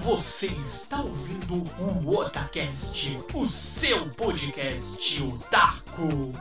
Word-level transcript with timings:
Você 0.00 0.46
está 0.46 1.02
ouvindo 1.02 1.54
o 1.78 2.16
Otacast, 2.16 3.08
o 3.34 3.46
seu 3.46 4.10
podcast 4.14 5.22
otaku. 5.22 6.32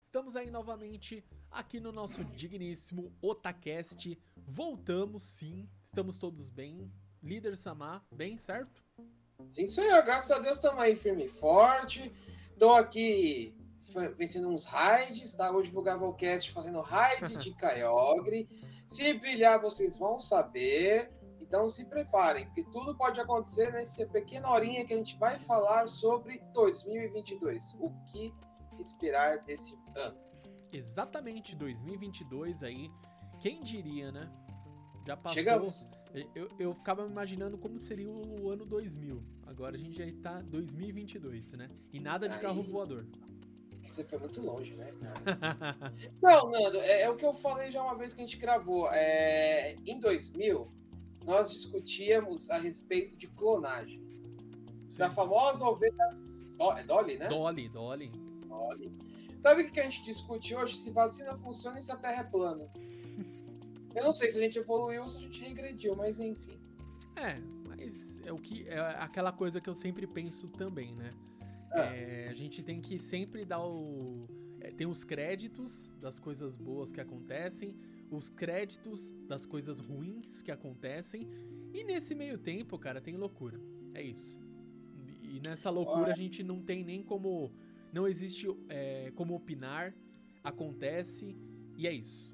Estamos 0.00 0.36
aí 0.36 0.50
novamente 0.52 1.24
aqui 1.50 1.80
no 1.80 1.90
nosso 1.90 2.24
digníssimo 2.24 3.12
Otacast. 3.20 4.16
Voltamos 4.46 5.24
sim, 5.24 5.68
estamos 5.82 6.16
todos 6.16 6.48
bem. 6.48 6.88
Líder 7.20 7.56
Samar, 7.56 8.04
bem, 8.14 8.38
certo? 8.38 8.84
Sim, 9.50 9.66
senhor, 9.66 10.02
graças 10.04 10.30
a 10.30 10.38
Deus 10.38 10.58
estamos 10.58 10.80
aí 10.80 10.94
firme 10.94 11.24
e 11.24 11.28
forte. 11.28 12.12
Estou 12.52 12.72
aqui 12.72 13.52
vencendo 14.16 14.48
uns 14.48 14.64
raids, 14.64 15.34
tá? 15.34 15.50
Hoje 15.50 15.72
vou 15.72 15.82
gravar 15.82 16.06
o 16.06 16.14
cast 16.14 16.52
fazendo 16.52 16.80
raid 16.80 17.36
de 17.36 17.50
Kyogre. 17.58 18.48
Se 18.92 19.14
brilhar, 19.14 19.58
vocês 19.58 19.96
vão 19.96 20.18
saber. 20.18 21.10
Então 21.40 21.66
se 21.66 21.84
preparem, 21.86 22.44
porque 22.46 22.62
tudo 22.64 22.94
pode 22.94 23.18
acontecer 23.18 23.72
nessa 23.72 24.06
pequena 24.06 24.50
horinha 24.50 24.84
que 24.84 24.92
a 24.92 24.96
gente 24.96 25.18
vai 25.18 25.38
falar 25.38 25.86
sobre 25.86 26.42
2022. 26.52 27.74
O 27.80 27.90
que 28.04 28.34
esperar 28.80 29.38
desse 29.44 29.78
ano? 29.96 30.18
Exatamente, 30.70 31.56
2022 31.56 32.62
aí. 32.62 32.90
Quem 33.40 33.62
diria, 33.62 34.12
né? 34.12 34.30
Já 35.06 35.16
passou. 35.16 35.38
Chegamos. 35.38 35.88
Eu, 36.34 36.50
eu 36.58 36.74
ficava 36.74 37.06
imaginando 37.06 37.56
como 37.56 37.78
seria 37.78 38.10
o 38.10 38.50
ano 38.50 38.66
2000. 38.66 39.22
Agora 39.46 39.76
a 39.76 39.78
gente 39.78 39.96
já 39.96 40.06
está 40.06 40.42
2022, 40.42 41.52
né? 41.52 41.70
E 41.90 41.98
nada 41.98 42.28
de 42.28 42.34
Aí. 42.34 42.40
carro 42.42 42.62
voador. 42.62 43.06
Você 43.86 44.04
foi 44.04 44.18
muito 44.18 44.40
longe, 44.40 44.74
né? 44.74 44.92
Não, 46.22 46.50
Nando, 46.50 46.78
é, 46.80 47.02
é 47.02 47.10
o 47.10 47.16
que 47.16 47.24
eu 47.24 47.32
falei 47.34 47.70
já 47.70 47.82
uma 47.82 47.96
vez 47.96 48.14
que 48.14 48.20
a 48.20 48.24
gente 48.24 48.36
gravou. 48.36 48.88
É, 48.90 49.74
em 49.84 49.98
2000, 49.98 50.70
nós 51.24 51.50
discutíamos 51.50 52.48
a 52.50 52.58
respeito 52.58 53.16
de 53.16 53.26
clonagem. 53.28 54.00
Da 54.96 55.08
Sim. 55.08 55.14
famosa 55.16 55.64
ovelha 55.66 56.08
Do- 56.58 56.72
é 56.72 56.84
Dolly, 56.84 57.16
né? 57.18 57.28
Dolly, 57.28 57.68
Dolly. 57.68 58.08
Dolly. 58.46 58.92
Sabe 59.38 59.62
o 59.62 59.64
que 59.66 59.72
que 59.72 59.80
a 59.80 59.84
gente 59.84 60.02
discute 60.02 60.54
hoje? 60.54 60.76
Se 60.76 60.90
vacina 60.90 61.34
funciona 61.36 61.78
e 61.78 61.82
se 61.82 61.90
a 61.90 61.96
Terra 61.96 62.20
é 62.20 62.24
plana. 62.24 62.70
Eu 63.94 64.04
não 64.04 64.12
sei 64.12 64.30
se 64.30 64.38
a 64.38 64.42
gente 64.42 64.58
evoluiu 64.58 65.02
ou 65.02 65.08
se 65.08 65.16
a 65.18 65.20
gente 65.20 65.40
regrediu, 65.42 65.96
mas 65.96 66.18
enfim. 66.20 66.58
É, 67.16 67.38
mas 67.66 68.18
é 68.24 68.32
o 68.32 68.38
que 68.38 68.66
é 68.68 68.78
aquela 68.78 69.32
coisa 69.32 69.60
que 69.60 69.68
eu 69.68 69.74
sempre 69.74 70.06
penso 70.06 70.48
também, 70.48 70.94
né? 70.94 71.12
Ah. 71.72 71.94
É, 71.94 72.28
a 72.28 72.34
gente 72.34 72.62
tem 72.62 72.80
que 72.80 72.98
sempre 72.98 73.44
dar 73.44 73.64
o 73.64 74.28
é, 74.60 74.70
tem 74.70 74.86
os 74.86 75.02
créditos 75.02 75.90
das 76.00 76.18
coisas 76.18 76.56
boas 76.56 76.92
que 76.92 77.00
acontecem, 77.00 77.76
os 78.10 78.28
créditos 78.28 79.10
das 79.26 79.44
coisas 79.44 79.80
ruins 79.80 80.40
que 80.40 80.52
acontecem, 80.52 81.28
e 81.74 81.82
nesse 81.82 82.14
meio 82.14 82.38
tempo, 82.38 82.78
cara, 82.78 83.00
tem 83.00 83.16
loucura. 83.16 83.58
É 83.92 84.02
isso. 84.02 84.38
E 85.22 85.40
nessa 85.46 85.68
loucura 85.70 86.04
Olha. 86.04 86.12
a 86.12 86.16
gente 86.16 86.42
não 86.44 86.62
tem 86.62 86.84
nem 86.84 87.02
como 87.02 87.52
não 87.92 88.06
existe 88.06 88.46
é, 88.68 89.12
como 89.14 89.34
opinar, 89.34 89.94
acontece 90.42 91.36
e 91.76 91.86
é 91.86 91.92
isso. 91.92 92.32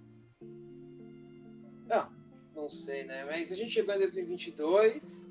Não, 1.86 2.12
não 2.55 2.69
sei, 2.69 3.05
né? 3.05 3.25
Mas 3.25 3.50
a 3.50 3.55
gente 3.55 3.70
chegou 3.70 3.94
em 3.94 3.98
2022 3.98 5.27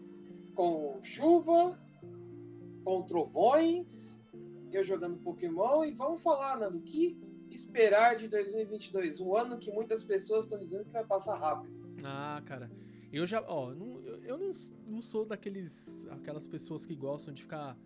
com 0.55 1.00
chuva, 1.02 1.80
com 2.88 3.02
trovões, 3.02 4.24
eu 4.72 4.82
jogando 4.82 5.18
Pokémon 5.18 5.84
e 5.84 5.92
vamos 5.92 6.24
falar, 6.24 6.58
Nando, 6.58 6.80
que 6.80 7.20
esperar 7.52 8.16
de 8.16 8.30
2022? 8.30 9.20
Um 9.20 9.36
ano 9.36 9.58
que 9.58 9.70
muitas 9.70 10.06
pessoas 10.06 10.46
estão 10.46 10.58
dizendo 10.58 10.86
que 10.86 10.92
vai 10.92 11.04
passar 11.04 11.38
rápido. 11.38 11.76
Ah, 12.06 12.42
cara, 12.46 12.72
eu 13.12 13.28
já, 13.28 13.44
ó, 13.46 13.76
não- 13.76 14.00
eu, 14.06 14.24
eu 14.24 14.38
não, 14.38 14.52
não 14.86 15.02
sou 15.02 15.26
daqueles, 15.26 16.08
aquelas 16.12 16.48
pessoas 16.48 16.86
que 16.86 16.96
gostam 16.96 17.34
de 17.34 17.42
ficar, 17.42 17.78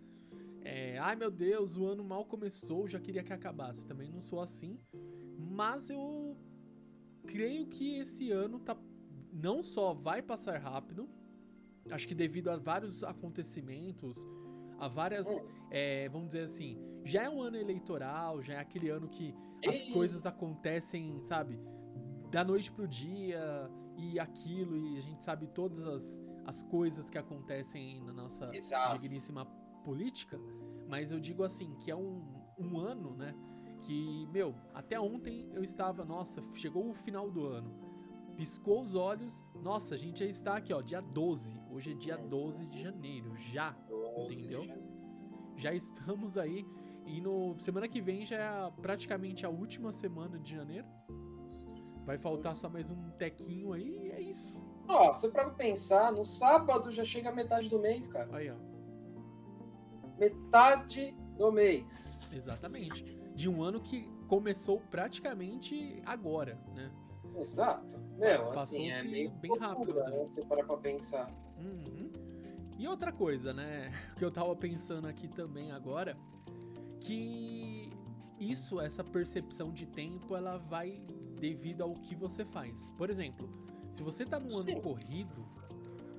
é, 0.63 0.99
ai 0.99 1.15
meu 1.15 1.31
Deus, 1.31 1.75
o 1.77 1.87
ano 1.87 2.03
mal 2.03 2.23
começou, 2.23 2.87
já 2.87 2.99
queria 2.99 3.23
que 3.23 3.33
acabasse. 3.33 3.83
Também 3.87 4.07
não 4.07 4.21
sou 4.21 4.39
assim, 4.39 4.79
mas 5.35 5.89
eu 5.89 6.37
creio 7.25 7.65
que 7.65 7.95
esse 7.97 8.29
ano 8.29 8.59
tá, 8.59 8.77
não 9.33 9.63
só 9.63 9.95
vai 9.95 10.21
passar 10.21 10.59
rápido, 10.59 11.09
acho 11.89 12.07
que 12.07 12.13
devido 12.13 12.49
a 12.49 12.57
vários 12.57 13.03
acontecimentos, 13.03 14.27
a 14.81 14.87
várias, 14.87 15.27
é, 15.69 16.09
vamos 16.09 16.29
dizer 16.29 16.45
assim, 16.45 16.75
já 17.05 17.23
é 17.23 17.29
um 17.29 17.39
ano 17.39 17.55
eleitoral, 17.55 18.41
já 18.41 18.55
é 18.55 18.57
aquele 18.57 18.89
ano 18.89 19.07
que 19.07 19.31
as 19.65 19.83
coisas 19.93 20.25
acontecem, 20.25 21.21
sabe, 21.21 21.59
da 22.31 22.43
noite 22.43 22.71
pro 22.71 22.87
dia 22.87 23.69
e 23.95 24.19
aquilo, 24.19 24.75
e 24.75 24.97
a 24.97 25.01
gente 25.01 25.23
sabe 25.23 25.45
todas 25.45 25.85
as, 25.85 26.19
as 26.47 26.63
coisas 26.63 27.11
que 27.11 27.17
acontecem 27.19 28.01
na 28.01 28.11
nossa 28.11 28.49
Exato. 28.55 28.99
digníssima 28.99 29.45
política, 29.85 30.39
mas 30.89 31.11
eu 31.11 31.19
digo 31.19 31.43
assim, 31.43 31.75
que 31.75 31.91
é 31.91 31.95
um, 31.95 32.23
um 32.57 32.79
ano, 32.79 33.15
né, 33.15 33.35
que, 33.83 34.27
meu, 34.31 34.55
até 34.73 34.99
ontem 34.99 35.47
eu 35.53 35.63
estava, 35.63 36.03
nossa, 36.03 36.41
chegou 36.55 36.89
o 36.89 36.93
final 36.95 37.29
do 37.29 37.45
ano, 37.45 37.71
piscou 38.35 38.81
os 38.81 38.95
olhos, 38.95 39.43
nossa, 39.61 39.93
a 39.93 39.97
gente 39.97 40.21
já 40.21 40.25
está 40.25 40.57
aqui, 40.57 40.73
ó, 40.73 40.81
dia 40.81 41.01
12, 41.01 41.60
hoje 41.71 41.91
é 41.91 41.95
dia 41.95 42.17
12 42.17 42.65
de 42.67 42.81
janeiro, 42.83 43.35
já, 43.37 43.75
Entendeu? 44.29 44.63
já 45.55 45.73
estamos 45.73 46.37
aí, 46.37 46.65
e 47.05 47.21
no 47.21 47.57
semana 47.59 47.87
que 47.87 48.01
vem 48.01 48.25
já 48.25 48.37
é 48.37 48.81
praticamente 48.81 49.45
a 49.45 49.49
última 49.49 49.91
semana 49.91 50.37
de 50.37 50.55
janeiro, 50.55 50.87
vai 52.05 52.17
faltar 52.17 52.55
só 52.55 52.69
mais 52.69 52.91
um 52.91 53.09
tequinho 53.11 53.73
aí, 53.73 54.07
e 54.07 54.11
é 54.11 54.21
isso, 54.21 54.61
Ó, 54.87 55.13
se 55.13 55.29
pra 55.29 55.49
pensar, 55.51 56.11
no 56.11 56.25
sábado 56.25 56.91
já 56.91 57.05
chega 57.05 57.29
a 57.29 57.31
metade 57.33 57.69
do 57.69 57.79
mês, 57.79 58.07
cara. 58.07 58.35
aí 58.35 58.49
ó. 58.49 58.55
Metade 60.17 61.15
do 61.37 61.51
mês. 61.51 62.27
Exatamente. 62.31 63.03
De 63.33 63.47
um 63.47 63.63
ano 63.63 63.79
que 63.79 64.09
começou 64.27 64.81
praticamente 64.91 66.01
agora, 66.05 66.59
né? 66.75 66.91
Exato. 67.37 67.97
Meu, 68.17 68.51
assim, 68.51 68.89
é 68.89 69.03
meio 69.03 69.31
bem 69.31 69.57
rápido, 69.57 69.93
loucura, 69.93 70.09
né? 70.09 70.17
né? 70.17 70.25
Se 70.25 70.45
parar 70.45 70.65
pra 70.65 70.77
pensar. 70.77 71.31
Uhum. 71.61 72.11
E 72.77 72.87
outra 72.87 73.11
coisa, 73.11 73.53
né? 73.53 73.91
Que 74.17 74.25
eu 74.25 74.31
tava 74.31 74.55
pensando 74.55 75.07
aqui 75.07 75.27
também 75.27 75.71
agora, 75.71 76.17
que 76.99 77.91
isso, 78.39 78.79
essa 78.79 79.03
percepção 79.03 79.71
de 79.71 79.85
tempo, 79.85 80.35
ela 80.35 80.57
vai 80.57 80.99
devido 81.39 81.81
ao 81.81 81.93
que 81.93 82.15
você 82.15 82.43
faz. 82.43 82.91
Por 82.91 83.09
exemplo, 83.09 83.49
se 83.91 84.01
você 84.01 84.25
tá 84.25 84.39
num 84.39 84.49
Sim. 84.49 84.71
ano 84.71 84.81
corrido, 84.81 85.45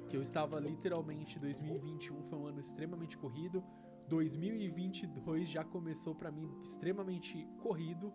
que 0.08 0.16
eu 0.16 0.22
estava 0.22 0.60
literalmente 0.60 1.38
2021 1.38 2.22
foi 2.24 2.38
um 2.38 2.46
ano 2.46 2.60
extremamente 2.60 3.16
corrido, 3.16 3.64
2022 4.08 5.48
já 5.48 5.64
começou 5.64 6.14
pra 6.14 6.30
mim 6.30 6.50
extremamente 6.62 7.46
corrido 7.62 8.12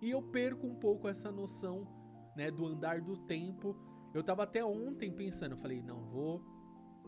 e 0.00 0.10
eu 0.10 0.22
perco 0.22 0.66
um 0.66 0.74
pouco 0.74 1.08
essa 1.08 1.30
noção, 1.32 1.86
né, 2.36 2.50
do 2.50 2.64
andar 2.64 3.00
do 3.00 3.16
tempo. 3.16 3.76
Eu 4.14 4.22
tava 4.22 4.44
até 4.44 4.64
ontem 4.64 5.12
pensando, 5.12 5.52
eu 5.52 5.58
falei, 5.58 5.82
não, 5.82 6.04
vou 6.04 6.40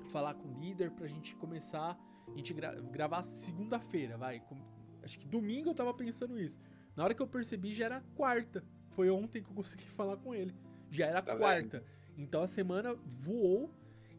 falar 0.05 0.35
com 0.35 0.49
o 0.49 0.61
líder 0.61 0.91
pra 0.91 1.07
gente 1.07 1.35
começar, 1.37 1.99
a 2.27 2.37
gente 2.37 2.53
gra- 2.53 2.75
gravar 2.75 3.23
segunda-feira, 3.23 4.17
vai. 4.17 4.41
Com- 4.41 4.57
Acho 5.03 5.19
que 5.19 5.27
domingo 5.27 5.71
eu 5.71 5.75
tava 5.75 5.93
pensando 5.93 6.39
isso. 6.41 6.59
Na 6.95 7.03
hora 7.05 7.15
que 7.15 7.21
eu 7.23 7.27
percebi 7.27 7.73
já 7.73 7.87
era 7.87 8.01
quarta. 8.15 8.65
Foi 8.91 9.11
ontem 9.11 9.43
que 9.43 9.51
eu 9.51 9.55
consegui 9.55 9.85
falar 9.91 10.17
com 10.19 10.35
ele. 10.35 10.55
Já 10.91 11.07
era 11.07 11.21
Tá 11.23 11.37
quarta. 11.37 11.85
Então 12.17 12.43
a 12.43 12.47
semana 12.47 12.95
voou 13.05 13.71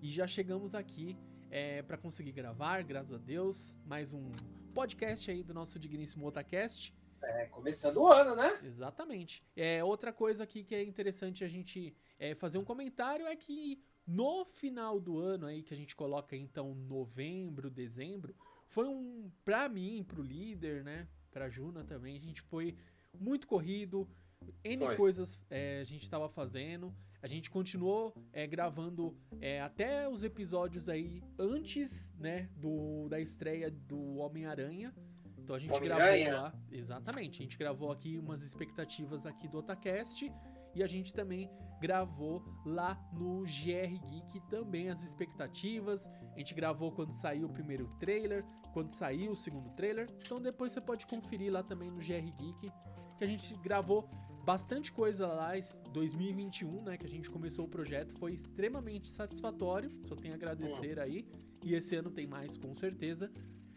e 0.01 0.09
já 0.09 0.27
chegamos 0.27 0.73
aqui 0.75 1.15
é, 1.51 1.81
para 1.83 1.97
conseguir 1.97 2.31
gravar, 2.31 2.81
graças 2.83 3.13
a 3.13 3.17
Deus, 3.17 3.73
mais 3.85 4.11
um 4.13 4.31
podcast 4.73 5.29
aí 5.29 5.43
do 5.43 5.53
nosso 5.53 5.77
digníssimo 5.79 6.25
Otacast. 6.25 6.93
É, 7.21 7.45
começando 7.45 7.97
o 7.97 8.07
ano, 8.11 8.35
né? 8.35 8.59
Exatamente. 8.63 9.41
É, 9.55 9.81
outra 9.83 10.11
coisa 10.11 10.43
aqui 10.43 10.63
que 10.63 10.75
é 10.75 10.83
interessante 10.83 11.43
a 11.43 11.47
gente 11.47 11.95
é, 12.19 12.35
fazer 12.35 12.57
um 12.57 12.65
comentário 12.65 13.25
é 13.27 13.35
que 13.35 13.81
no 14.05 14.45
final 14.45 14.99
do 14.99 15.19
ano 15.19 15.45
aí, 15.45 15.63
que 15.63 15.73
a 15.73 15.77
gente 15.77 15.95
coloca 15.95 16.35
então 16.35 16.73
novembro, 16.75 17.69
dezembro, 17.69 18.35
foi 18.67 18.87
um, 18.87 19.31
pra 19.45 19.69
mim, 19.69 20.03
pro 20.07 20.21
líder, 20.21 20.83
né, 20.83 21.07
pra 21.31 21.49
Juna 21.49 21.83
também, 21.83 22.17
a 22.17 22.21
gente 22.21 22.41
foi 22.41 22.75
muito 23.17 23.47
corrido, 23.47 24.07
N 24.63 24.85
Foi. 24.85 24.95
coisas 24.95 25.39
é, 25.49 25.79
a 25.79 25.83
gente 25.83 26.09
tava 26.09 26.27
fazendo, 26.27 26.93
a 27.21 27.27
gente 27.27 27.49
continuou 27.49 28.13
é, 28.33 28.45
gravando 28.45 29.17
é, 29.39 29.61
até 29.61 30.09
os 30.09 30.23
episódios 30.23 30.89
aí 30.89 31.23
antes, 31.39 32.13
né, 32.17 32.49
do, 32.57 33.07
da 33.07 33.19
estreia 33.19 33.71
do 33.71 34.17
Homem-Aranha, 34.17 34.93
então 35.37 35.55
a 35.55 35.59
gente 35.59 35.69
gravou 35.69 35.85
Homem-Aranha. 35.87 36.33
lá, 36.33 36.53
exatamente, 36.71 37.39
a 37.39 37.43
gente 37.43 37.57
gravou 37.57 37.91
aqui 37.91 38.17
umas 38.17 38.41
expectativas 38.41 39.25
aqui 39.25 39.47
do 39.47 39.59
Otacast 39.59 40.29
e 40.75 40.83
a 40.83 40.87
gente 40.87 41.13
também 41.13 41.49
gravou 41.79 42.43
lá 42.65 42.97
no 43.11 43.41
GR 43.41 44.07
Geek 44.07 44.39
também 44.49 44.89
as 44.89 45.03
expectativas. 45.03 46.07
A 46.33 46.39
gente 46.39 46.53
gravou 46.53 46.91
quando 46.91 47.11
saiu 47.11 47.47
o 47.47 47.49
primeiro 47.51 47.87
trailer, 47.99 48.45
quando 48.71 48.91
saiu 48.91 49.31
o 49.31 49.35
segundo 49.35 49.69
trailer. 49.71 50.09
Então 50.25 50.41
depois 50.41 50.71
você 50.71 50.79
pode 50.79 51.05
conferir 51.05 51.51
lá 51.51 51.61
também 51.61 51.91
no 51.91 51.97
GR 51.97 52.31
Geek 52.37 52.71
que 53.17 53.23
a 53.23 53.27
gente 53.27 53.55
gravou 53.57 54.09
bastante 54.43 54.91
coisa 54.91 55.27
lá, 55.27 55.57
esse 55.57 55.79
2021, 55.91 56.83
né, 56.83 56.97
que 56.97 57.05
a 57.05 57.09
gente 57.09 57.29
começou 57.29 57.65
o 57.65 57.67
projeto, 57.67 58.13
foi 58.17 58.33
extremamente 58.33 59.09
satisfatório, 59.09 59.89
só 60.03 60.15
tenho 60.15 60.33
a 60.33 60.35
agradecer 60.35 60.99
aí, 60.99 61.25
e 61.63 61.73
esse 61.73 61.95
ano 61.95 62.11
tem 62.11 62.27
mais 62.27 62.57
com 62.57 62.73
certeza. 62.73 63.31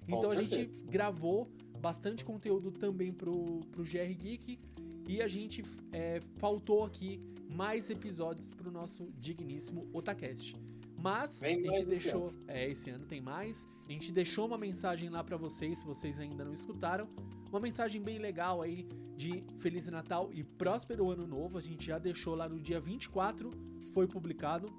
Com 0.07 0.19
Então 0.19 0.33
a 0.33 0.37
certeza. 0.37 0.67
gente 0.67 0.77
gravou 0.87 1.51
bastante 1.87 2.25
conteúdo 2.25 2.73
também 2.73 3.13
pro, 3.13 3.61
pro 3.71 3.85
GR 3.85 4.13
Geek, 4.13 4.59
e 5.07 5.23
a 5.23 5.29
gente 5.29 5.65
é, 5.93 6.21
faltou 6.37 6.85
aqui 6.85 7.21
mais 7.49 7.89
episódios 7.89 8.51
pro 8.51 8.73
nosso 8.73 9.09
digníssimo 9.21 9.89
Otacast. 9.93 10.57
Mas 11.01 11.39
Vem 11.39 11.69
a 11.69 11.77
gente 11.77 11.89
deixou, 11.89 12.33
é, 12.49 12.69
esse 12.69 12.91
ano 12.91 13.07
tem 13.07 13.21
mais. 13.21 13.69
A 13.89 13.93
gente 13.93 14.11
deixou 14.11 14.47
uma 14.47 14.59
mensagem 14.59 15.09
lá 15.09 15.23
pra 15.23 15.37
vocês, 15.37 15.79
se 15.79 15.87
vocês 15.87 16.19
ainda 16.19 16.45
não 16.45 16.53
escutaram, 16.53 17.09
uma 17.49 17.61
mensagem 17.61 18.03
bem 18.03 18.19
legal 18.19 18.63
aí 18.63 18.89
de 19.17 19.45
Feliz 19.61 19.87
Natal 19.87 20.29
e 20.33 20.43
próspero 20.43 21.09
ano 21.09 21.25
novo. 21.25 21.57
A 21.57 21.61
gente 21.61 21.87
já 21.87 22.01
deixou 22.01 22.35
lá 22.35 22.49
no 22.49 22.59
dia 22.59 22.81
24, 22.81 23.53
foi 23.93 24.09
publicado 24.09 24.73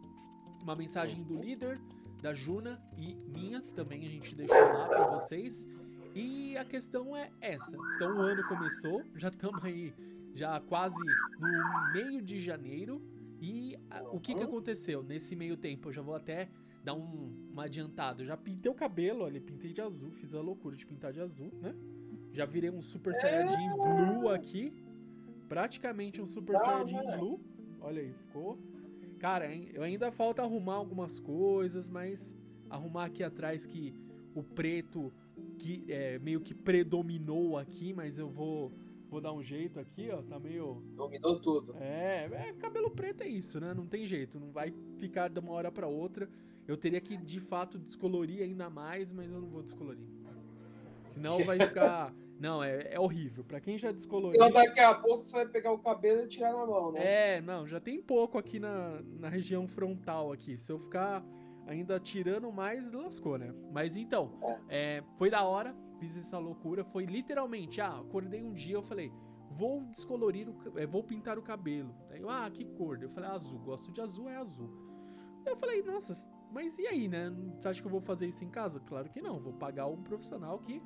uma 0.62 0.75
mensagem 0.75 1.24
do 1.24 1.42
líder, 1.42 1.80
da 2.21 2.33
Juna 2.33 2.81
e 2.98 3.15
minha, 3.15 3.62
também 3.62 4.06
a 4.06 4.09
gente 4.09 4.36
deixou 4.36 4.57
lá 4.57 4.88
pra 4.89 5.07
vocês. 5.07 5.65
E 6.17 6.57
a 6.57 6.65
questão 6.65 7.15
é 7.15 7.29
essa. 7.41 7.75
Então 7.95 8.17
o 8.17 8.21
ano 8.21 8.43
começou, 8.47 9.03
já 9.15 9.27
estamos 9.29 9.63
aí 9.63 9.93
já 10.33 10.59
quase 10.61 10.95
no 11.39 11.91
meio 11.93 12.21
de 12.21 12.39
janeiro. 12.39 13.01
E 13.39 13.77
a- 13.89 14.03
o 14.11 14.19
que, 14.19 14.33
que 14.33 14.41
aconteceu 14.43 15.03
nesse 15.03 15.35
meio 15.35 15.55
tempo? 15.55 15.89
Eu 15.89 15.93
já 15.93 16.01
vou 16.01 16.15
até 16.15 16.49
dar 16.83 16.95
um, 16.95 17.49
uma 17.51 17.65
adiantada. 17.65 18.23
Eu 18.23 18.25
já 18.25 18.35
pintei 18.37 18.71
o 18.71 18.75
cabelo, 18.75 19.23
olha, 19.23 19.39
pintei 19.39 19.71
de 19.73 19.81
azul, 19.81 20.09
fiz 20.11 20.33
a 20.33 20.41
loucura 20.41 20.75
de 20.75 20.85
pintar 20.85 21.11
de 21.13 21.19
azul, 21.21 21.51
né? 21.61 21.75
Já 22.31 22.45
virei 22.45 22.69
um 22.69 22.81
Super 22.81 23.13
Saiyajin 23.15 23.69
Blue 23.75 24.29
aqui. 24.29 24.73
Praticamente 25.47 26.21
um 26.21 26.27
Super 26.27 26.55
Ah, 26.55 26.59
Saiyajin. 26.59 27.17
Blue. 27.17 27.39
Olha 27.79 28.01
aí, 28.01 28.11
ficou. 28.13 28.57
Cara, 29.19 29.51
hein, 29.53 29.69
eu 29.73 29.81
ainda 29.83 30.11
falta 30.11 30.41
arrumar 30.41 30.75
algumas 30.75 31.19
coisas, 31.19 31.89
mas 31.89 32.35
arrumar 32.69 33.05
aqui 33.05 33.23
atrás 33.23 33.65
que 33.65 33.95
o 34.35 34.43
preto 34.43 35.11
que 35.57 35.83
é, 35.89 36.19
meio 36.19 36.39
que 36.39 36.54
predominou 36.54 37.57
aqui, 37.57 37.94
mas 37.94 38.18
eu 38.18 38.30
vou 38.30 38.71
vou 39.09 39.21
dar 39.21 39.31
um 39.31 39.42
jeito 39.42 39.80
aqui, 39.80 40.09
ó, 40.12 40.21
tá 40.21 40.38
meio 40.38 40.81
Dominou 40.95 41.39
tudo. 41.39 41.74
é, 41.80 42.30
é, 42.31 42.54
cabelo 42.59 42.92
preto 42.92 43.24
é 43.24 43.27
isso, 43.27 43.59
né? 43.59 43.74
Não 43.74 43.86
tem 43.86 44.06
jeito, 44.06 44.39
não 44.39 44.51
vai 44.51 44.74
ficar 44.98 45.30
de 45.30 45.39
uma 45.39 45.51
hora 45.54 45.71
pra 45.71 45.88
outra. 45.88 46.30
Eu 46.68 46.75
teria 46.75 47.00
que 47.00 47.15
de 47.15 47.39
fato 47.39 47.80
descolorir 47.80 48.44
ainda 48.44 48.69
mais, 48.69 49.13
mas 49.13 49.31
eu 49.31 49.39
não 49.39 49.48
vou 49.48 49.63
descolorir. 49.63 50.04
Senão 51.06 51.39
vai 51.45 51.57
ficar. 51.59 52.13
Não, 52.39 52.62
é, 52.62 52.89
é 52.92 53.00
horrível. 53.00 53.44
Pra 53.44 53.59
quem 53.59 53.77
já 53.77 53.92
descoloriu. 53.92 54.36
Então 54.36 54.51
daqui 54.51 54.80
a 54.80 54.94
pouco 54.94 55.24
você 55.24 55.38
vai 55.38 55.48
pegar 55.48 55.71
o 55.71 55.80
cabelo 55.80 56.21
e 56.24 56.27
tirar 56.27 56.51
na 56.51 56.65
mão, 56.65 56.92
né? 56.92 57.38
É, 57.38 57.42
não, 57.42 57.65
já 57.65 57.80
tem 57.80 58.01
pouco 58.01 58.38
aqui 58.38 58.59
na, 58.59 59.01
na 59.19 59.30
região 59.30 59.68
frontal 59.68 60.31
aqui. 60.31 60.57
Se 60.57 60.71
eu 60.71 60.77
ficar 60.77 61.25
ainda 61.67 61.99
tirando 61.99 62.51
mais, 62.51 62.91
lascou, 62.93 63.37
né? 63.37 63.53
Mas 63.71 63.95
então, 63.95 64.31
é, 64.69 65.03
foi 65.17 65.29
da 65.29 65.43
hora, 65.43 65.75
fiz 65.99 66.17
essa 66.17 66.39
loucura. 66.39 66.83
Foi 66.83 67.05
literalmente, 67.05 67.81
ah, 67.81 67.99
acordei 67.99 68.41
um 68.41 68.53
dia, 68.53 68.75
eu 68.75 68.81
falei, 68.81 69.11
vou 69.51 69.83
descolorir, 69.85 70.49
o, 70.49 70.79
é, 70.79 70.85
vou 70.87 71.03
pintar 71.03 71.37
o 71.37 71.41
cabelo. 71.41 71.93
Daí 72.09 72.21
eu, 72.21 72.29
ah, 72.29 72.49
que 72.49 72.65
cor? 72.65 73.01
Eu 73.01 73.09
falei, 73.09 73.29
azul, 73.29 73.59
gosto 73.59 73.91
de 73.91 74.01
azul, 74.01 74.29
é 74.29 74.37
azul. 74.37 74.69
Eu 75.45 75.55
falei, 75.57 75.83
nossa, 75.83 76.13
mas 76.51 76.77
e 76.77 76.87
aí, 76.87 77.07
né? 77.07 77.29
Você 77.57 77.67
acha 77.67 77.81
que 77.81 77.87
eu 77.87 77.91
vou 77.91 78.01
fazer 78.01 78.27
isso 78.27 78.43
em 78.43 78.49
casa? 78.49 78.79
Claro 78.79 79.09
que 79.09 79.21
não, 79.21 79.39
vou 79.39 79.53
pagar 79.53 79.87
um 79.87 80.01
profissional 80.01 80.59
que, 80.59 80.81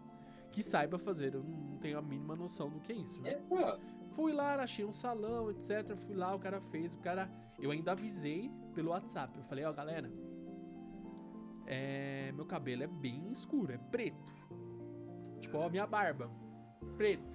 que 0.52 0.62
saiba 0.62 0.98
fazer. 0.98 1.36
Eu 1.36 1.44
não 1.44 1.78
tenho 1.78 1.98
a 1.98 2.02
mínima 2.02 2.36
noção 2.36 2.70
do 2.70 2.80
que 2.80 2.92
é 2.92 2.96
isso, 2.96 3.22
né? 3.22 3.34
Exato. 3.34 3.82
Fui 4.12 4.32
lá, 4.32 4.56
achei 4.56 4.86
um 4.86 4.92
salão, 4.92 5.50
etc. 5.50 5.96
Fui 5.96 6.16
lá, 6.16 6.36
o 6.36 6.40
cara 6.40 6.60
fez, 6.60 6.94
o 6.94 7.00
cara. 7.00 7.30
Eu 7.60 7.72
ainda 7.72 7.92
avisei 7.92 8.52
pelo 8.74 8.92
WhatsApp. 8.92 9.38
Eu 9.38 9.44
falei, 9.44 9.64
ó, 9.64 9.74
galera. 9.74 10.12
É, 11.66 12.32
meu 12.34 12.46
cabelo 12.46 12.84
é 12.84 12.88
bem 12.88 13.32
escuro, 13.32 13.72
é 13.74 13.78
preto. 13.78 14.34
Tipo, 15.40 15.58
ó, 15.58 15.70
minha 15.70 15.88
barba. 15.88 16.30
Preto. 16.98 17.32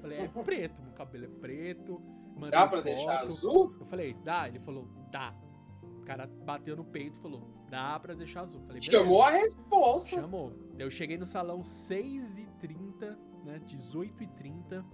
Falei, 0.00 0.18
é 0.18 0.28
preto, 0.44 0.82
meu 0.82 0.92
cabelo 0.92 1.24
é 1.24 1.28
preto. 1.28 2.00
Mandei 2.34 2.50
Dá 2.50 2.66
pra 2.66 2.78
foto. 2.78 2.84
deixar 2.84 3.20
azul? 3.20 3.74
Eu 3.80 3.86
falei, 3.86 4.14
dá? 4.24 4.48
Ele 4.48 4.58
falou, 4.58 4.88
dá. 5.10 5.34
O 5.82 6.00
cara 6.04 6.26
bateu 6.26 6.76
no 6.76 6.84
peito 6.84 7.18
e 7.18 7.20
falou, 7.22 7.50
dá 7.68 7.98
pra 8.00 8.14
deixar 8.14 8.42
azul. 8.42 8.60
Falei. 8.62 8.80
Chamou 8.80 9.22
a 9.22 9.30
responsa. 9.30 10.16
Chamou. 10.20 10.52
Eu 10.78 10.90
cheguei 10.90 11.18
no 11.18 11.26
salão 11.26 11.60
6h30, 11.60 13.16
né? 13.44 13.60
18h30. 13.66 14.84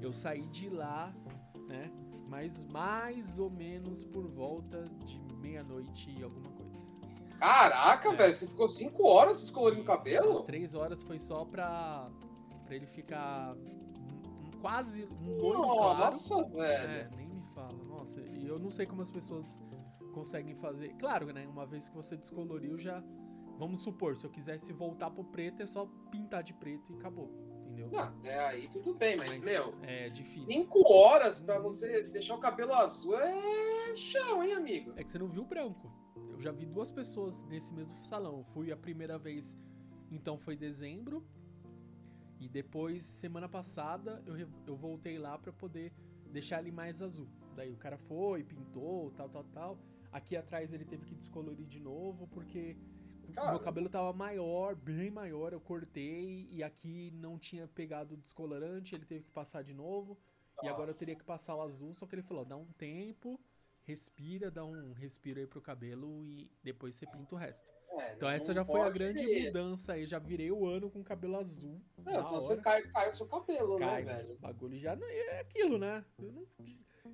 Eu 0.00 0.12
saí 0.12 0.46
de 0.48 0.68
lá, 0.68 1.14
né? 1.68 1.90
Mas 2.28 2.62
mais 2.64 3.38
ou 3.38 3.50
menos 3.50 4.04
por 4.04 4.26
volta 4.26 4.84
de 5.04 5.18
meia-noite 5.40 6.10
e 6.10 6.22
alguma 6.22 6.48
coisa. 6.50 6.57
Caraca, 7.38 8.08
É. 8.10 8.14
velho, 8.16 8.34
você 8.34 8.46
ficou 8.46 8.68
cinco 8.68 9.06
horas 9.06 9.40
descolorindo 9.40 9.82
o 9.82 9.84
cabelo? 9.84 10.42
três 10.42 10.74
horas 10.74 11.02
foi 11.02 11.18
só 11.18 11.44
pra, 11.44 12.10
pra 12.64 12.74
ele 12.74 12.86
ficar 12.86 13.54
um- 13.54 14.46
um- 14.46 14.60
quase 14.60 15.04
um 15.04 15.38
claro. 15.38 15.58
Nossa, 15.58 16.34
É, 16.62 16.86
velho. 16.86 17.16
nem 17.16 17.28
me 17.28 17.42
fala. 17.54 17.72
Nossa, 17.84 18.20
e 18.20 18.46
eu 18.46 18.58
não 18.58 18.70
sei 18.70 18.86
como 18.86 19.02
as 19.02 19.10
pessoas 19.10 19.60
conseguem 20.12 20.54
fazer. 20.56 20.94
Claro, 20.98 21.32
né? 21.32 21.46
Uma 21.46 21.64
vez 21.66 21.88
que 21.88 21.94
você 21.94 22.16
descoloriu, 22.16 22.76
já. 22.78 23.02
Vamos 23.56 23.82
supor, 23.82 24.16
se 24.16 24.24
eu 24.24 24.30
quisesse 24.30 24.72
voltar 24.72 25.10
pro 25.10 25.24
preto, 25.24 25.62
é 25.62 25.66
só 25.66 25.86
pintar 26.10 26.42
de 26.44 26.52
preto 26.54 26.92
e 26.92 26.96
acabou. 26.96 27.28
Entendeu? 27.66 27.88
Não, 27.90 28.12
é 28.24 28.38
aí 28.46 28.68
tudo 28.68 28.94
bem, 28.94 29.16
mas, 29.16 29.36
meu, 29.40 29.74
É 29.82 30.08
difícil. 30.08 30.46
cinco 30.46 30.80
horas 30.92 31.38
pra 31.40 31.58
você 31.58 32.02
deixar 32.04 32.34
o 32.34 32.38
cabelo 32.40 32.72
azul 32.72 33.18
é 33.18 33.94
chão, 33.96 34.42
hein, 34.42 34.54
amigo? 34.54 34.92
É 34.96 35.04
que 35.04 35.10
você 35.10 35.18
não 35.18 35.28
viu 35.28 35.42
o 35.42 35.44
branco. 35.46 35.90
Eu 36.38 36.42
já 36.44 36.52
vi 36.52 36.64
duas 36.64 36.88
pessoas 36.88 37.42
nesse 37.46 37.74
mesmo 37.74 38.04
salão. 38.04 38.38
Eu 38.38 38.44
fui 38.44 38.70
a 38.70 38.76
primeira 38.76 39.18
vez, 39.18 39.58
então 40.08 40.38
foi 40.38 40.56
dezembro. 40.56 41.26
E 42.38 42.48
depois, 42.48 43.02
semana 43.02 43.48
passada, 43.48 44.22
eu, 44.24 44.48
eu 44.64 44.76
voltei 44.76 45.18
lá 45.18 45.36
pra 45.36 45.52
poder 45.52 45.92
deixar 46.30 46.60
ele 46.60 46.70
mais 46.70 47.02
azul. 47.02 47.26
Daí 47.56 47.72
o 47.72 47.76
cara 47.76 47.98
foi, 47.98 48.44
pintou, 48.44 49.10
tal, 49.16 49.28
tal, 49.28 49.44
tal. 49.52 49.78
Aqui 50.12 50.36
atrás 50.36 50.72
ele 50.72 50.84
teve 50.84 51.04
que 51.06 51.14
descolorir 51.16 51.66
de 51.66 51.80
novo, 51.80 52.28
porque 52.28 52.76
o 53.28 53.32
Cara. 53.32 53.50
meu 53.50 53.58
cabelo 53.58 53.88
tava 53.88 54.12
maior, 54.12 54.76
bem 54.76 55.10
maior. 55.10 55.52
Eu 55.52 55.60
cortei 55.60 56.46
e 56.52 56.62
aqui 56.62 57.10
não 57.16 57.36
tinha 57.36 57.66
pegado 57.66 58.14
o 58.14 58.16
descolorante, 58.16 58.94
ele 58.94 59.04
teve 59.04 59.24
que 59.24 59.32
passar 59.32 59.64
de 59.64 59.74
novo. 59.74 60.16
E 60.62 60.68
agora 60.68 60.92
eu 60.92 60.96
teria 60.96 61.16
que 61.16 61.24
passar 61.24 61.56
o 61.56 61.62
azul, 61.62 61.92
só 61.94 62.06
que 62.06 62.14
ele 62.14 62.22
falou, 62.22 62.44
dá 62.44 62.56
um 62.56 62.66
tempo, 62.74 63.40
respira, 63.88 64.50
dá 64.50 64.64
um 64.64 64.92
respiro 64.92 65.40
aí 65.40 65.46
pro 65.46 65.62
cabelo 65.62 66.22
e 66.26 66.50
depois 66.62 66.94
você 66.94 67.06
pinta 67.06 67.34
o 67.34 67.38
resto. 67.38 67.66
É, 67.92 68.14
Então 68.14 68.28
essa 68.28 68.52
já 68.52 68.62
foi 68.64 68.82
a 68.82 68.90
grande 68.90 69.24
mudança 69.46 69.94
aí, 69.94 70.06
já 70.06 70.18
virei 70.18 70.52
o 70.52 70.66
ano 70.66 70.90
com 70.90 71.02
cabelo 71.02 71.36
azul. 71.38 71.80
Não, 71.96 72.12
da 72.12 72.22
se 72.22 72.32
você 72.34 72.52
hora. 72.52 72.60
cai, 72.62 72.82
cai 72.82 73.08
o 73.08 73.12
seu 73.12 73.26
cabelo, 73.26 73.78
Cai, 73.78 74.04
né, 74.04 74.12
né? 74.12 74.18
velho? 74.22 74.34
O 74.34 74.38
bagulho 74.38 74.78
já 74.78 74.94
não 74.94 75.08
é 75.08 75.40
aquilo, 75.40 75.78
né? 75.78 76.04
Eu, 76.18 76.30
não- 76.32 76.46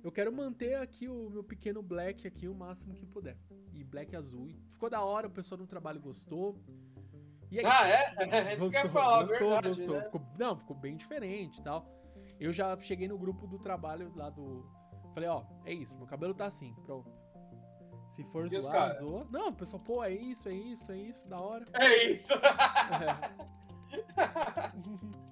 eu 0.03 0.11
quero 0.11 0.33
manter 0.33 0.75
aqui 0.75 1.07
o 1.07 1.29
meu 1.29 1.43
pequeno 1.45 1.81
black 1.81 2.27
aqui 2.27 2.47
o 2.49 2.53
máximo 2.53 2.93
que 2.93 3.05
puder. 3.05 3.37
E 3.73 3.81
black 3.83 4.13
azul. 4.15 4.49
E 4.49 4.53
ficou 4.69 4.89
da 4.89 5.01
hora, 5.01 5.27
o 5.27 5.31
pessoal 5.31 5.57
no 5.59 5.65
trabalho 5.65 6.01
gostou. 6.01 6.59
E 7.49 7.57
aí, 7.59 7.65
Ah, 7.65 7.87
é? 8.51 8.53
Isso 8.55 8.69
que 8.69 8.75
eu 8.77 8.83
ia 8.83 8.89
falar, 8.89 9.21
gostou, 9.21 9.39
verdade, 9.49 9.69
gostou. 9.69 9.95
né? 9.95 10.03
Ficou, 10.03 10.21
não, 10.37 10.57
ficou 10.57 10.75
bem 10.75 10.97
diferente 10.97 11.59
e 11.61 11.63
tal. 11.63 11.89
Eu 12.37 12.51
já 12.51 12.77
cheguei 12.81 13.07
no 13.07 13.17
grupo 13.17 13.47
do 13.47 13.57
trabalho 13.57 14.11
lá 14.13 14.29
do. 14.29 14.65
Falei, 15.15 15.29
ó, 15.29 15.43
é 15.63 15.73
isso, 15.73 15.97
meu 15.97 16.05
cabelo 16.05 16.33
tá 16.33 16.45
assim, 16.45 16.75
pronto. 16.85 17.09
Se 18.11 18.23
for 18.25 18.51
E 18.51 18.59
zoar, 18.59 18.97
zoa. 18.97 19.25
Não, 19.31 19.47
o 19.47 19.53
pessoal, 19.53 19.81
pô, 19.81 20.03
é 20.03 20.11
isso, 20.11 20.49
é 20.49 20.53
isso, 20.53 20.91
é 20.91 20.97
isso, 20.97 21.27
da 21.27 21.39
hora. 21.39 21.65
É 21.73 22.03
isso. 22.03 22.33
É. 22.33 23.55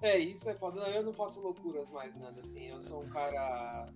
É 0.00 0.16
isso, 0.16 0.48
é 0.48 0.54
foda. 0.54 0.80
Não, 0.80 0.86
eu 0.88 1.02
não 1.02 1.12
faço 1.12 1.40
loucuras 1.40 1.90
mais 1.90 2.14
nada 2.14 2.40
assim. 2.40 2.68
Eu 2.68 2.80
sou 2.80 3.02
um 3.02 3.08
cara 3.08 3.92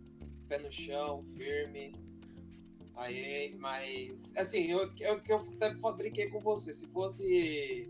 pé 0.49 0.59
no 0.59 0.71
chão, 0.73 1.25
firme. 1.37 1.95
Aí, 2.97 3.55
mas. 3.59 4.35
Assim, 4.37 4.65
eu, 4.65 4.93
eu, 4.99 5.23
que 5.23 5.33
eu 5.33 5.47
até 5.61 5.73
brinquei 5.93 6.29
com 6.29 6.41
você. 6.41 6.75
Se 6.75 6.89
fosse 6.89 7.89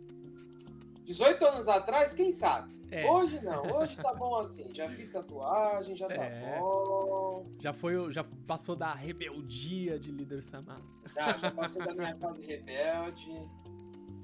18 1.05 1.43
anos 1.45 1.69
atrás, 1.69 2.13
quem 2.13 2.33
sabe? 2.33 2.82
É. 2.93 3.11
Hoje 3.11 3.43
não, 3.43 3.63
hoje 3.73 3.97
tá 3.97 4.13
bom 4.13 4.37
assim. 4.37 4.73
Já 4.75 4.87
fiz 4.91 5.09
tatuagem, 5.09 5.97
já 5.97 6.07
tá 6.07 6.15
É. 6.15 6.59
bom. 6.59 7.47
Já 7.59 7.73
foi, 7.73 8.13
já 8.13 8.23
passou 8.47 8.77
da 8.77 8.93
rebeldia 8.93 9.99
de 9.99 10.13
líder 10.13 10.43
Samar. 10.43 10.83
Já, 11.15 11.37
já 11.39 11.51
passei 11.51 11.83
da 11.83 11.95
minha 11.95 12.15
fase 12.19 12.45
rebelde. 12.45 13.31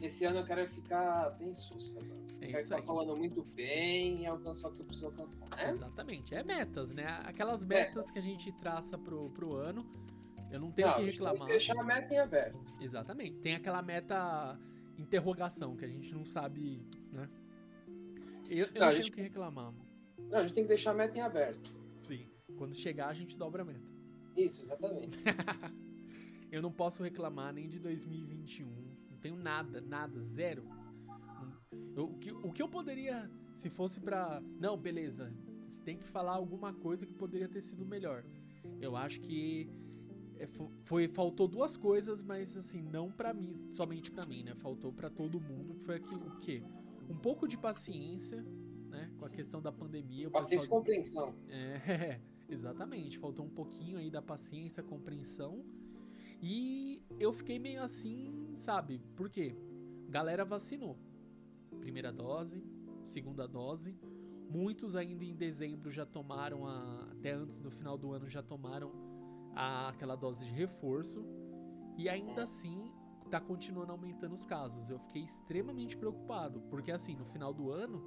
Esse 0.02 0.26
ano 0.26 0.40
eu 0.40 0.44
quero 0.44 0.66
ficar 0.68 1.30
bem 1.30 1.54
sussa, 1.54 1.98
mano. 2.00 2.24
É 2.42 2.46
quero 2.46 2.68
passar 2.68 2.92
o 2.92 3.00
ano 3.00 3.16
muito 3.16 3.42
bem 3.42 4.20
e 4.22 4.26
alcançar 4.26 4.68
o 4.68 4.72
que 4.72 4.80
eu 4.82 4.84
preciso 4.84 5.06
alcançar, 5.06 5.48
né? 5.56 5.70
Exatamente. 5.70 6.34
É 6.34 6.44
metas, 6.44 6.92
né? 6.92 7.04
Aquelas 7.24 7.64
metas 7.64 8.10
que 8.10 8.18
a 8.18 8.22
gente 8.22 8.52
traça 8.52 8.96
pro, 8.98 9.30
pro 9.30 9.54
ano. 9.56 9.84
Eu 10.50 10.60
não 10.60 10.70
tenho 10.70 10.88
o 10.88 10.92
tem 10.94 11.04
que 11.06 11.10
reclamar. 11.12 11.48
deixar 11.48 11.78
a 11.80 11.82
meta 11.82 12.14
em 12.14 12.18
aberto. 12.18 12.74
Exatamente. 12.80 13.38
Tem 13.38 13.54
aquela 13.54 13.82
meta 13.82 14.58
interrogação 14.98 15.74
que 15.76 15.84
a 15.84 15.88
gente 15.88 16.12
não 16.14 16.24
sabe, 16.24 16.80
né? 17.12 17.28
Eu, 18.48 18.66
eu 18.66 18.72
Não, 18.74 18.80
não, 18.80 18.86
tenho 18.88 18.90
o 19.00 19.02
gente- 19.02 19.12
que 19.12 19.20
reclamar. 19.20 19.72
Não, 20.30 20.38
a 20.38 20.42
gente 20.42 20.54
tem 20.54 20.64
que 20.64 20.68
deixar 20.68 20.90
a 20.90 20.94
meta 20.94 21.18
em 21.18 21.20
aberto. 21.22 21.74
Sim. 22.02 22.26
Quando 22.56 22.74
chegar, 22.74 23.08
a 23.08 23.14
gente 23.14 23.36
dobra 23.36 23.62
a 23.62 23.64
meta. 23.64 23.86
Isso, 24.36 24.62
exatamente. 24.62 25.18
eu 26.50 26.62
não 26.62 26.72
posso 26.72 27.02
reclamar 27.02 27.52
nem 27.52 27.68
de 27.68 27.78
2021. 27.78 28.66
Não 29.10 29.18
tenho 29.18 29.36
nada, 29.36 29.80
nada, 29.80 30.22
zero. 30.24 30.64
Eu, 31.94 32.04
o, 32.04 32.18
que, 32.18 32.30
o 32.32 32.52
que 32.52 32.62
eu 32.62 32.68
poderia, 32.68 33.30
se 33.56 33.68
fosse 33.68 34.00
pra. 34.00 34.40
Não, 34.58 34.76
beleza. 34.76 35.32
Você 35.64 35.80
tem 35.80 35.96
que 35.98 36.04
falar 36.04 36.32
alguma 36.32 36.72
coisa 36.72 37.04
que 37.06 37.12
poderia 37.12 37.48
ter 37.48 37.62
sido 37.62 37.84
melhor. 37.84 38.24
Eu 38.80 38.96
acho 38.96 39.20
que 39.20 39.68
é, 40.38 40.46
foi 40.84 41.08
faltou 41.08 41.46
duas 41.48 41.76
coisas, 41.76 42.22
mas 42.22 42.56
assim, 42.56 42.80
não 42.82 43.10
para 43.10 43.34
mim, 43.34 43.54
somente 43.72 44.10
para 44.10 44.24
mim, 44.26 44.42
né? 44.44 44.54
Faltou 44.54 44.92
para 44.92 45.10
todo 45.10 45.40
mundo, 45.40 45.74
que 45.74 45.84
foi 45.84 45.96
aqui 45.96 46.14
o 46.14 46.38
quê? 46.40 46.62
Um 47.08 47.16
pouco 47.16 47.48
de 47.48 47.56
paciência, 47.56 48.44
né, 48.88 49.10
com 49.18 49.24
a 49.24 49.30
questão 49.30 49.62
da 49.62 49.72
pandemia. 49.72 50.30
Paciência 50.30 50.66
e 50.66 50.68
compreensão. 50.68 51.34
É, 51.48 52.20
exatamente. 52.48 53.18
Faltou 53.18 53.44
um 53.44 53.50
pouquinho 53.50 53.98
aí 53.98 54.10
da 54.10 54.20
paciência, 54.20 54.82
compreensão. 54.82 55.64
E 56.40 57.02
eu 57.18 57.32
fiquei 57.32 57.58
meio 57.58 57.82
assim, 57.82 58.52
sabe? 58.56 59.00
Por 59.16 59.28
quê? 59.28 59.56
Galera 60.08 60.44
vacinou. 60.44 60.96
Primeira 61.80 62.12
dose, 62.12 62.62
segunda 63.04 63.46
dose. 63.46 63.96
Muitos 64.48 64.96
ainda 64.96 65.24
em 65.24 65.34
dezembro 65.34 65.90
já 65.90 66.06
tomaram 66.06 66.66
a, 66.66 67.08
até 67.12 67.32
antes 67.32 67.60
do 67.60 67.70
final 67.70 67.98
do 67.98 68.12
ano 68.12 68.28
já 68.28 68.42
tomaram 68.42 68.92
a, 69.54 69.88
aquela 69.88 70.16
dose 70.16 70.44
de 70.44 70.50
reforço. 70.50 71.24
E 71.96 72.08
ainda 72.08 72.44
assim 72.44 72.92
tá 73.28 73.40
continuando 73.40 73.92
aumentando 73.92 74.34
os 74.34 74.44
casos. 74.44 74.90
Eu 74.90 74.98
fiquei 75.00 75.22
extremamente 75.22 75.96
preocupado, 75.96 76.60
porque 76.62 76.90
assim, 76.90 77.16
no 77.16 77.24
final 77.24 77.52
do 77.52 77.70
ano 77.70 78.02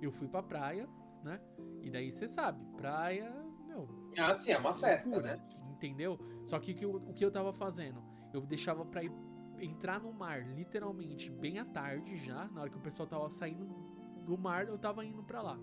eu 0.00 0.12
fui 0.12 0.28
pra 0.28 0.42
praia, 0.42 0.88
né? 1.22 1.40
E 1.82 1.90
daí 1.90 2.10
você 2.10 2.28
sabe, 2.28 2.64
praia, 2.76 3.30
meu. 3.66 3.88
Ah, 4.18 4.34
sim, 4.34 4.52
é 4.52 4.58
uma 4.58 4.74
festa, 4.74 5.08
loucura, 5.08 5.36
né? 5.36 5.48
Entendeu? 5.70 6.18
Só 6.46 6.58
que 6.58 6.72
o 6.72 6.74
que, 6.74 6.84
eu, 6.84 6.94
o 6.96 7.14
que 7.14 7.24
eu 7.24 7.30
tava 7.30 7.52
fazendo? 7.52 8.02
Eu 8.32 8.40
deixava 8.42 8.84
pra 8.84 9.02
ir, 9.02 9.12
entrar 9.58 10.00
no 10.00 10.12
mar, 10.12 10.46
literalmente, 10.54 11.30
bem 11.30 11.58
à 11.58 11.64
tarde 11.64 12.16
já, 12.16 12.46
na 12.48 12.62
hora 12.62 12.70
que 12.70 12.76
o 12.76 12.80
pessoal 12.80 13.08
tava 13.08 13.30
saindo 13.30 13.66
do 14.24 14.36
mar, 14.36 14.66
eu 14.68 14.78
tava 14.78 15.04
indo 15.04 15.22
pra 15.22 15.42
lá. 15.42 15.58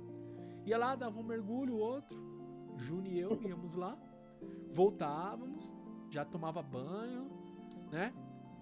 Ia 0.65 0.77
lá, 0.77 0.95
dava 0.95 1.19
um 1.19 1.23
mergulho, 1.23 1.77
outro. 1.77 2.17
Juni 2.77 3.13
e 3.13 3.19
eu 3.19 3.41
íamos 3.41 3.75
lá, 3.75 3.97
voltávamos, 4.71 5.73
já 6.09 6.25
tomava 6.25 6.61
banho, 6.61 7.29
né? 7.91 8.13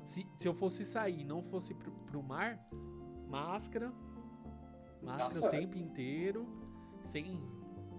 Se, 0.03 0.27
se 0.35 0.47
eu 0.47 0.53
fosse 0.53 0.85
sair 0.85 1.23
não 1.23 1.41
fosse 1.41 1.73
pro, 1.73 1.91
pro 1.91 2.21
mar, 2.21 2.59
máscara, 3.27 3.91
Máscara 5.03 5.33
Nossa, 5.33 5.47
o 5.47 5.51
tempo 5.51 5.77
inteiro, 5.77 6.47
sem 7.01 7.43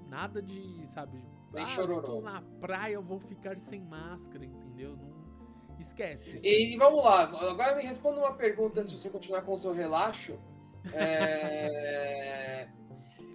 nada 0.08 0.40
de, 0.40 0.82
sabe? 0.87 1.23
Sem 1.46 1.62
ah, 1.62 1.66
chororô. 1.66 2.00
estou 2.00 2.23
na 2.23 2.42
praia, 2.61 2.94
eu 2.94 3.02
vou 3.02 3.20
ficar 3.20 3.58
sem 3.58 3.80
máscara, 3.82 4.44
entendeu? 4.44 4.96
Não 4.96 5.12
esquece. 5.78 6.38
E, 6.42 6.76
vamos 6.76 7.04
lá, 7.04 7.23
agora 7.23 7.76
me 7.76 7.82
responda 7.82 8.20
uma 8.20 8.32
pergunta 8.32 8.80
antes 8.80 8.92
de 8.92 8.99
você 8.99 9.11
continuar 9.11 9.42
com 9.42 9.52
o 9.52 9.58
seu 9.58 9.73
relaxo. 9.73 10.38
É... 10.92 12.68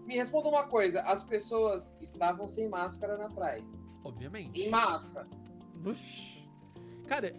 me 0.06 0.16
responda 0.16 0.50
uma 0.50 0.68
coisa: 0.68 1.02
as 1.02 1.22
pessoas 1.22 1.94
estavam 2.02 2.48
sem 2.48 2.68
máscara 2.68 3.18
na 3.18 3.30
praia? 3.30 3.64
Obviamente. 4.04 4.60
Em 4.60 4.70
massa. 4.70 5.28
Ux. 5.86 6.44
Cara, 7.08 7.36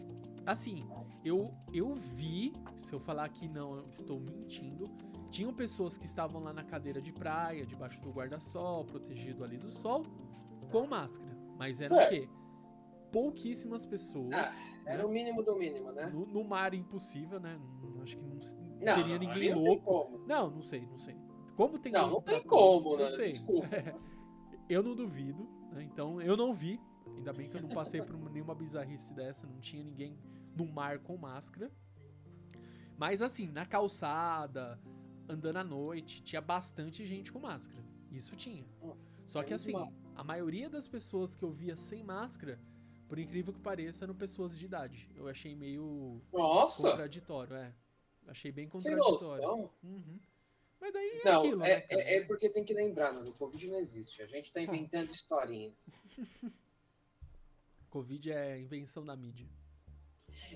assim, 0.47 0.87
eu, 1.25 1.53
eu 1.73 1.95
vi, 1.95 2.53
se 2.81 2.93
eu 2.93 3.01
falar 3.01 3.29
que 3.29 3.49
não, 3.49 3.77
eu 3.77 3.89
estou 3.91 4.19
mentindo 4.19 4.91
tinham 5.31 5.55
pessoas 5.55 5.97
que 5.97 6.07
estavam 6.07 6.43
lá 6.43 6.53
na 6.53 6.65
cadeira 6.65 7.01
de 7.01 7.13
praia, 7.13 7.65
debaixo 7.65 8.01
do 8.01 8.11
guarda-sol, 8.11 8.85
protegido 8.85 9.45
ali 9.45 9.57
do 9.57 9.71
sol, 9.71 10.05
com 10.71 10.87
máscara. 10.87 11.37
Mas 11.57 11.81
era 11.81 11.95
certo. 11.95 12.07
o 12.07 12.21
quê? 12.21 12.29
Pouquíssimas 13.13 13.87
pessoas. 13.87 14.35
Ah, 14.35 14.53
era 14.85 14.99
né? 14.99 15.05
o 15.05 15.09
mínimo 15.09 15.43
do 15.43 15.57
mínimo, 15.57 15.93
né? 15.93 16.07
No, 16.07 16.27
no 16.27 16.45
mar 16.45 16.75
impossível, 16.75 17.39
né? 17.39 17.59
Acho 18.03 18.17
que 18.17 18.25
não, 18.25 18.35
não 18.35 18.95
teria 18.97 19.19
não, 19.19 19.19
ninguém 19.19 19.55
louco. 19.55 20.21
Não, 20.27 20.51
não, 20.51 20.63
sei, 20.63 20.87
não 20.87 20.99
sei. 20.99 21.17
Como 21.57 21.79
tem 21.79 21.93
Não, 21.93 22.11
não 22.11 22.23
tem 22.23 22.43
como, 22.43 22.97
né? 22.97 23.09
Sei. 23.11 23.29
Desculpa. 23.29 23.69
eu 24.69 24.83
não 24.83 24.97
duvido, 24.97 25.49
né? 25.73 25.83
Então 25.83 26.21
eu 26.21 26.37
não 26.37 26.53
vi. 26.53 26.81
Ainda 27.15 27.33
bem 27.33 27.49
que 27.49 27.57
eu 27.57 27.63
não 27.63 27.69
passei 27.69 28.01
por 28.01 28.17
nenhuma 28.31 28.55
bizarrice 28.55 29.13
dessa, 29.13 29.47
não 29.47 29.59
tinha 29.61 29.85
ninguém 29.85 30.17
no 30.61 30.67
mar 30.71 30.99
com 30.99 31.17
máscara. 31.17 31.71
Mas 32.97 33.23
assim, 33.23 33.47
na 33.47 33.65
calçada, 33.65 34.79
andando 35.29 35.57
à 35.57 35.65
noite, 35.65 36.23
tinha 36.23 36.41
bastante 36.41 37.07
gente 37.07 37.33
com 37.33 37.39
máscara. 37.39 37.83
Isso 38.13 38.37
tinha. 38.37 38.67
Só 39.27 39.43
que 39.43 39.55
assim, 39.55 39.73
a 40.15 40.23
maioria 40.23 40.69
das 40.69 40.87
pessoas 40.87 41.35
que 41.35 41.43
eu 41.43 41.51
via 41.51 41.77
sem 41.77 42.05
máscara, 42.05 42.61
por 43.09 43.19
incrível 43.19 43.55
que 43.55 43.61
pareça, 43.61 44.05
eram 44.05 44.15
pessoas 44.15 44.59
de 44.59 44.65
idade. 44.67 45.11
Eu 45.17 45.29
achei 45.29 45.55
meio 45.55 46.21
Nossa. 46.33 46.91
contraditório, 46.91 47.57
é. 47.57 47.73
Achei 48.27 48.53
bem 48.53 48.69
contraditório. 48.69 49.19
Sem 49.19 49.39
noção. 49.39 49.71
Uhum. 49.83 50.21
Mas 50.79 50.93
daí 50.93 51.21
é 51.21 51.25
não, 51.25 51.41
aquilo, 51.41 51.65
é, 51.65 51.77
né, 51.77 51.87
é, 51.89 52.17
é, 52.17 52.25
porque 52.25 52.49
tem 52.49 52.65
que 52.65 52.73
lembrar, 52.73 53.13
né? 53.13 53.21
O 53.29 53.33
Covid 53.33 53.67
não 53.69 53.79
existe. 53.79 54.23
A 54.23 54.27
gente 54.27 54.53
tá 54.53 54.61
inventando 54.63 55.11
historinhas. 55.11 55.99
Covid 57.89 58.31
é 58.33 58.59
invenção 58.59 59.05
da 59.05 59.17
mídia. 59.17 59.49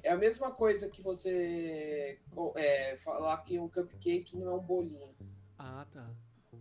É 0.03 0.11
a 0.11 0.17
mesma 0.17 0.51
coisa 0.51 0.89
que 0.89 1.03
você 1.03 2.21
é, 2.57 2.97
falar 2.99 3.39
que 3.39 3.59
um 3.59 3.69
cupcake 3.69 4.37
não 4.37 4.49
é 4.49 4.55
um 4.55 4.61
bolinho. 4.61 5.15
Ah, 5.59 5.87
tá. 5.91 6.11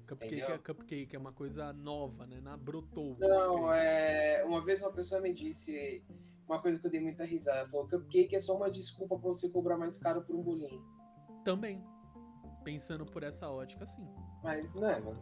Cupcake 0.07 0.35
Entendeu? 0.35 0.55
é 0.55 0.57
cupcake, 0.57 1.15
é 1.15 1.19
uma 1.19 1.31
coisa 1.31 1.71
nova, 1.73 2.25
né? 2.25 2.39
Na 2.41 2.57
brotou. 2.57 3.17
Não, 3.19 3.73
é. 3.73 4.43
Uma 4.45 4.63
vez 4.63 4.81
uma 4.81 4.91
pessoa 4.91 5.21
me 5.21 5.33
disse 5.33 6.03
uma 6.47 6.59
coisa 6.59 6.79
que 6.79 6.85
eu 6.85 6.91
dei 6.91 6.99
muita 6.99 7.23
risada. 7.23 7.59
Ela 7.59 7.67
falou: 7.67 7.87
cupcake 7.87 8.35
é 8.35 8.39
só 8.39 8.55
uma 8.55 8.69
desculpa 8.69 9.17
para 9.17 9.27
você 9.29 9.49
cobrar 9.49 9.77
mais 9.77 9.97
caro 9.97 10.21
por 10.23 10.35
um 10.35 10.41
bolinho. 10.41 10.83
Também. 11.43 11.83
Pensando 12.63 13.05
por 13.05 13.23
essa 13.23 13.49
ótica, 13.49 13.85
sim. 13.85 14.07
Mas, 14.41 14.73
né, 14.75 14.99
mano? 14.99 15.21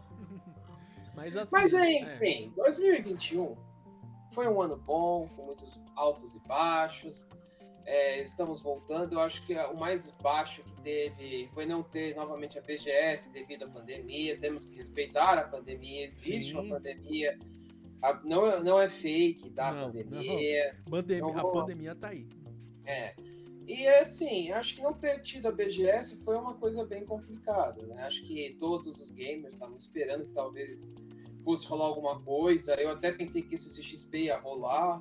Mas 1.15 1.35
assim. 1.35 1.51
Mas 1.51 1.73
enfim, 1.73 2.51
é. 2.51 2.55
2021 2.55 3.55
foi 4.31 4.47
um 4.47 4.61
ano 4.61 4.77
bom, 4.77 5.27
com 5.35 5.45
muitos 5.45 5.79
altos 5.95 6.35
e 6.35 6.39
baixos. 6.39 7.27
É, 7.85 8.21
estamos 8.21 8.61
voltando. 8.61 9.13
Eu 9.13 9.19
acho 9.19 9.45
que 9.45 9.55
o 9.55 9.75
mais 9.75 10.11
baixo 10.21 10.63
que 10.63 10.81
teve 10.81 11.49
foi 11.53 11.65
não 11.65 11.81
ter 11.81 12.15
novamente 12.15 12.57
a 12.57 12.61
BGS 12.61 13.31
devido 13.31 13.63
à 13.63 13.67
pandemia. 13.67 14.37
Temos 14.37 14.65
que 14.65 14.75
respeitar 14.75 15.37
a 15.37 15.43
pandemia. 15.43 16.05
Existe 16.05 16.51
Sim. 16.51 16.59
uma 16.59 16.75
pandemia. 16.75 17.37
A, 18.01 18.19
não, 18.23 18.63
não 18.63 18.79
é 18.79 18.89
fake, 18.89 19.49
tá? 19.51 19.71
Não, 19.71 19.81
a 19.81 19.85
pandemia. 19.85 20.77
Não. 20.85 20.91
Pandemia 20.91 21.39
a 21.39 21.43
pandemia 21.43 21.95
tá 21.95 22.07
aí. 22.09 22.27
É. 22.85 23.15
E 23.67 23.87
assim, 23.87 24.51
acho 24.51 24.75
que 24.75 24.81
não 24.81 24.93
ter 24.93 25.21
tido 25.21 25.47
a 25.47 25.51
BGS 25.51 26.17
foi 26.23 26.35
uma 26.35 26.55
coisa 26.55 26.83
bem 26.85 27.05
complicada, 27.05 27.85
né? 27.85 28.03
Acho 28.03 28.23
que 28.23 28.55
todos 28.59 28.99
os 28.99 29.11
gamers 29.11 29.53
estavam 29.53 29.77
esperando 29.77 30.25
que 30.25 30.33
talvez 30.33 30.89
fosse 31.43 31.65
rolar 31.67 31.85
alguma 31.85 32.19
coisa. 32.21 32.73
Eu 32.75 32.89
até 32.89 33.11
pensei 33.11 33.41
que 33.41 33.55
esse 33.55 33.69
CXP 33.69 34.25
ia 34.25 34.37
rolar. 34.39 34.99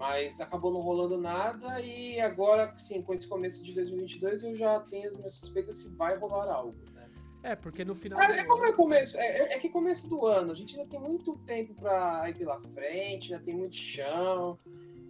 Mas 0.00 0.40
acabou 0.40 0.72
não 0.72 0.80
rolando 0.80 1.18
nada 1.18 1.78
e 1.82 2.18
agora, 2.20 2.72
sim, 2.78 3.02
com 3.02 3.12
esse 3.12 3.28
começo 3.28 3.62
de 3.62 3.74
2022 3.74 4.42
eu 4.44 4.56
já 4.56 4.80
tenho 4.80 5.10
as 5.10 5.14
minhas 5.14 5.34
suspeitas 5.34 5.76
se 5.76 5.90
vai 5.90 6.16
rolar 6.16 6.50
algo, 6.50 6.78
né? 6.94 7.06
É, 7.42 7.54
porque 7.54 7.84
no 7.84 7.94
final. 7.94 8.18
É, 8.18 8.38
é 8.38 8.44
como 8.44 8.64
é 8.64 8.72
começo, 8.72 9.18
é, 9.18 9.26
é, 9.26 9.54
é, 9.54 9.58
que 9.58 9.68
começo 9.68 10.08
do 10.08 10.24
ano, 10.24 10.52
a 10.52 10.54
gente 10.54 10.74
ainda 10.74 10.88
tem 10.88 10.98
muito 10.98 11.36
tempo 11.40 11.74
para 11.74 12.26
ir 12.30 12.34
pela 12.34 12.58
frente, 12.62 13.30
ainda 13.30 13.44
tem 13.44 13.54
muito 13.54 13.74
chão. 13.74 14.58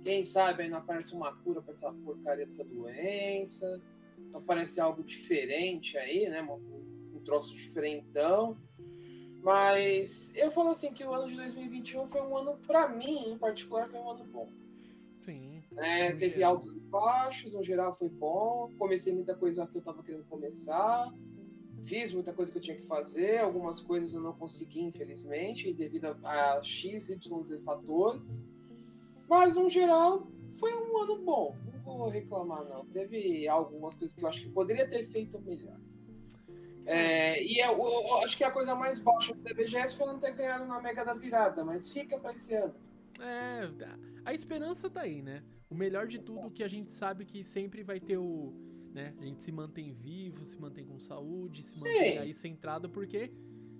Quem 0.02 0.24
sabe 0.24 0.68
não 0.68 0.78
aparece 0.78 1.14
uma 1.14 1.32
cura 1.36 1.62
para 1.62 1.70
essa 1.70 1.92
porcaria 1.92 2.44
dessa 2.44 2.64
doença, 2.64 3.80
aparece 4.34 4.80
algo 4.80 5.04
diferente 5.04 5.96
aí, 5.98 6.28
né? 6.28 6.42
Um, 6.42 7.16
um 7.16 7.20
troço 7.20 7.54
diferentão. 7.54 8.58
Mas 9.40 10.32
eu 10.34 10.50
falo 10.50 10.70
assim 10.70 10.92
que 10.92 11.04
o 11.04 11.14
ano 11.14 11.28
de 11.28 11.36
2021 11.36 12.08
foi 12.08 12.22
um 12.22 12.36
ano, 12.36 12.58
para 12.66 12.88
mim 12.88 13.30
em 13.30 13.38
particular, 13.38 13.88
foi 13.88 14.00
um 14.00 14.10
ano 14.10 14.24
bom. 14.24 14.50
Sim. 15.24 15.62
É, 15.76 16.12
teve 16.12 16.42
altos 16.42 16.76
e 16.76 16.80
baixos, 16.80 17.54
no 17.54 17.62
geral 17.62 17.94
foi 17.94 18.08
bom. 18.08 18.70
Comecei 18.78 19.12
muita 19.12 19.34
coisa 19.34 19.66
que 19.66 19.76
eu 19.76 19.80
estava 19.80 20.02
querendo 20.02 20.24
começar. 20.24 21.12
Fiz 21.84 22.12
muita 22.12 22.32
coisa 22.32 22.50
que 22.50 22.58
eu 22.58 22.62
tinha 22.62 22.76
que 22.76 22.86
fazer. 22.86 23.38
Algumas 23.38 23.80
coisas 23.80 24.14
eu 24.14 24.20
não 24.20 24.32
consegui, 24.32 24.82
infelizmente, 24.82 25.72
devido 25.72 26.06
a, 26.24 26.56
a 26.58 26.62
X, 26.62 27.08
Y, 27.08 27.42
Z 27.42 27.60
fatores. 27.62 28.46
Mas, 29.28 29.54
no 29.54 29.68
geral, 29.68 30.26
foi 30.58 30.74
um 30.74 30.98
ano 30.98 31.18
bom. 31.22 31.56
Não 31.86 31.98
vou 31.98 32.08
reclamar, 32.08 32.64
não. 32.64 32.84
Teve 32.86 33.46
algumas 33.48 33.94
coisas 33.94 34.14
que 34.14 34.22
eu 34.22 34.28
acho 34.28 34.42
que 34.42 34.48
poderia 34.48 34.88
ter 34.88 35.04
feito 35.04 35.40
melhor. 35.40 35.78
É, 36.86 37.42
e 37.42 37.58
eu, 37.58 37.72
eu, 37.72 38.08
eu, 38.08 38.18
acho 38.18 38.36
que 38.36 38.42
a 38.42 38.50
coisa 38.50 38.74
mais 38.74 38.98
baixa 38.98 39.32
do 39.34 39.54
BGS 39.54 39.94
foi 39.94 40.06
não 40.06 40.18
ter 40.18 40.34
ganhado 40.34 40.66
na 40.66 40.80
Mega 40.80 41.04
da 41.04 41.14
Virada, 41.14 41.64
mas 41.64 41.92
fica 41.92 42.18
para 42.18 42.32
esse 42.32 42.54
ano. 42.54 42.74
É, 43.18 43.68
a 44.24 44.32
esperança 44.32 44.88
tá 44.88 45.00
aí, 45.02 45.22
né? 45.22 45.42
O 45.68 45.74
melhor 45.74 46.06
de 46.06 46.18
tudo 46.18 46.50
que 46.50 46.62
a 46.62 46.68
gente 46.68 46.92
sabe 46.92 47.24
que 47.24 47.42
sempre 47.44 47.82
vai 47.82 47.98
ter 48.00 48.16
o. 48.16 48.52
Né? 48.92 49.14
A 49.20 49.24
gente 49.24 49.42
se 49.42 49.52
mantém 49.52 49.92
vivo, 49.92 50.44
se 50.44 50.58
mantém 50.60 50.84
com 50.84 50.98
saúde, 50.98 51.62
se 51.62 51.74
Sim. 51.74 51.80
mantém 51.80 52.18
aí 52.18 52.34
centrado, 52.34 52.90
porque 52.90 53.32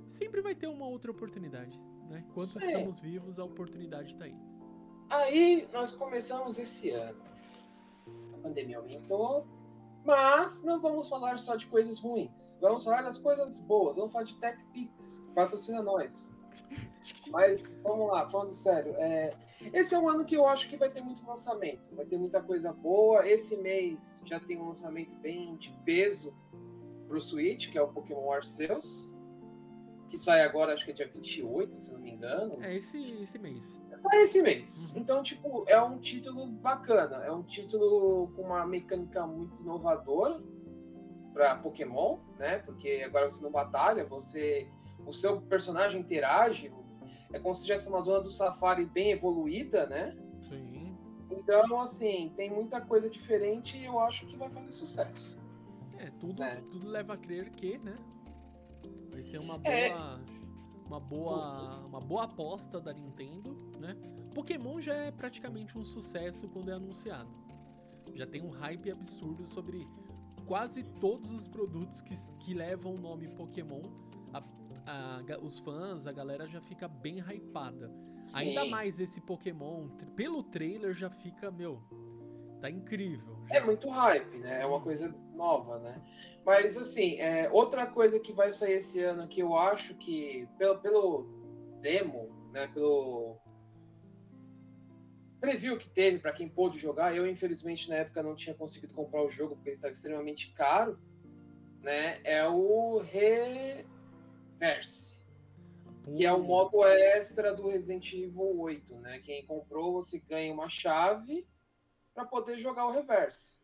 sempre 0.06 0.40
vai 0.40 0.54
ter 0.54 0.68
uma 0.68 0.86
outra 0.86 1.10
oportunidade. 1.10 1.80
né? 2.08 2.24
Enquanto 2.28 2.46
Sim. 2.48 2.66
estamos 2.66 3.00
vivos, 3.00 3.38
a 3.38 3.44
oportunidade 3.44 4.14
tá 4.16 4.24
aí. 4.24 4.36
Aí 5.08 5.68
nós 5.72 5.90
começamos 5.90 6.58
esse 6.58 6.90
ano. 6.90 7.20
A 8.34 8.38
pandemia 8.38 8.78
aumentou, 8.78 9.46
mas 10.04 10.62
não 10.62 10.80
vamos 10.80 11.08
falar 11.08 11.38
só 11.38 11.56
de 11.56 11.66
coisas 11.66 11.98
ruins. 11.98 12.56
Vamos 12.60 12.84
falar 12.84 13.02
das 13.02 13.18
coisas 13.18 13.58
boas. 13.58 13.96
Vamos 13.96 14.12
falar 14.12 14.24
de 14.24 14.36
TechPix. 14.36 15.24
Patrocina 15.34 15.82
nós. 15.82 16.30
Mas 17.30 17.78
vamos 17.82 18.10
lá, 18.10 18.28
falando 18.28 18.52
sério. 18.52 18.94
é, 18.96 19.34
esse 19.72 19.94
é 19.94 19.98
um 19.98 20.08
ano 20.08 20.24
que 20.24 20.34
eu 20.34 20.46
acho 20.46 20.68
que 20.68 20.76
vai 20.76 20.88
ter 20.88 21.02
muito 21.02 21.24
lançamento. 21.26 21.94
Vai 21.94 22.06
ter 22.06 22.16
muita 22.16 22.42
coisa 22.42 22.72
boa. 22.72 23.28
Esse 23.28 23.56
mês 23.58 24.20
já 24.24 24.40
tem 24.40 24.58
um 24.58 24.66
lançamento 24.66 25.14
bem 25.16 25.54
de 25.56 25.70
peso 25.84 26.34
pro 27.06 27.20
Switch, 27.20 27.70
que 27.70 27.76
é 27.76 27.82
o 27.82 27.88
Pokémon 27.88 28.32
Arceus. 28.32 29.12
Que 30.08 30.16
sai 30.16 30.42
agora, 30.42 30.72
acho 30.72 30.84
que 30.84 30.90
é 30.90 30.94
dia 30.94 31.08
28, 31.08 31.72
se 31.74 31.92
não 31.92 32.00
me 32.00 32.10
engano. 32.10 32.62
É 32.64 32.74
esse, 32.74 32.98
esse 33.22 33.38
mês. 33.38 33.62
Só 33.96 34.08
esse 34.14 34.42
mês. 34.42 34.92
Uhum. 34.92 35.00
Então, 35.00 35.22
tipo, 35.22 35.64
é 35.68 35.80
um 35.80 35.98
título 35.98 36.46
bacana. 36.46 37.18
É 37.24 37.30
um 37.30 37.42
título 37.42 38.28
com 38.34 38.42
uma 38.42 38.66
mecânica 38.66 39.26
muito 39.26 39.60
inovadora 39.60 40.42
para 41.32 41.56
Pokémon, 41.56 42.18
né? 42.38 42.58
Porque 42.58 43.02
agora 43.04 43.28
você 43.28 43.42
não 43.42 43.50
batalha, 43.50 44.04
você. 44.04 44.68
O 45.06 45.12
seu 45.12 45.40
personagem 45.42 46.00
interage. 46.00 46.72
É 47.32 47.38
como 47.38 47.54
se 47.54 47.64
tivesse 47.64 47.88
uma 47.88 48.00
zona 48.02 48.20
do 48.20 48.30
Safari 48.30 48.84
bem 48.86 49.10
evoluída, 49.12 49.86
né? 49.86 50.16
Sim. 50.48 50.96
Então, 51.30 51.80
assim, 51.80 52.32
tem 52.36 52.50
muita 52.50 52.80
coisa 52.80 53.08
diferente 53.08 53.76
e 53.76 53.84
eu 53.84 53.98
acho 54.00 54.26
que 54.26 54.36
vai 54.36 54.50
fazer 54.50 54.70
sucesso. 54.70 55.38
É, 55.96 56.10
tudo, 56.18 56.42
É. 56.42 56.56
tudo 56.70 56.88
leva 56.88 57.14
a 57.14 57.16
crer 57.16 57.50
que, 57.50 57.78
né? 57.78 57.96
Vai 59.10 59.22
ser 59.22 59.38
uma 59.38 59.58
boa. 59.58 59.74
É. 59.74 59.94
Uma 60.86 60.98
boa. 60.98 61.86
Uma 61.86 62.00
boa 62.00 62.24
aposta 62.24 62.80
da 62.80 62.92
Nintendo, 62.92 63.54
né? 63.78 63.96
Pokémon 64.34 64.80
já 64.80 64.94
é 64.94 65.10
praticamente 65.12 65.78
um 65.78 65.84
sucesso 65.84 66.48
quando 66.48 66.70
é 66.70 66.74
anunciado. 66.74 67.30
Já 68.14 68.26
tem 68.26 68.42
um 68.42 68.50
hype 68.50 68.90
absurdo 68.90 69.46
sobre 69.46 69.86
quase 70.46 70.82
todos 71.00 71.30
os 71.30 71.46
produtos 71.46 72.00
que, 72.00 72.14
que 72.40 72.54
levam 72.54 72.94
o 72.94 72.98
nome 72.98 73.28
Pokémon. 73.28 73.82
A- 74.32 74.42
a 74.90 75.38
os 75.42 75.58
fãs, 75.60 76.06
a 76.06 76.12
galera 76.12 76.46
já 76.48 76.60
fica 76.60 76.88
bem 76.88 77.18
hypada. 77.18 77.90
Ainda 78.34 78.62
Sim. 78.62 78.70
mais 78.70 78.98
esse 78.98 79.20
Pokémon, 79.20 79.88
pelo 80.16 80.42
trailer 80.42 80.94
já 80.94 81.08
fica, 81.08 81.50
meu, 81.50 81.80
tá 82.60 82.68
incrível. 82.68 83.38
É 83.48 83.60
muito 83.60 83.88
hype, 83.88 84.38
né? 84.38 84.62
É 84.62 84.66
uma 84.66 84.80
coisa 84.80 85.14
nova, 85.34 85.78
né? 85.78 86.02
Mas 86.44 86.76
assim, 86.76 87.16
é, 87.20 87.48
outra 87.50 87.86
coisa 87.86 88.18
que 88.18 88.32
vai 88.32 88.52
sair 88.52 88.74
esse 88.74 89.00
ano 89.00 89.28
que 89.28 89.40
eu 89.40 89.54
acho 89.54 89.94
que, 89.94 90.48
pelo, 90.58 90.78
pelo 90.78 91.28
demo, 91.80 92.28
né? 92.52 92.66
Pelo 92.68 93.38
preview 95.40 95.78
que 95.78 95.88
teve 95.88 96.18
para 96.18 96.32
quem 96.32 96.48
pôde 96.48 96.78
jogar, 96.78 97.16
eu 97.16 97.26
infelizmente 97.26 97.88
na 97.88 97.96
época 97.96 98.22
não 98.22 98.36
tinha 98.36 98.54
conseguido 98.54 98.92
comprar 98.92 99.24
o 99.24 99.30
jogo 99.30 99.54
porque 99.54 99.70
ele 99.70 99.76
estava 99.76 99.94
extremamente 99.94 100.52
caro, 100.52 101.00
né? 101.82 102.20
É 102.24 102.46
o 102.46 102.98
Reverse, 104.60 105.24
que 106.14 106.26
é 106.26 106.32
o 106.32 106.42
modo 106.42 106.84
extra 106.84 107.54
do 107.54 107.68
Resident 107.68 108.12
Evil 108.12 108.60
8, 108.60 108.94
né? 108.96 109.18
Quem 109.20 109.44
comprou, 109.46 109.92
você 109.94 110.18
ganha 110.18 110.52
uma 110.52 110.68
chave 110.68 111.48
para 112.14 112.26
poder 112.26 112.58
jogar 112.58 112.86
o 112.86 112.90
Reverse. 112.90 113.58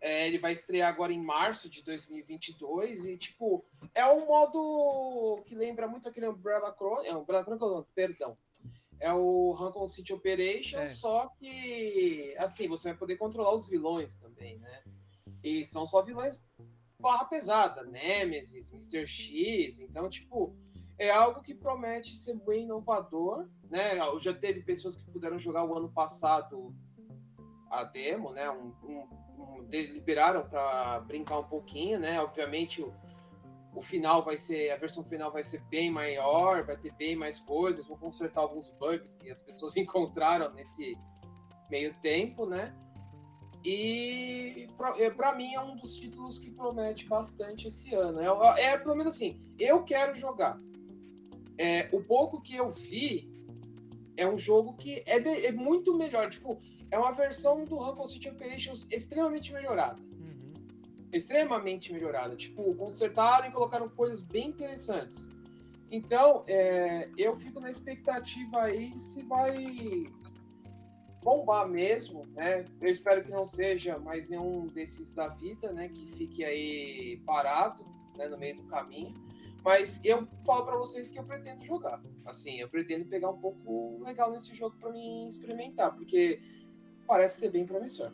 É, 0.00 0.26
ele 0.26 0.38
vai 0.38 0.52
estrear 0.52 0.88
agora 0.92 1.12
em 1.12 1.22
março 1.22 1.70
de 1.70 1.82
2022 1.82 3.04
e, 3.04 3.16
tipo, 3.16 3.64
é 3.94 4.04
um 4.04 4.26
modo 4.26 5.42
que 5.46 5.54
lembra 5.54 5.86
muito 5.88 6.08
aquele 6.08 6.28
Umbrella 6.28 6.74
Chronicles, 6.76 7.06
é, 7.12 7.16
Umbrella 7.16 7.44
Chronicles, 7.44 7.86
perdão. 7.94 8.36
É 8.98 9.12
o 9.12 9.52
Raccoon 9.52 9.86
City 9.86 10.12
Operation, 10.12 10.78
É. 10.80 10.88
só 10.88 11.28
que, 11.38 12.34
assim, 12.38 12.68
você 12.68 12.90
vai 12.90 12.98
poder 12.98 13.16
controlar 13.16 13.54
os 13.54 13.66
vilões 13.66 14.16
também, 14.16 14.58
né? 14.58 14.82
E 15.42 15.64
são 15.64 15.86
só 15.86 16.02
vilões 16.02 16.40
barra 17.02 17.24
pesada, 17.26 17.82
Nemesis, 17.84 18.70
Mr. 18.70 19.06
X, 19.06 19.80
então, 19.80 20.08
tipo, 20.08 20.56
é 20.96 21.10
algo 21.10 21.42
que 21.42 21.54
promete 21.54 22.16
ser 22.16 22.34
bem 22.36 22.62
inovador, 22.64 23.48
né? 23.68 23.98
Já 24.20 24.32
teve 24.32 24.62
pessoas 24.62 24.94
que 24.94 25.04
puderam 25.04 25.38
jogar 25.38 25.64
o 25.64 25.76
ano 25.76 25.90
passado 25.90 26.74
a 27.68 27.82
demo, 27.84 28.30
né? 28.32 28.48
Um, 28.50 28.72
um- 28.84 29.08
um- 29.42 29.66
liberaram 29.68 30.48
para 30.48 31.00
brincar 31.00 31.38
um 31.38 31.44
pouquinho, 31.48 31.98
né? 31.98 32.20
Obviamente 32.20 32.80
o, 32.82 32.92
o 33.74 33.82
final 33.82 34.22
vai 34.24 34.38
ser, 34.38 34.70
a 34.70 34.76
versão 34.76 35.02
final 35.02 35.32
vai 35.32 35.42
ser 35.42 35.60
bem 35.64 35.90
maior, 35.90 36.64
vai 36.64 36.76
ter 36.76 36.92
bem 36.92 37.16
mais 37.16 37.40
coisas, 37.40 37.86
vão 37.86 37.96
consertar 37.96 38.42
alguns 38.42 38.70
bugs 38.70 39.14
que 39.14 39.30
as 39.30 39.40
pessoas 39.40 39.74
encontraram 39.76 40.52
nesse 40.54 40.96
meio 41.70 41.94
tempo, 42.00 42.46
né? 42.46 42.74
E 43.64 44.68
para 45.16 45.34
mim 45.34 45.54
é 45.54 45.60
um 45.60 45.76
dos 45.76 45.94
títulos 45.94 46.36
que 46.36 46.50
promete 46.50 47.06
bastante 47.06 47.68
esse 47.68 47.94
ano. 47.94 48.20
É, 48.20 48.62
é 48.62 48.78
pelo 48.78 48.96
menos 48.96 49.14
assim, 49.14 49.40
eu 49.58 49.82
quero 49.84 50.14
jogar. 50.14 50.60
É, 51.56 51.88
o 51.92 52.02
pouco 52.02 52.40
que 52.40 52.56
eu 52.56 52.70
vi 52.70 53.30
é 54.16 54.26
um 54.26 54.36
jogo 54.36 54.74
que 54.74 55.02
é, 55.06 55.46
é 55.46 55.52
muito 55.52 55.96
melhor. 55.96 56.28
Tipo, 56.28 56.60
é 56.90 56.98
uma 56.98 57.12
versão 57.12 57.64
do 57.64 57.78
Raccoon 57.78 58.06
City 58.06 58.28
Operations 58.28 58.86
extremamente 58.90 59.52
melhorada. 59.52 60.02
Uhum. 60.02 60.52
Extremamente 61.12 61.92
melhorada. 61.92 62.34
Tipo, 62.34 62.74
consertaram 62.74 63.48
e 63.48 63.52
colocaram 63.52 63.88
coisas 63.88 64.20
bem 64.20 64.48
interessantes. 64.48 65.28
Então, 65.90 66.42
é, 66.48 67.08
eu 67.16 67.36
fico 67.36 67.60
na 67.60 67.70
expectativa 67.70 68.62
aí 68.62 68.98
se 68.98 69.22
vai 69.22 70.06
bombar 71.22 71.68
mesmo, 71.68 72.26
né? 72.34 72.64
Eu 72.80 72.88
espero 72.88 73.22
que 73.22 73.30
não 73.30 73.46
seja 73.46 73.98
mais 73.98 74.28
nenhum 74.28 74.66
desses 74.66 75.14
da 75.14 75.28
vida, 75.28 75.72
né? 75.72 75.88
Que 75.88 76.06
fique 76.06 76.44
aí 76.44 77.20
parado, 77.24 77.86
né? 78.16 78.28
No 78.28 78.36
meio 78.36 78.56
do 78.56 78.64
caminho. 78.64 79.14
Mas 79.64 80.00
eu 80.04 80.26
falo 80.44 80.64
pra 80.64 80.76
vocês 80.76 81.08
que 81.08 81.18
eu 81.18 81.24
pretendo 81.24 81.62
jogar. 81.64 82.02
Assim, 82.24 82.58
eu 82.58 82.68
pretendo 82.68 83.04
pegar 83.04 83.30
um 83.30 83.38
pouco 83.38 84.02
legal 84.02 84.30
nesse 84.30 84.54
jogo 84.54 84.76
pra 84.78 84.90
mim 84.90 85.28
experimentar, 85.28 85.94
porque 85.94 86.40
parece 87.06 87.38
ser 87.38 87.50
bem 87.50 87.64
promissor. 87.64 88.12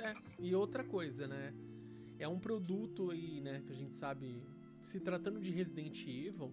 É, 0.00 0.14
e 0.38 0.54
outra 0.54 0.82
coisa, 0.82 1.26
né? 1.26 1.54
É 2.18 2.26
um 2.26 2.38
produto 2.38 3.10
aí, 3.10 3.40
né, 3.40 3.62
que 3.66 3.72
a 3.72 3.76
gente 3.76 3.94
sabe, 3.94 4.42
se 4.80 5.00
tratando 5.00 5.40
de 5.40 5.50
Resident 5.50 6.00
Evil, 6.06 6.52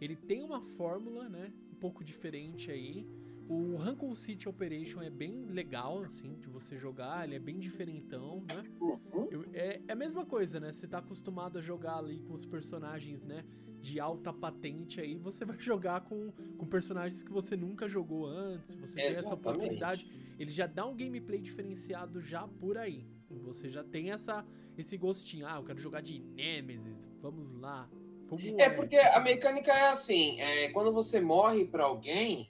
ele 0.00 0.16
tem 0.16 0.42
uma 0.42 0.60
fórmula, 0.76 1.28
né, 1.28 1.52
um 1.72 1.76
pouco 1.76 2.04
diferente 2.04 2.70
aí. 2.70 3.06
O 3.48 3.76
Raccoon 3.76 4.14
City 4.14 4.48
Operation 4.48 5.02
é 5.02 5.10
bem 5.10 5.44
legal, 5.46 5.98
assim, 6.02 6.34
de 6.40 6.48
você 6.48 6.78
jogar, 6.78 7.24
ele 7.26 7.34
é 7.34 7.38
bem 7.38 7.58
diferentão, 7.58 8.42
né? 8.48 8.64
Uhum. 8.80 9.28
Eu- 9.30 9.44
é, 9.52 9.80
é 9.86 9.92
a 9.92 9.96
mesma 9.96 10.24
coisa, 10.24 10.58
né? 10.58 10.72
Você 10.72 10.86
tá 10.86 10.98
acostumado 10.98 11.58
a 11.58 11.60
jogar 11.62 11.98
ali 11.98 12.20
com 12.20 12.32
os 12.32 12.46
personagens, 12.46 13.24
né? 13.26 13.44
De 13.82 14.00
alta 14.00 14.32
patente 14.32 14.98
aí, 15.00 15.16
você 15.16 15.44
vai 15.44 15.58
jogar 15.60 16.00
com, 16.02 16.32
com 16.56 16.66
personagens 16.66 17.22
que 17.22 17.30
você 17.30 17.54
nunca 17.54 17.86
jogou 17.86 18.24
antes, 18.26 18.74
você 18.74 18.94
tem 18.94 19.04
essa 19.18 19.34
oportunidade. 19.34 20.08
Ele 20.38 20.50
já 20.50 20.66
dá 20.66 20.86
um 20.86 20.96
gameplay 20.96 21.40
diferenciado 21.40 22.20
já 22.22 22.48
por 22.48 22.78
aí. 22.78 23.06
Você 23.30 23.68
já 23.68 23.84
tem 23.84 24.10
essa, 24.10 24.44
esse 24.78 24.96
gostinho. 24.96 25.46
Ah, 25.46 25.56
eu 25.56 25.64
quero 25.64 25.78
jogar 25.80 26.00
de 26.00 26.20
Nemesis, 26.20 27.06
vamos 27.20 27.50
lá. 27.52 27.88
Como 28.28 28.40
É 28.58 28.70
porque 28.70 28.96
a 28.96 29.20
mecânica 29.20 29.70
é 29.70 29.88
assim, 29.90 30.40
é, 30.40 30.70
quando 30.70 30.92
você 30.92 31.20
morre 31.20 31.66
pra 31.66 31.84
alguém, 31.84 32.48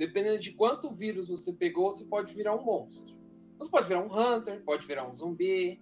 dependendo 0.00 0.38
de 0.38 0.52
quanto 0.52 0.90
vírus 0.90 1.28
você 1.28 1.52
pegou, 1.52 1.90
você 1.90 2.06
pode 2.06 2.32
virar 2.32 2.56
um 2.56 2.64
monstro. 2.64 3.14
Você 3.58 3.70
pode 3.70 3.86
virar 3.86 4.00
um 4.00 4.10
hunter, 4.10 4.64
pode 4.64 4.86
virar 4.86 5.06
um 5.06 5.12
zumbi, 5.12 5.78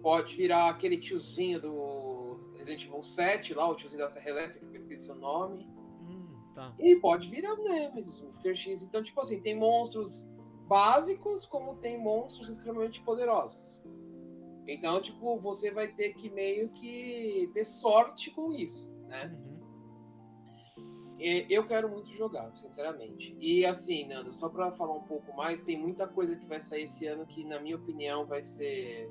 pode 0.00 0.36
virar 0.36 0.68
aquele 0.68 0.96
tiozinho 0.96 1.60
do 1.60 2.52
Resident 2.56 2.84
Evil 2.84 3.02
7 3.02 3.54
lá, 3.54 3.68
o 3.68 3.74
tiozinho 3.74 4.00
da 4.00 4.08
Serra 4.08 4.30
Elétrica, 4.30 4.64
que 4.64 4.76
eu 4.76 4.78
esqueci 4.78 5.10
o 5.10 5.16
nome. 5.16 5.68
Hum, 6.00 6.52
tá. 6.54 6.72
E 6.78 6.94
pode 7.00 7.28
virar 7.28 7.56
Nemesis, 7.56 8.20
o 8.20 8.26
Mr. 8.26 8.54
X. 8.54 8.82
Então, 8.84 9.02
tipo 9.02 9.20
assim, 9.20 9.40
tem 9.40 9.56
monstros 9.56 10.24
básicos, 10.68 11.44
como 11.44 11.74
tem 11.78 12.00
monstros 12.00 12.48
extremamente 12.48 13.02
poderosos. 13.02 13.82
Então, 14.68 15.00
tipo, 15.00 15.36
você 15.36 15.72
vai 15.72 15.88
ter 15.88 16.12
que 16.12 16.30
meio 16.30 16.68
que 16.68 17.50
ter 17.52 17.64
sorte 17.64 18.30
com 18.30 18.52
isso, 18.52 18.88
né? 19.08 19.36
Uhum. 19.36 19.57
Eu 21.18 21.66
quero 21.66 21.88
muito 21.88 22.12
jogar, 22.12 22.54
sinceramente. 22.54 23.36
E 23.40 23.64
assim, 23.66 24.06
Nando, 24.06 24.32
só 24.32 24.48
pra 24.48 24.70
falar 24.72 24.94
um 24.94 25.02
pouco 25.02 25.36
mais, 25.36 25.62
tem 25.62 25.76
muita 25.76 26.06
coisa 26.06 26.36
que 26.36 26.46
vai 26.46 26.60
sair 26.60 26.84
esse 26.84 27.06
ano 27.06 27.26
que, 27.26 27.44
na 27.44 27.58
minha 27.58 27.76
opinião, 27.76 28.24
vai 28.24 28.44
ser 28.44 29.10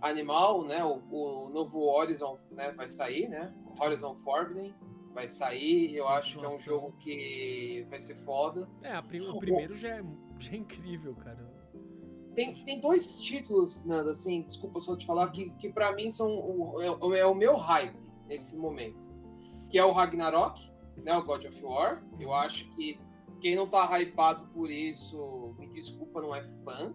animal, 0.00 0.64
né? 0.64 0.82
O, 0.84 1.00
o 1.10 1.48
novo 1.48 1.80
Horizon 1.80 2.38
né, 2.50 2.72
vai 2.72 2.88
sair, 2.88 3.28
né? 3.28 3.54
Horizon 3.80 4.14
Forbidden 4.16 4.74
vai 5.14 5.28
sair. 5.28 5.94
Eu 5.96 6.08
acho 6.08 6.38
que 6.38 6.44
é 6.44 6.48
um 6.48 6.58
jogo 6.58 6.92
que 6.98 7.86
vai 7.88 8.00
ser 8.00 8.16
foda. 8.16 8.68
É, 8.82 9.00
prim- 9.02 9.28
o 9.28 9.38
primeiro 9.38 9.76
já 9.76 9.96
é, 9.96 10.02
já 10.38 10.52
é 10.52 10.56
incrível, 10.56 11.14
cara. 11.14 11.56
Tem, 12.34 12.62
tem 12.62 12.80
dois 12.80 13.18
títulos, 13.18 13.84
Nando, 13.84 14.10
assim, 14.10 14.42
desculpa 14.42 14.78
só 14.78 14.96
te 14.96 15.04
falar, 15.04 15.28
que, 15.30 15.50
que 15.50 15.72
para 15.72 15.90
mim 15.92 16.08
são 16.10 16.28
o, 16.28 16.80
é, 17.14 17.18
é 17.18 17.26
o 17.26 17.34
meu 17.34 17.56
hype 17.56 17.96
nesse 18.28 18.56
momento. 18.56 18.98
Que 19.68 19.76
é 19.78 19.84
o 19.84 19.90
Ragnarok, 19.90 20.70
né, 21.04 21.16
o 21.16 21.22
God 21.24 21.44
of 21.44 21.64
War. 21.64 22.02
Eu 22.18 22.32
acho 22.32 22.68
que 22.74 22.98
quem 23.40 23.54
não 23.56 23.66
tá 23.66 23.98
hypado 24.00 24.46
por 24.48 24.70
isso, 24.70 25.54
me 25.58 25.68
desculpa, 25.68 26.20
não 26.20 26.34
é 26.34 26.42
fã. 26.64 26.94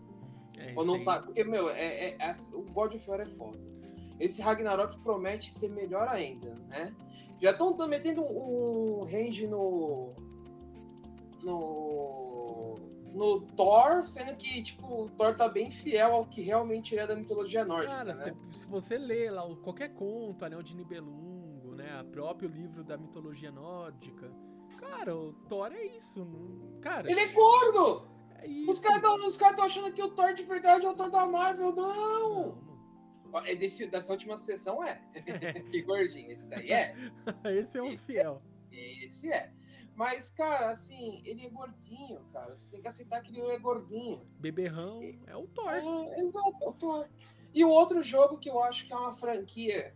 É, 0.57 0.73
Ou 0.75 0.85
não 0.85 0.97
sim. 0.97 1.03
tá. 1.05 1.21
Porque, 1.21 1.43
meu, 1.43 1.69
é, 1.69 2.09
é- 2.11 2.17
é- 2.19 2.33
o 2.53 2.61
God 2.63 2.93
of 2.95 3.09
War 3.09 3.19
é 3.21 3.25
foda. 3.25 3.59
Esse 4.19 4.41
Ragnarok 4.41 4.97
promete 4.99 5.51
ser 5.51 5.69
melhor 5.69 6.07
ainda, 6.07 6.53
né? 6.69 6.93
Já 7.41 7.51
estão 7.51 7.75
metendo 7.87 8.21
um 8.23 9.03
range 9.05 9.47
no. 9.47 10.13
No. 11.41 12.79
No 13.13 13.41
Thor, 13.41 14.07
sendo 14.07 14.35
que, 14.35 14.63
tipo, 14.63 15.03
o 15.03 15.09
Thor 15.09 15.35
tá 15.35 15.47
bem 15.47 15.69
fiel 15.69 16.13
ao 16.15 16.25
que 16.25 16.41
realmente 16.41 16.97
é 16.97 17.05
da 17.05 17.15
mitologia 17.15 17.63
nórdica, 17.63 17.93
Cara, 17.95 18.13
né? 18.15 18.35
se, 18.49 18.59
se 18.61 18.65
você 18.65 18.97
lê 18.97 19.29
lá 19.29 19.45
o- 19.45 19.55
qualquer 19.57 19.93
conto, 19.93 20.43
Anel 20.43 20.63
de 20.63 20.75
Nibelungo, 20.75 21.42
né? 21.83 22.01
O 22.01 22.05
próprio 22.05 22.49
livro 22.49 22.83
da 22.83 22.97
mitologia 22.97 23.51
nórdica. 23.51 24.31
Cara, 24.77 25.15
o 25.15 25.33
Thor 25.49 25.71
é 25.71 25.85
isso. 25.85 26.25
Cara, 26.81 27.09
Ele 27.09 27.19
é 27.19 27.27
gordo! 27.27 28.07
é 28.39 28.47
isso. 28.47 28.71
Os 28.71 28.79
caras 29.37 29.51
estão 29.51 29.65
achando 29.65 29.91
que 29.93 30.01
o 30.01 30.09
Thor 30.09 30.33
de 30.33 30.43
verdade 30.43 30.85
é 30.85 30.89
o 30.89 30.93
Thor 30.95 31.11
da 31.11 31.25
Marvel. 31.27 31.73
Não! 31.75 32.73
Não, 33.31 33.45
É 33.45 33.55
desse, 33.55 33.87
dessa 33.87 34.11
última 34.11 34.35
sessão 34.35 34.83
é. 34.83 35.01
que 35.71 35.81
gordinho. 35.81 36.31
Esse 36.31 36.49
daí 36.49 36.71
é. 36.71 36.95
Esse 37.59 37.77
é 37.77 37.81
o 37.81 37.97
fiel. 37.97 38.41
Esse 38.71 39.31
é. 39.31 39.51
Mas, 39.95 40.29
cara, 40.29 40.71
assim, 40.71 41.21
ele 41.23 41.45
é 41.45 41.49
gordinho, 41.49 42.19
cara. 42.31 42.55
Você 42.57 42.71
tem 42.71 42.81
que 42.81 42.87
aceitar 42.87 43.21
que 43.21 43.29
ele 43.29 43.41
é 43.51 43.59
gordinho. 43.59 44.25
Beberrão 44.39 45.01
é 45.27 45.35
o 45.35 45.47
Thor. 45.47 45.69
É, 45.69 46.19
exato, 46.19 46.57
é 46.63 46.67
o 46.67 46.73
Thor. 46.73 47.09
E 47.53 47.63
o 47.63 47.69
outro 47.69 48.01
jogo 48.01 48.39
que 48.39 48.49
eu 48.49 48.61
acho 48.63 48.87
que 48.87 48.93
é 48.93 48.95
uma 48.95 49.13
franquia 49.13 49.95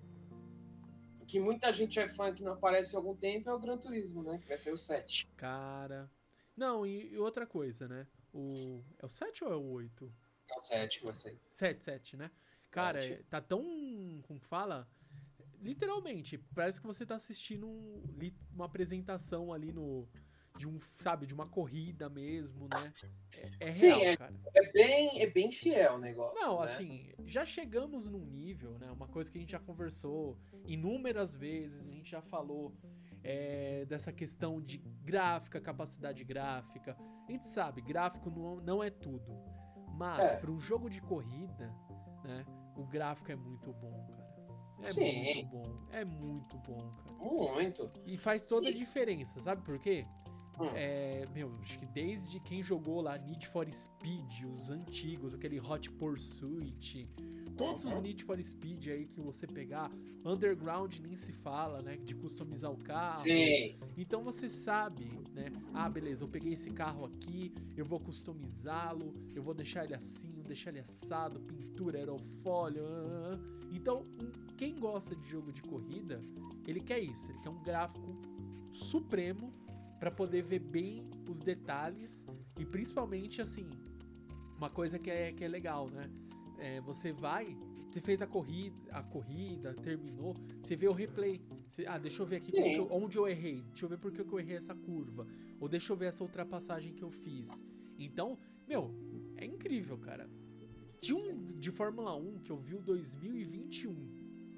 que 1.27 1.39
muita 1.39 1.73
gente 1.73 1.99
é 1.99 2.07
fã 2.07 2.33
que 2.33 2.41
não 2.41 2.53
aparece 2.53 2.95
há 2.95 2.99
algum 2.99 3.15
tempo 3.15 3.49
é 3.49 3.53
o 3.53 3.59
Gran 3.59 3.77
Turismo, 3.77 4.23
né? 4.23 4.37
Que 4.39 4.47
vai 4.47 4.57
ser 4.57 4.71
o 4.71 4.77
7. 4.77 5.27
Cara. 5.35 6.09
Não, 6.55 6.85
e, 6.87 7.11
e 7.13 7.17
outra 7.17 7.45
coisa, 7.45 7.87
né? 7.87 8.07
O. 8.33 8.81
É 8.97 9.05
o 9.05 9.09
7 9.09 9.43
ou 9.43 9.51
é 9.51 9.55
o 9.55 9.63
8? 9.71 10.11
É 10.49 10.55
o 10.55 10.59
7 10.59 10.99
que 10.99 11.05
vai 11.05 11.13
ser. 11.13 11.37
7, 11.49 11.83
7, 11.83 12.17
né? 12.17 12.31
Cara, 12.71 12.99
Sete. 12.99 13.13
é- 13.13 13.23
tá 13.29 13.41
tão. 13.41 13.61
Como 14.23 14.39
fala? 14.39 14.87
Literalmente, 15.61 16.37
parece 16.55 16.79
que 16.79 16.87
você 16.87 17.05
tá 17.05 17.15
assistindo 17.15 17.67
um- 17.67 18.03
uma 18.53 18.65
apresentação 18.65 19.51
ali 19.51 19.71
no. 19.73 20.07
De 20.57 20.67
um, 20.67 20.79
sabe, 20.99 21.25
de 21.27 21.33
uma 21.33 21.45
corrida 21.47 22.09
mesmo, 22.09 22.67
né? 22.67 22.91
É, 23.59 23.69
é 23.69 23.71
Sim, 23.71 23.87
real, 23.89 24.01
é- 24.01 24.17
cara. 24.17 24.33
É 24.55 24.71
bem, 24.71 25.21
é 25.21 25.27
bem 25.27 25.51
fiel 25.51 25.95
o 25.95 25.97
negócio. 25.99 26.35
Não, 26.45 26.59
né? 26.59 26.65
assim, 26.65 27.13
já 27.25 27.45
chegamos 27.45 28.07
num 28.09 28.25
nível, 28.25 28.77
né? 28.79 28.91
Uma 28.91 29.07
coisa 29.07 29.31
que 29.31 29.37
a 29.37 29.41
gente 29.41 29.51
já 29.51 29.59
conversou 29.59 30.37
inúmeras 30.65 31.35
vezes, 31.35 31.85
a 31.87 31.91
gente 31.91 32.09
já 32.09 32.21
falou 32.21 32.73
é, 33.23 33.85
dessa 33.85 34.11
questão 34.11 34.61
de 34.61 34.77
gráfica, 35.03 35.59
capacidade 35.61 36.23
gráfica. 36.23 36.97
A 37.27 37.31
gente 37.31 37.45
sabe, 37.47 37.81
gráfico 37.81 38.29
não, 38.29 38.55
não 38.57 38.83
é 38.83 38.89
tudo. 38.89 39.37
Mas 39.95 40.21
É. 40.21 40.37
para 40.37 40.51
um 40.51 40.59
jogo 40.59 40.89
de 40.89 41.01
corrida, 41.01 41.73
né? 42.23 42.45
O 42.75 42.85
gráfico 42.85 43.31
é 43.31 43.35
muito 43.35 43.73
bom, 43.73 44.05
cara. 44.11 44.27
É 44.81 44.85
Sim. 44.93 45.23
muito 45.23 45.45
bom. 45.47 45.87
É 45.91 46.05
muito 46.05 46.57
bom, 46.59 46.91
cara. 46.95 47.11
Muito. 47.17 47.91
E 48.05 48.15
faz 48.17 48.45
toda 48.45 48.69
a 48.69 48.71
diferença, 48.71 49.41
sabe 49.41 49.63
por 49.63 49.79
quê? 49.79 50.05
Hum. 50.59 50.69
É, 50.73 51.27
meu, 51.33 51.51
acho 51.61 51.77
que 51.77 51.85
desde 51.85 52.39
quem 52.39 52.63
jogou 52.63 53.01
lá 53.01 53.17
Need 53.17 53.47
for 53.47 53.71
Speed, 53.71 54.43
os 54.51 54.69
antigos, 54.69 55.33
aquele 55.33 55.59
Hot 55.59 55.89
Pursuit, 55.91 57.07
todos 57.55 57.85
os. 57.85 57.93
Need 58.01 58.23
for 58.23 58.41
Speed 58.41 58.87
aí 58.87 59.05
que 59.05 59.19
você 59.19 59.45
pegar, 59.45 59.91
Underground 60.25 60.97
nem 60.99 61.15
se 61.15 61.31
fala, 61.31 61.81
né, 61.81 61.97
de 61.97 62.15
customizar 62.15 62.71
o 62.71 62.77
carro. 62.77 63.21
Sim. 63.21 63.77
Então 63.95 64.23
você 64.23 64.49
sabe, 64.49 65.05
né? 65.31 65.51
Ah, 65.73 65.89
beleza, 65.89 66.23
eu 66.23 66.27
peguei 66.27 66.53
esse 66.53 66.71
carro 66.71 67.05
aqui, 67.05 67.53
eu 67.75 67.85
vou 67.85 67.99
customizá-lo, 67.99 69.13
eu 69.35 69.43
vou 69.43 69.53
deixar 69.53 69.85
ele 69.85 69.93
assim, 69.93 70.31
vou 70.33 70.43
deixar 70.43 70.71
ele 70.71 70.79
assado, 70.79 71.39
pintura, 71.39 71.99
aerofólio. 71.99 72.83
Então, 73.71 74.05
quem 74.57 74.75
gosta 74.75 75.15
de 75.15 75.29
jogo 75.29 75.51
de 75.51 75.61
corrida, 75.61 76.21
ele 76.65 76.79
quer 76.79 76.99
isso, 76.99 77.31
ele 77.31 77.39
quer 77.39 77.49
um 77.49 77.61
gráfico 77.61 78.15
supremo 78.71 79.53
para 79.99 80.11
poder 80.11 80.43
ver 80.43 80.59
bem 80.59 81.09
os 81.29 81.39
detalhes 81.39 82.25
e 82.59 82.65
principalmente 82.65 83.41
assim, 83.41 83.67
uma 84.57 84.69
coisa 84.69 84.97
que 84.99 85.09
é, 85.09 85.31
que 85.31 85.43
é 85.43 85.47
legal, 85.47 85.89
né? 85.89 86.09
É, 86.59 86.81
você 86.81 87.11
vai, 87.11 87.55
você 87.89 88.01
fez 88.01 88.21
a 88.21 88.27
corrida, 88.27 88.75
a 88.91 89.03
corrida, 89.03 89.73
terminou, 89.75 90.35
você 90.61 90.75
vê 90.75 90.87
o 90.87 90.93
replay. 90.93 91.41
Você- 91.67 91.85
ah, 91.85 91.97
deixa 91.97 92.21
eu 92.21 92.25
ver 92.25 92.37
aqui 92.37 92.51
eu- 92.75 92.87
onde 92.91 93.17
eu 93.17 93.27
errei. 93.27 93.61
Deixa 93.69 93.85
eu 93.85 93.89
ver 93.89 93.97
por 93.97 94.11
que 94.11 94.21
eu 94.21 94.39
errei 94.39 94.57
essa 94.57 94.73
curva. 94.73 95.27
Ou 95.59 95.67
deixa 95.69 95.91
eu 95.93 95.97
ver 95.97 96.07
essa 96.07 96.23
ultrapassagem 96.23 96.93
que 96.93 97.03
eu 97.03 97.11
fiz. 97.11 97.63
Então, 97.99 98.37
meu, 98.67 98.91
é 99.35 99.45
incrível, 99.45 99.97
cara. 99.97 100.29
Tinha 100.99 101.15
um 101.17 101.45
de 101.59 101.71
Fórmula 101.71 102.15
1 102.15 102.39
que 102.39 102.51
eu 102.51 102.57
vi 102.57 102.75
o 102.75 102.81
2021. 102.81 103.95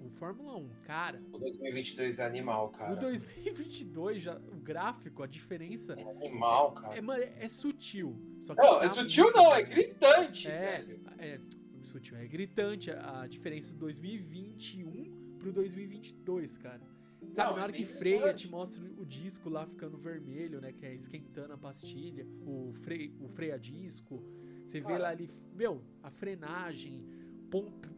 O 0.09 0.11
Fórmula 0.19 0.57
1, 0.57 0.69
cara. 0.85 1.21
O 1.31 1.37
2022 1.37 2.19
é 2.19 2.25
animal, 2.25 2.69
cara. 2.69 2.93
O 2.93 2.95
2022 2.97 4.21
já 4.23 4.35
o 4.37 4.55
gráfico, 4.59 5.23
a 5.23 5.27
diferença 5.27 5.93
É 5.93 6.09
animal, 6.09 6.71
cara. 6.73 6.97
é, 6.97 7.01
mano, 7.01 7.23
é 7.23 7.47
sutil. 7.47 8.15
Só 8.41 8.55
que 8.55 8.61
Não, 8.61 8.81
é 8.81 8.89
sutil 8.89 9.31
não, 9.31 9.53
é 9.53 9.63
gritante, 9.63 10.47
É, 10.47 10.81
velho. 10.81 11.01
é 11.17 11.39
sutil, 11.83 12.17
é 12.17 12.27
gritante 12.27 12.91
a, 12.91 13.21
a 13.21 13.27
diferença 13.27 13.71
do 13.73 13.79
2021 13.79 15.35
pro 15.39 15.51
2022, 15.51 16.57
cara. 16.57 16.81
Sabe, 17.29 17.49
Não, 17.49 17.55
na 17.55 17.61
é 17.61 17.63
hora 17.63 17.73
que 17.73 17.83
bem 17.85 17.95
freia, 17.97 18.17
gritante. 18.21 18.45
te 18.47 18.51
mostra 18.51 18.81
o 18.97 19.05
disco 19.05 19.49
lá 19.49 19.65
ficando 19.65 19.97
vermelho, 19.97 20.59
né? 20.61 20.71
Que 20.71 20.85
é 20.85 20.93
esquentando 20.95 21.53
a 21.53 21.57
pastilha, 21.57 22.25
o, 22.45 22.71
fre, 22.73 23.13
o 23.19 23.27
freia-disco. 23.27 24.23
Você 24.63 24.79
vê 24.79 24.87
Cara. 24.87 24.99
lá 25.03 25.09
ali, 25.09 25.29
meu, 25.53 25.81
a 26.01 26.09
frenagem, 26.09 27.03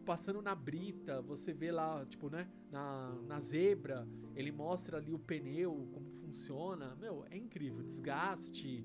passando 0.06 0.42
na 0.42 0.56
brita, 0.56 1.22
você 1.22 1.54
vê 1.54 1.72
lá, 1.72 2.06
tipo, 2.06 2.30
né? 2.30 2.48
Na, 2.72 3.12
na 3.28 3.40
zebra, 3.40 4.08
ele 4.36 4.52
mostra 4.52 4.98
ali 4.98 5.14
o 5.14 5.20
pneu, 5.20 5.88
como 5.94 6.10
funciona. 6.12 6.96
Meu, 6.96 7.26
é 7.30 7.38
incrível. 7.38 7.84
Desgaste. 7.84 8.84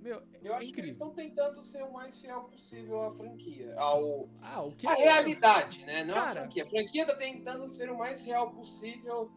Meu, 0.00 0.20
Eu 0.42 0.52
é 0.54 0.56
acho 0.56 0.72
que 0.72 0.80
eles 0.80 0.90
incrível. 0.90 0.90
estão 0.90 1.10
tentando 1.10 1.62
ser 1.62 1.82
o 1.84 1.92
mais 1.92 2.18
fiel 2.18 2.42
possível 2.44 3.02
à 3.02 3.12
franquia, 3.12 3.72
ao 3.78 4.28
Ah, 4.42 4.62
o 4.62 4.72
que 4.72 4.84
a 4.86 4.92
é- 4.94 5.02
realidade, 5.02 5.84
né? 5.84 6.02
Não 6.02 6.14
a 6.16 6.20
Cara. 6.22 6.40
franquia. 6.40 6.64
A 6.64 6.68
franquia 6.68 7.06
tá 7.06 7.14
tentando 7.14 7.68
ser 7.68 7.88
o 7.90 7.96
mais 7.96 8.24
real 8.24 8.50
possível 8.50 9.30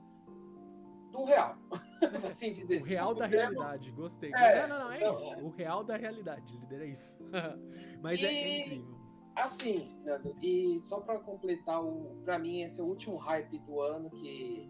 do 1.11 1.23
real. 1.23 1.55
assim 2.35 2.51
dizer. 2.51 2.81
O 2.81 2.85
real 2.85 3.13
desculpa 3.13 3.19
da 3.19 3.29
termo. 3.29 3.59
realidade, 3.59 3.91
gostei. 3.91 4.31
É, 4.33 4.67
não, 4.67 4.79
não, 4.79 4.85
não, 4.85 4.91
é 4.91 4.97
então, 4.97 5.13
isso. 5.13 5.33
é. 5.35 5.37
O 5.43 5.49
real 5.49 5.83
da 5.83 5.97
realidade, 5.97 6.57
líder, 6.57 6.81
é 6.81 6.85
isso. 6.87 7.15
Mas 8.01 8.23
é, 8.23 8.25
é 8.25 8.33
E- 8.33 8.61
incrível. 8.61 8.94
Assim, 9.35 9.95
Nando, 10.05 10.35
e 10.41 10.79
só 10.79 11.01
pra 11.01 11.19
completar, 11.19 11.83
o, 11.83 12.15
pra 12.23 12.39
mim 12.39 12.61
esse 12.61 12.79
é 12.79 12.83
o 12.83 12.87
último 12.87 13.17
hype 13.17 13.59
do 13.59 13.81
ano 13.81 14.09
que, 14.09 14.69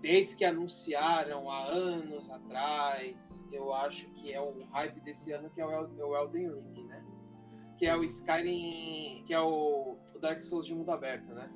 desde 0.00 0.34
que 0.34 0.44
anunciaram 0.44 1.50
há 1.50 1.64
anos 1.66 2.30
atrás, 2.30 3.46
eu 3.52 3.72
acho 3.74 4.08
que 4.10 4.32
é 4.32 4.40
o 4.40 4.64
hype 4.70 5.00
desse 5.00 5.32
ano, 5.32 5.50
que 5.50 5.60
é 5.60 5.66
o, 5.66 5.70
é 5.70 6.22
Elden 6.22 6.48
Ring, 6.54 6.84
né? 6.86 7.04
Que 7.76 7.86
é 7.86 7.94
o 7.96 8.02
Skyrim, 8.02 9.24
que 9.26 9.34
é 9.34 9.40
o, 9.40 9.98
Dark 10.20 10.40
Souls 10.40 10.66
de 10.66 10.74
mundo 10.74 10.90
aberto, 10.90 11.34
né? 11.34 11.50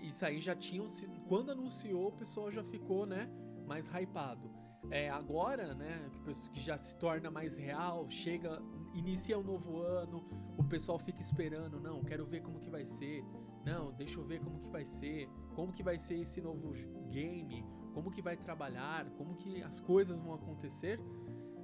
Isso 0.00 0.24
aí 0.24 0.40
já 0.40 0.54
tinham. 0.56 0.88
se- 0.88 1.06
Quando 1.28 1.52
anunciou, 1.52 2.08
o 2.08 2.12
pessoal 2.12 2.50
já 2.50 2.64
ficou, 2.64 3.04
né? 3.04 3.28
Mais 3.66 3.86
hypado. 3.86 4.50
É, 4.90 5.10
agora, 5.10 5.74
né? 5.74 6.10
Que 6.52 6.60
já 6.60 6.78
se 6.78 6.96
torna 6.96 7.30
mais 7.30 7.56
real, 7.56 8.08
chega, 8.08 8.62
inicia 8.94 9.38
o 9.38 9.42
novo 9.42 9.80
ano, 9.80 10.24
o 10.56 10.64
pessoal 10.64 10.98
fica 10.98 11.20
esperando, 11.20 11.80
não, 11.80 12.02
quero 12.02 12.24
ver 12.26 12.42
como 12.42 12.60
que 12.60 12.70
vai 12.70 12.84
ser. 12.84 13.24
Não, 13.64 13.92
deixa 13.92 14.18
eu 14.18 14.24
ver 14.24 14.40
como 14.40 14.58
que 14.58 14.68
vai 14.68 14.84
ser, 14.84 15.28
como 15.54 15.72
que 15.72 15.82
vai 15.82 15.98
ser 15.98 16.18
esse 16.18 16.40
novo 16.40 16.72
game, 17.10 17.64
como 17.92 18.10
que 18.10 18.22
vai 18.22 18.36
trabalhar, 18.36 19.08
como 19.10 19.36
que 19.36 19.62
as 19.62 19.80
coisas 19.80 20.18
vão 20.18 20.34
acontecer. 20.34 20.98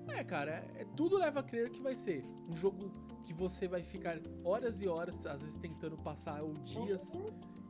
É, 0.08 0.22
cara, 0.22 0.66
é, 0.74 0.84
tudo 0.96 1.16
leva 1.16 1.40
a 1.40 1.42
crer 1.42 1.70
que 1.70 1.80
vai 1.80 1.94
ser 1.94 2.24
um 2.48 2.56
jogo 2.56 2.92
que 3.24 3.32
você 3.32 3.66
vai 3.66 3.82
ficar 3.82 4.20
horas 4.44 4.80
e 4.80 4.86
horas, 4.86 5.24
às 5.26 5.42
vezes 5.42 5.58
tentando 5.58 5.96
passar 5.98 6.42
ou 6.42 6.54
dias 6.54 7.12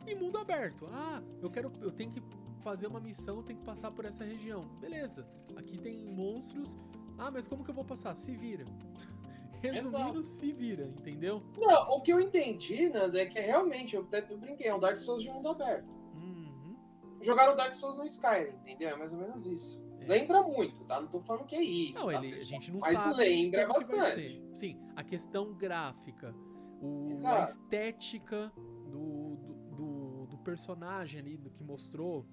e 0.07 0.15
mundo 0.15 0.39
aberto. 0.39 0.87
Ah, 0.93 1.23
eu 1.41 1.51
quero, 1.51 1.73
eu 1.81 1.91
tenho 1.91 2.13
que 2.13 2.23
fazer 2.61 2.87
uma 2.87 3.01
missão, 3.01 3.43
tenho 3.43 3.59
que 3.59 3.65
passar 3.65 3.91
por 3.91 4.05
essa 4.05 4.25
região. 4.25 4.63
Beleza. 4.81 5.27
Aqui 5.57 5.79
tem 5.79 6.05
monstros. 6.05 6.77
Ah, 7.17 7.31
mas 7.31 7.49
como 7.49 7.65
que 7.65 7.71
eu 7.71 7.75
vou 7.75 7.85
passar? 7.85 8.15
Se 8.17 8.35
vira. 8.37 8.65
Resumindo, 9.63 9.89
Exato. 9.89 10.23
se 10.23 10.53
vira, 10.53 10.85
entendeu? 10.99 11.43
Não, 11.61 11.97
o 11.97 12.01
que 12.01 12.13
eu 12.13 12.21
entendi, 12.21 12.89
Nando, 12.89 13.19
é 13.19 13.27
que 13.27 13.39
realmente, 13.41 13.97
eu 13.97 14.03
até 14.03 14.21
brinquei, 14.21 14.69
é 14.69 14.75
um 14.75 14.79
Dark 14.79 14.99
Souls 14.99 15.23
de 15.23 15.31
mundo 15.31 15.49
aberto. 15.49 15.89
Uhum. 16.15 16.77
Jogaram 17.21 17.57
Dark 17.57 17.75
Souls 17.75 17.97
no 17.97 18.05
Skyrim, 18.07 18.55
entendeu? 18.61 18.91
É 18.91 18.97
mais 18.97 19.13
ou 19.13 19.19
menos 19.19 19.47
isso. 19.47 19.85
É. 20.01 20.07
Lembra 20.07 20.43
muito, 20.43 20.85
tá? 20.85 21.01
Não 21.01 21.09
tô 21.09 21.21
falando 21.21 21.47
que 21.47 21.57
é 21.57 21.63
isso. 21.63 21.99
Não, 21.99 22.13
tá, 22.13 22.25
ele, 22.25 22.35
a 22.35 22.39
gente 22.45 22.71
não 22.71 22.81
Mas 22.81 22.99
sabe. 22.99 23.17
lembra 23.17 23.61
que 23.63 23.67
vai 23.67 23.77
bastante. 23.77 24.43
Sim, 24.55 24.81
a 24.95 25.03
questão 25.03 25.53
gráfica, 25.55 26.35
o, 26.81 27.09
a 27.27 27.43
estética 27.45 28.53
do, 28.91 29.37
do, 29.37 29.55
do, 29.75 30.27
do 30.27 30.39
personagem 30.39 31.21
ali, 31.21 31.37
do 31.37 31.51
que 31.51 31.65
mostrou. 31.65 32.25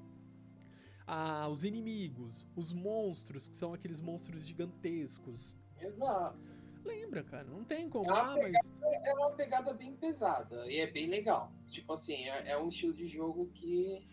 a- 1.07 1.47
os 1.49 1.63
inimigos, 1.63 2.45
os 2.55 2.71
monstros, 2.73 3.47
que 3.47 3.57
são 3.57 3.73
aqueles 3.73 3.99
monstros 3.99 4.45
gigantescos. 4.45 5.57
Exato. 5.79 6.52
Lembra, 6.85 7.23
cara? 7.23 7.45
Não 7.45 7.63
tem 7.63 7.89
como. 7.89 8.09
É 8.09 8.13
uma 8.13 8.21
Ah, 8.21 8.35
mas. 8.35 8.73
É 9.05 9.13
uma 9.13 9.31
pegada 9.31 9.73
bem 9.73 9.95
pesada 9.95 10.65
e 10.69 10.79
é 10.79 10.87
bem 10.87 11.07
legal. 11.07 11.53
Tipo 11.67 11.93
assim, 11.93 12.27
é, 12.29 12.51
é 12.51 12.57
um 12.57 12.69
estilo 12.69 12.93
de 12.93 13.07
jogo 13.07 13.49
que 13.53 14.05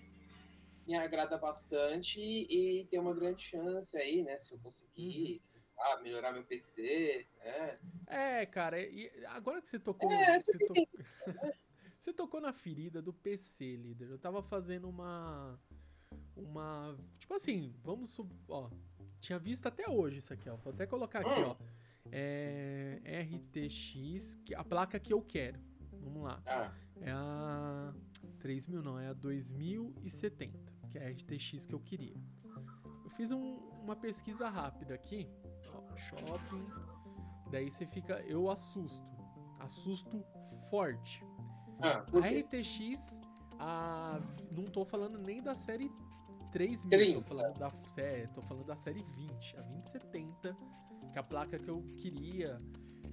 me 0.87 0.96
agrada 0.96 1.38
bastante 1.38 2.20
e, 2.20 2.85
tem 2.90 2.98
uma 2.98 3.14
grande 3.14 3.42
chance 3.42 3.96
aí, 3.96 4.22
né? 4.22 4.38
Se 4.38 4.52
eu 4.52 4.59
conseguir 4.59 5.42
ah, 5.78 6.00
melhorar 6.02 6.33
meu 6.33 6.44
PC, 6.44 7.26
né? 7.44 7.78
É, 8.06 8.46
cara, 8.46 8.80
e 8.80 9.11
agora 9.26 9.61
que 9.62 9.68
você 9.68 9.78
tocou. 9.78 10.11
É, 10.11 10.38
você, 10.38 10.52
você 10.52 10.66
to- 10.66 10.88
você 11.98 12.12
tocou 12.12 12.40
na 12.40 12.52
ferida 12.52 13.00
do 13.00 13.12
PC, 13.12 13.76
líder. 13.76 14.11
Eu 14.11 14.18
tava 14.18 14.42
fazendo 14.42 14.88
uma. 14.88 15.61
Uma. 16.37 16.98
Tipo 17.18 17.35
assim, 17.35 17.74
vamos. 17.83 18.18
Ó, 18.48 18.70
tinha 19.20 19.38
visto 19.38 19.66
até 19.66 19.88
hoje 19.88 20.18
isso 20.18 20.33
aqui, 20.33 20.48
ó. 20.48 20.56
Vou 20.56 20.72
até 20.72 20.87
colocar 20.87 21.20
aqui, 21.20 21.40
ó. 21.42 21.56
É. 22.12 23.01
RTX, 23.23 24.37
que- 24.44 24.55
a 24.55 24.64
placa 24.64 24.99
que 24.99 25.12
eu 25.12 25.20
quero. 25.23 25.61
Vamos 26.03 26.23
lá. 26.23 26.42
Ah, 26.46 26.73
É 27.03 27.11
a 27.12 27.94
3000 28.40 28.83
não, 28.83 28.99
é 28.99 29.09
a 29.09 29.12
2070, 29.14 30.73
que 30.90 30.99
é 30.99 31.07
a 31.07 31.11
RTX 31.11 31.64
que 31.64 31.75
eu 31.75 31.81
queria. 31.81 32.14
Eu 33.05 33.11
fiz 33.11 33.33
um- 33.33 33.57
uma 33.83 33.96
pesquisa 33.96 34.49
rápida 34.51 34.94
aqui, 34.94 35.27
ó, 35.73 35.96
shopping, 35.96 36.66
daí 37.51 37.70
você 37.70 37.87
fica, 37.87 38.20
eu 38.23 38.51
assusto, 38.51 39.07
assusto 39.59 40.23
forte. 40.68 41.25
ah, 41.81 42.05
A? 42.12 42.27
RTX, 42.27 43.18
a, 43.59 44.20
não 44.53 44.64
tô 44.64 44.85
falando 44.85 45.16
nem 45.18 45.42
da 45.42 45.55
série 45.55 45.90
3000, 46.53 46.90
30. 46.90 47.20
tô 47.23 47.35
falando 47.35 47.59
da, 47.59 47.70
sé- 47.88 48.27
tô 48.35 48.42
falando 48.42 48.66
da 48.66 48.77
série 48.77 49.03
20, 49.03 49.57
a 49.57 49.62
2070, 49.62 50.55
que 50.55 51.00
é 51.00 51.00
a 51.18 51.23
placa 51.23 51.59
que 51.59 51.68
eu 51.68 51.83
queria. 51.96 52.61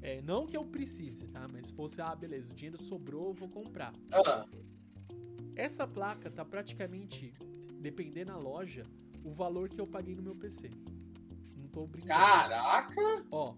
É, 0.02 0.22
não 0.22 0.46
que 0.46 0.56
eu 0.56 0.64
precise, 0.64 1.28
tá? 1.28 1.48
Mas 1.52 1.68
se 1.68 1.74
fosse, 1.74 2.02
ah, 2.02 2.16
beleza, 2.16 2.52
o 2.52 2.56
dinheiro 2.56 2.78
sobrou, 2.78 3.30
eu 3.30 3.34
vou 3.34 3.50
comprar. 3.50 3.94
Ah, 4.12 4.46
Essa 5.56 5.88
placa 5.88 6.30
tá 6.30 6.46
praticamente, 6.46 7.34
dependendo 7.80 8.32
da 8.32 8.38
loja, 8.38 8.86
o 9.24 9.32
valor 9.32 9.70
que 9.70 9.82
eu 9.82 9.88
paguei 9.88 10.16
no 10.16 10.22
meu 10.22 10.36
PC. 10.36 10.70
Não 11.56 11.68
tô 11.68 11.88
brincando. 11.88 12.20
caraca! 12.20 13.26
Ó, 13.32 13.56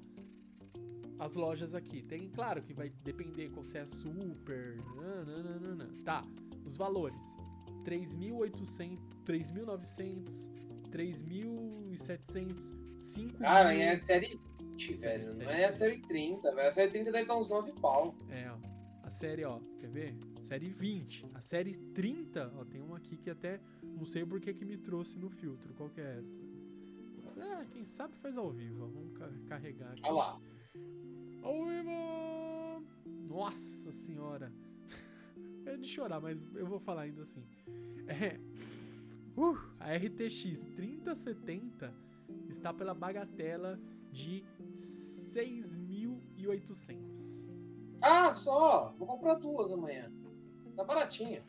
as 1.20 1.36
lojas 1.36 1.76
aqui. 1.76 2.02
Tem, 2.02 2.30
claro 2.30 2.62
que 2.64 2.74
vai 2.74 2.90
depender 2.90 3.50
qual 3.50 3.66
se 3.66 3.78
é 3.78 3.86
super. 3.86 4.78
nananana. 4.96 5.90
Tá, 6.06 6.26
os 6.66 6.78
valores. 6.78 7.38
3.800, 7.84 8.98
3.900, 9.26 10.50
3.700, 10.90 12.74
5 13.00 13.38
Cara, 13.40 13.74
é 13.74 13.90
a 13.92 13.98
série 13.98 14.40
20, 14.60 14.96
Série- 14.96 15.24
velho. 15.24 15.26
Não 15.28 15.34
série 15.34 15.62
é 15.62 15.66
a 15.66 15.72
série 15.72 16.00
30, 16.02 16.56
velho. 16.56 16.68
A 16.68 16.72
série 16.72 16.92
30 16.92 17.12
deve 17.12 17.22
estar 17.24 17.38
uns 17.38 17.50
9 17.50 17.72
pau. 17.74 18.16
É, 18.30 18.50
ó. 18.52 18.58
A 19.04 19.10
série, 19.10 19.44
ó, 19.46 19.60
quer 19.80 19.90
ver? 19.90 20.16
Série 20.44 20.70
20. 20.70 21.26
A 21.34 21.42
série 21.42 21.76
30, 21.94 22.52
ó, 22.56 22.64
tem 22.66 22.82
uma 22.82 22.98
aqui 22.98 23.18
que 23.18 23.30
até 23.30 23.60
não 23.84 24.06
sei 24.06 24.26
por 24.26 24.40
que 24.42 24.54
que 24.54 24.66
me 24.66 24.78
trouxe 24.78 25.18
no 25.18 25.30
filtro. 25.30 25.74
Qual 25.76 25.90
que 25.90 26.02
é 26.02 26.20
essa? 26.20 26.40
Ah, 27.42 27.66
quem 27.72 27.86
sabe 27.86 28.16
faz 28.18 28.36
ao 28.38 28.52
vivo. 28.52 28.84
ó. 28.84 28.88
Vamos 28.88 29.18
ca- 29.18 29.32
carregar 29.48 29.92
aqui. 29.92 30.02
Olha 30.04 30.12
lá. 30.14 30.42
Ao 31.42 31.66
vivo! 31.66 32.86
Nossa 33.28 33.92
senhora. 33.92 34.52
É 35.66 35.78
de 35.78 35.88
chorar, 35.88 36.20
mas 36.20 36.40
eu 36.56 36.66
vou 36.66 36.80
falar 36.80 37.04
ainda 37.04 37.22
assim. 37.22 37.44
É. 38.08 38.40
Uh, 39.40 39.56
a 39.80 39.94
RTX 39.96 40.66
3070 40.76 41.94
está 42.50 42.74
pela 42.74 42.94
bagatela 42.94 43.80
de 44.12 44.44
6.800. 44.76 47.48
Ah, 48.02 48.34
só! 48.34 48.94
Vou 48.98 49.08
comprar 49.08 49.36
duas 49.36 49.72
amanhã. 49.72 50.12
Tá 50.76 50.84
baratinha. 50.84 51.46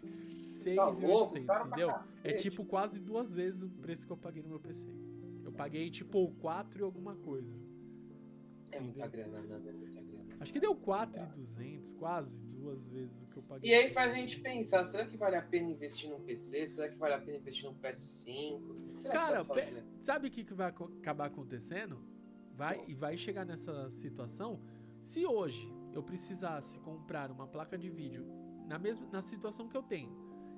Tá 0.75 0.88
louco, 0.88 1.35
6.800, 1.37 1.47
cara 1.47 1.61
pra 1.61 1.69
entendeu? 1.69 1.88
É 2.25 2.33
tipo 2.35 2.64
quase 2.64 2.99
duas 2.99 3.35
vezes 3.35 3.62
o 3.62 3.71
preço 3.71 4.05
que 4.07 4.12
eu 4.12 4.16
paguei 4.16 4.43
no 4.43 4.49
meu 4.49 4.59
PC. 4.59 4.87
Eu 5.45 5.53
paguei 5.53 5.88
tipo 5.90 6.33
4 6.40 6.81
e 6.81 6.83
alguma 6.83 7.14
coisa. 7.16 7.55
É 8.73 8.81
muita 8.81 9.07
grana, 9.07 9.40
Nanda, 9.40 9.71
é 9.71 9.73
muita 9.73 10.01
grana. 10.01 10.10
Acho 10.40 10.55
que 10.55 10.59
deu 10.59 10.74
4,200, 10.74 11.92
quase 11.92 12.40
duas 12.40 12.88
vezes 12.88 13.20
o 13.22 13.26
que 13.26 13.37
eu 13.37 13.42
paguei. 13.42 13.70
E 13.70 13.74
aí 13.74 13.90
faz 13.90 14.11
a 14.11 14.14
gente 14.14 14.40
pensar, 14.40 14.85
será 14.85 15.05
que 15.05 15.16
vale 15.16 15.37
a 15.37 15.42
pena 15.42 15.70
investir 15.70 16.09
num 16.09 16.20
PC? 16.20 16.66
Será 16.66 16.88
que 16.88 16.96
vale 16.96 17.12
a 17.12 17.18
pena 17.18 17.37
investir 17.37 17.66
num 17.66 17.74
PS5? 17.74 18.64
O 18.64 18.68
que 18.70 18.98
será 18.98 19.14
Cara? 19.14 19.44
Sabe 20.00 20.29
o 20.29 20.31
que, 20.31 20.42
que 20.42 20.55
vai 20.55 20.68
acabar 20.68 21.26
acontecendo? 21.26 22.03
Vai 22.55 22.83
e 22.88 22.94
vai 22.94 23.18
chegar 23.18 23.44
nessa 23.44 23.90
situação. 23.90 24.62
Se 25.03 25.26
hoje 25.26 25.70
eu 25.92 26.03
precisasse 26.03 26.79
comprar 26.79 27.31
uma 27.31 27.46
placa 27.46 27.76
de 27.76 27.90
vídeo 27.90 28.26
na 28.66 28.79
mesma 28.79 29.07
na 29.12 29.20
situação 29.20 29.68
que 29.68 29.76
eu 29.76 29.83
tenho, 29.83 30.11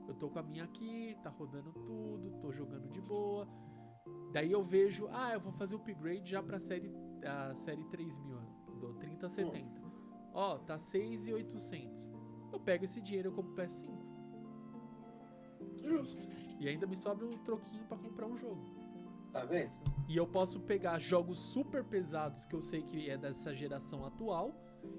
eu 0.06 0.14
tô 0.14 0.28
com 0.28 0.38
a 0.38 0.42
minha 0.42 0.64
aqui, 0.64 1.16
tá 1.24 1.30
rodando 1.30 1.72
tudo, 1.72 2.38
tô 2.40 2.52
jogando 2.52 2.88
de 2.88 3.00
boa. 3.00 3.48
Daí 4.32 4.52
eu 4.52 4.62
vejo, 4.62 5.08
ah, 5.10 5.32
eu 5.32 5.40
vou 5.40 5.52
fazer 5.52 5.74
o 5.74 5.78
upgrade 5.78 6.30
já 6.30 6.42
pra 6.42 6.58
série 6.58 6.92
a 7.24 7.54
série 7.54 7.84
3000, 7.84 8.36
do 8.88 8.94
3070. 8.94 9.82
Ó, 10.34 10.58
tá 10.58 10.78
6,800. 10.78 12.10
Eu 12.52 12.60
pego 12.60 12.84
esse 12.84 13.00
dinheiro 13.00 13.28
e 13.28 13.30
eu 13.30 13.34
compro 13.34 13.52
o 13.52 13.56
PS5 13.56 13.90
Justo. 15.84 16.22
e 16.60 16.68
ainda 16.68 16.86
me 16.86 16.96
sobra 16.96 17.26
um 17.26 17.30
troquinho 17.44 17.84
pra 17.84 17.96
comprar 17.96 18.26
um 18.26 18.36
jogo. 18.36 18.62
Tá 19.32 19.44
vendo? 19.44 19.70
E 20.08 20.16
eu 20.16 20.26
posso 20.26 20.60
pegar 20.60 20.98
jogos 20.98 21.38
super 21.38 21.82
pesados 21.84 22.44
que 22.44 22.54
eu 22.54 22.60
sei 22.60 22.82
que 22.82 23.08
é 23.08 23.16
dessa 23.16 23.54
geração 23.54 24.04
atual 24.04 24.54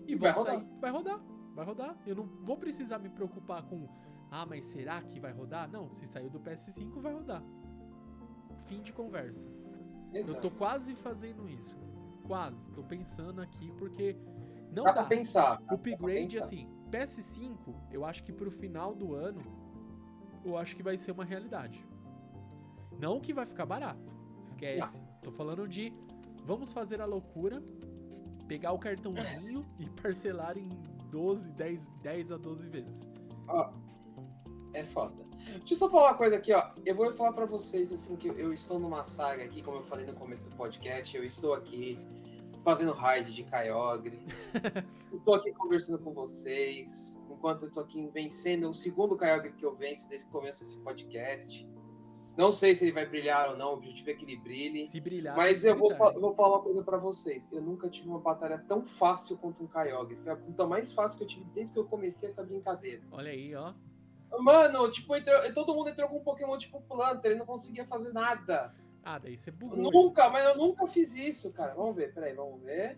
e, 0.08 0.14
E 0.14 0.16
vai 0.16 0.32
rodar. 0.32 0.56
sair. 0.56 0.68
Vai 0.80 0.92
rodar. 0.92 1.20
Vai 1.54 1.66
rodar. 1.66 1.98
Eu 2.08 2.16
não 2.16 2.26
vou 2.26 2.58
precisar 2.58 2.98
me 2.98 3.10
preocupar 3.10 3.62
com. 3.64 3.88
Ah, 4.32 4.46
mas 4.46 4.66
será 4.66 5.02
que 5.04 5.20
vai 5.20 5.32
rodar? 5.32 5.70
Não, 5.70 5.94
se 5.94 6.08
saiu 6.08 6.30
do 6.32 6.40
PS5, 6.40 7.00
vai 7.00 7.14
rodar. 7.14 7.44
Fim 8.66 8.82
de 8.82 8.92
conversa. 8.92 9.48
Eu 10.12 10.22
Exato. 10.22 10.42
tô 10.42 10.50
quase 10.52 10.96
fazendo 10.96 11.48
isso. 11.48 11.78
Quase. 12.26 12.68
Tô 12.72 12.84
pensando 12.84 13.42
aqui 13.42 13.72
porque 13.78 14.16
não 14.72 14.84
Dá 14.84 14.92
dá. 14.92 15.02
pra 15.02 15.06
pensar. 15.06 15.62
O 15.70 15.76
upgrade, 15.76 16.34
pensar. 16.34 16.46
assim, 16.46 16.68
PS5, 16.92 17.58
eu 17.92 18.06
acho 18.06 18.24
que 18.24 18.32
pro 18.32 18.50
final 18.52 18.94
do 18.96 19.14
ano, 19.14 19.42
eu 20.44 20.58
acho 20.58 20.76
que 20.76 20.84
vai 20.84 20.98
ser 20.98 21.12
uma 21.12 21.26
realidade. 21.26 21.86
Não 23.00 23.20
que 23.20 23.34
vai 23.34 23.46
ficar 23.46 23.66
barato. 23.66 24.12
Esquece. 24.46 25.02
Tô 25.22 25.32
falando 25.32 25.68
de 25.68 25.94
vamos 26.46 26.72
fazer 26.74 27.02
a 27.02 27.06
loucura, 27.06 27.62
pegar 28.48 28.72
o 28.74 28.80
cartãozinho 28.80 29.66
e 29.80 29.90
parcelar 29.90 30.58
em 30.58 30.70
12, 31.10 31.50
10, 31.52 31.88
10 32.02 32.32
a 32.32 32.38
12 32.38 32.68
vezes. 32.68 33.08
Ó, 33.48 33.72
é 34.74 34.84
foda. 34.84 35.24
Deixa 35.58 35.74
eu 35.74 35.78
só 35.78 35.90
falar 35.90 36.10
uma 36.10 36.18
coisa 36.18 36.36
aqui, 36.36 36.54
ó. 36.54 36.72
Eu 36.86 36.96
vou 36.96 37.12
falar 37.14 37.34
pra 37.34 37.46
vocês, 37.46 37.92
assim, 37.92 38.16
que 38.16 38.28
eu 38.28 38.54
estou 38.54 38.80
numa 38.80 39.04
saga 39.04 39.44
aqui, 39.44 39.62
como 39.62 39.78
eu 39.78 39.84
falei 39.84 40.06
no 40.06 40.14
começo 40.14 40.50
do 40.50 40.56
podcast. 40.56 41.16
Eu 41.16 41.24
estou 41.24 41.54
aqui 41.54 42.00
fazendo 42.64 42.92
raid 42.94 43.34
de 43.34 43.44
Kyogre. 43.44 44.20
estou 45.14 45.36
aqui 45.36 45.52
conversando 45.52 46.00
com 46.00 46.12
vocês. 46.12 47.20
Enquanto 47.30 47.62
eu 47.62 47.68
estou 47.68 47.84
aqui 47.84 48.10
vencendo 48.14 48.70
o 48.70 48.74
segundo 48.74 49.18
Kyogre 49.18 49.52
que 49.54 49.66
eu 49.66 49.74
venço 49.74 50.08
desde 50.08 50.26
que 50.26 50.32
começo 50.32 50.64
esse 50.64 50.78
podcast. 50.78 51.68
Não 52.36 52.52
sei 52.52 52.74
se 52.74 52.84
ele 52.84 52.92
vai 52.92 53.06
brilhar 53.06 53.52
ou 53.52 53.58
não, 53.58 53.72
o 53.72 53.74
objetivo 53.74 54.10
é 54.10 54.14
que 54.14 54.26
ele 54.26 54.38
brilhe. 54.38 54.88
Se 54.88 55.00
brilhar. 55.00 55.36
Mas 55.36 55.64
é 55.64 55.70
eu 55.70 55.78
vou, 55.78 55.92
eu 55.92 56.22
vou 56.22 56.34
falar 56.34 56.56
uma 56.56 56.64
coisa 56.64 56.84
pra 56.84 56.98
vocês. 56.98 57.48
Eu 57.52 57.62
nunca 57.62 57.88
tive 57.90 58.10
uma 58.10 58.20
batalha 58.20 58.58
tão 58.58 58.84
fácil 58.84 59.38
contra 59.38 59.64
um 59.64 59.68
Kyogre. 59.68 60.18
Foi 60.18 60.32
a 60.32 60.36
luta 60.36 60.66
mais 60.66 60.92
fácil 60.92 61.18
que 61.20 61.24
eu 61.26 61.28
tive 61.28 61.46
desde 61.54 61.74
que 61.74 61.80
eu 61.80 61.86
comecei 61.86 62.28
essa 62.28 62.44
brincadeira. 62.44 63.04
Olha 63.12 63.30
aí, 63.30 63.54
ó. 63.54 63.74
Mano, 64.40 64.90
tipo, 64.90 65.16
entrou- 65.16 65.54
todo 65.54 65.74
mundo 65.76 65.90
entrou 65.90 66.10
com 66.10 66.18
um 66.20 66.24
Pokémon 66.24 66.58
tipo 66.58 66.82
Planter 66.82 67.32
e 67.34 67.36
não 67.36 67.46
conseguia 67.46 67.86
fazer 67.86 68.12
nada. 68.14 68.74
Ah, 69.04 69.18
daí 69.20 69.38
você 69.38 69.52
bugou. 69.52 69.78
nunca, 69.92 70.30
mas 70.30 70.44
eu 70.46 70.58
nunca 70.58 70.88
fiz 70.88 71.14
isso, 71.16 71.52
cara. 71.52 71.74
Vamos 71.76 71.96
ver, 71.96 72.14
peraí, 72.14 72.34
vamos 72.34 72.62
ver. 72.64 72.98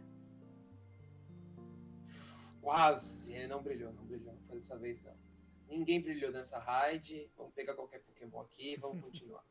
Quase, 2.62 3.34
ele 3.34 3.48
não 3.48 3.62
brilhou, 3.62 3.94
não 3.94 4.04
brilhou. 4.06 4.34
Não 4.34 4.42
foi 4.44 4.56
dessa 4.58 4.78
vez, 4.78 5.02
não. 5.04 5.16
Ninguém 5.68 6.02
brilhou 6.02 6.32
nessa 6.32 6.58
raid. 6.60 7.30
Vamos 7.38 7.54
pegar 7.54 7.76
qualquer 7.76 8.00
Pokémon 8.00 8.40
aqui 8.42 8.74
e 8.74 8.78
vamos 8.78 9.02
continuar. 9.04 9.44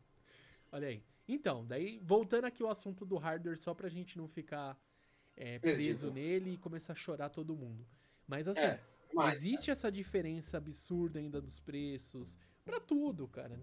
Olha 0.73 0.88
aí. 0.88 1.05
Então, 1.27 1.64
daí, 1.64 1.99
voltando 2.03 2.44
aqui 2.47 2.62
ao 2.62 2.70
assunto 2.70 3.05
do 3.07 3.16
hardware, 3.16 3.57
só 3.57 3.73
pra 3.73 3.88
gente 3.88 4.18
não 4.18 4.29
ficar 4.29 4.79
é, 5.37 5.59
Perdido. 5.59 5.85
preso 5.85 6.11
nele 6.12 6.55
e 6.55 6.59
começar 6.59 6.92
a 6.92 6.97
chorar 6.97 7.31
todo 7.31 7.57
mundo. 7.57 7.87
Mas 8.27 8.47
assim, 8.49 8.61
É, 8.61 8.81
mas, 9.12 9.38
existe 9.38 9.71
essa 9.71 9.90
diferença 9.90 10.57
absurda 10.57 11.19
ainda 11.19 11.40
dos 11.40 11.61
preços 11.61 12.38
pra 12.64 12.81
tudo, 12.81 13.29
cara. 13.29 13.61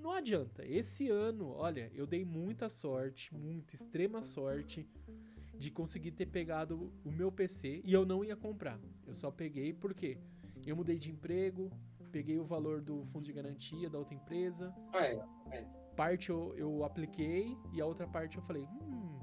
Não 0.00 0.12
adianta. 0.12 0.64
Esse 0.64 1.08
ano, 1.08 1.50
olha, 1.50 1.90
eu 1.94 2.06
dei 2.06 2.24
muita 2.24 2.68
sorte, 2.68 3.34
muita 3.34 3.74
extrema 3.74 4.22
sorte 4.22 4.88
de 5.60 5.70
conseguir 5.70 6.12
ter 6.12 6.26
pegado 6.26 6.92
o 7.04 7.10
meu 7.10 7.30
PC 7.30 7.82
e 7.84 7.92
eu 7.92 8.06
não 8.06 8.24
ia 8.24 8.36
comprar. 8.36 8.80
Eu 9.06 9.14
só 9.14 9.30
peguei 9.30 9.74
porque 9.74 10.18
eu 10.66 10.74
mudei 10.74 10.98
de 10.98 11.10
emprego, 11.10 11.70
peguei 12.10 12.38
o 12.38 12.44
valor 12.44 12.80
do 12.80 13.04
fundo 13.06 13.24
de 13.24 13.32
garantia 13.32 13.88
da 13.90 13.98
outra 13.98 14.14
empresa, 14.14 14.74
é, 14.94 15.20
é. 15.50 15.62
parte 15.94 16.30
eu, 16.30 16.54
eu 16.56 16.84
apliquei 16.84 17.56
e 17.72 17.80
a 17.80 17.86
outra 17.86 18.06
parte 18.06 18.36
eu 18.38 18.42
falei, 18.42 18.64
hum, 18.64 19.18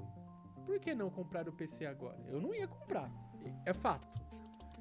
por 0.64 0.78
que 0.78 0.94
não 0.94 1.10
comprar 1.10 1.48
o 1.48 1.52
PC 1.52 1.86
agora? 1.86 2.22
Eu 2.28 2.40
não 2.40 2.54
ia 2.54 2.68
comprar, 2.68 3.10
é 3.66 3.72
fato. 3.72 4.08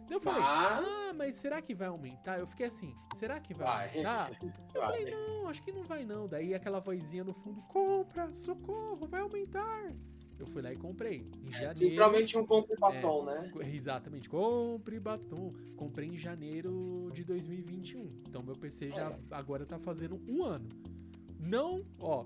Eu 0.09 0.19
falei, 0.21 0.41
Mas- 0.41 0.85
ah, 0.87 1.13
mas 1.13 1.35
será 1.35 1.61
que 1.61 1.75
vai 1.75 1.87
aumentar? 1.87 2.39
Eu 2.39 2.47
fiquei 2.47 2.65
assim, 2.67 2.93
será 3.15 3.39
que 3.39 3.53
vai, 3.53 3.65
Vai. 3.65 3.87
aumentar? 3.89 4.31
Eu 4.73 4.81
Vai. 4.81 4.97
falei, 4.99 5.11
não, 5.11 5.47
acho 5.49 5.63
que 5.63 5.71
não 5.71 5.83
vai 5.83 6.05
não. 6.05 6.27
Daí 6.27 6.53
aquela 6.53 6.79
vozinha 6.79 7.23
no 7.23 7.33
fundo, 7.33 7.61
compra, 7.63 8.33
socorro, 8.33 9.05
vai 9.07 9.21
aumentar. 9.21 9.91
Eu 10.39 10.45
fui 10.45 10.61
lá 10.61 10.71
e 10.71 10.77
comprei. 10.77 11.27
Em 11.43 11.51
janeiro. 11.51 11.79
Literalmente 11.79 12.37
um 12.37 12.45
compre 12.45 12.75
batom, 12.77 13.25
né? 13.25 13.49
Co- 13.51 13.61
Exatamente, 13.63 14.29
compre 14.29 14.99
batom. 14.99 15.51
Comprei 15.75 16.07
em 16.09 16.17
janeiro 16.17 17.09
de 17.11 17.23
2021. 17.23 18.21
Então 18.29 18.43
meu 18.43 18.55
PC 18.55 18.89
já 18.91 19.09
É. 19.11 19.19
agora 19.31 19.65
tá 19.65 19.79
fazendo 19.79 20.21
um 20.27 20.43
ano. 20.43 20.69
Não, 21.39 21.83
ó, 21.99 22.23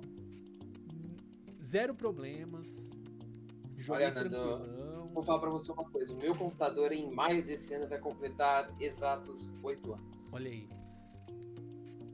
zero 1.61 1.95
problemas. 1.95 2.89
Joguei 3.77 4.07
Olha, 4.07 4.23
Nando. 4.23 4.37
Vou 5.13 5.24
falar 5.24 5.39
pra 5.39 5.50
você 5.50 5.71
uma 5.71 5.84
coisa. 5.89 6.13
O 6.13 6.17
meu 6.17 6.34
computador, 6.36 6.91
em 6.91 7.10
maio 7.12 7.43
desse 7.43 7.74
ano, 7.74 7.88
vai 7.88 8.00
completar 8.00 8.74
exatos 8.80 9.50
oito 9.63 9.93
anos. 9.93 10.34
Olha 10.34 10.50
aí. 10.50 10.67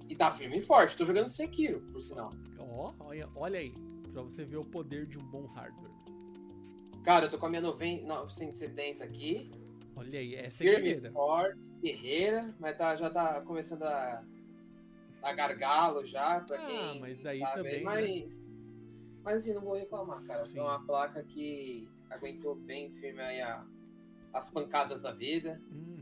E 0.10 0.16
tá 0.16 0.32
firme 0.32 0.58
e 0.58 0.62
forte. 0.62 0.96
Tô 0.96 1.06
jogando 1.06 1.28
Sekiro, 1.30 1.82
por 1.92 2.02
sinal. 2.02 2.32
Ó, 2.60 2.94
olha, 3.00 3.30
olha 3.36 3.60
aí. 3.60 3.74
Pra 4.14 4.22
você 4.24 4.44
ver 4.46 4.58
o 4.58 4.66
poder 4.66 5.06
de 5.06 5.18
um 5.20 5.24
bom 5.26 5.46
hardware. 5.46 5.92
Cara, 7.04 7.26
eu 7.26 7.30
tô 7.30 7.38
com 7.38 7.46
a 7.46 7.50
minha 7.50 7.62
90 7.62 8.06
970 8.08 9.04
aqui. 9.04 9.52
Olha 9.96 10.20
aí, 10.20 10.36
essa 10.36 10.64
é 10.64 10.68
firme, 10.68 10.84
guerreira. 10.86 11.12
forte, 11.12 11.60
guerreira. 11.82 12.56
Mas 12.60 12.78
tá, 12.78 12.96
já 12.96 13.10
tá 13.10 13.42
começando 13.42 13.84
a, 13.84 14.24
a 15.22 15.34
gargalo 15.34 16.04
já, 16.06 16.40
pra 16.42 16.58
Ah, 16.62 16.66
quem 16.66 17.00
mas 17.02 17.26
aí 17.26 17.40
sabe. 17.40 17.56
também, 17.56 17.76
né? 17.78 17.84
mas, 17.84 18.44
mas 19.24 19.38
assim, 19.38 19.54
não 19.54 19.62
vou 19.62 19.76
reclamar, 19.76 20.24
cara. 20.24 20.46
Sim. 20.46 20.54
Foi 20.54 20.62
uma 20.62 20.86
placa 20.86 21.24
que 21.24 21.88
aguentou 22.10 22.56
bem 22.56 22.92
firme 22.92 23.22
aí 23.22 23.42
a- 23.42 23.66
as 24.34 24.50
pancadas 24.50 25.02
da 25.04 25.12
vida. 25.12 25.62
Uhum. 25.72 25.98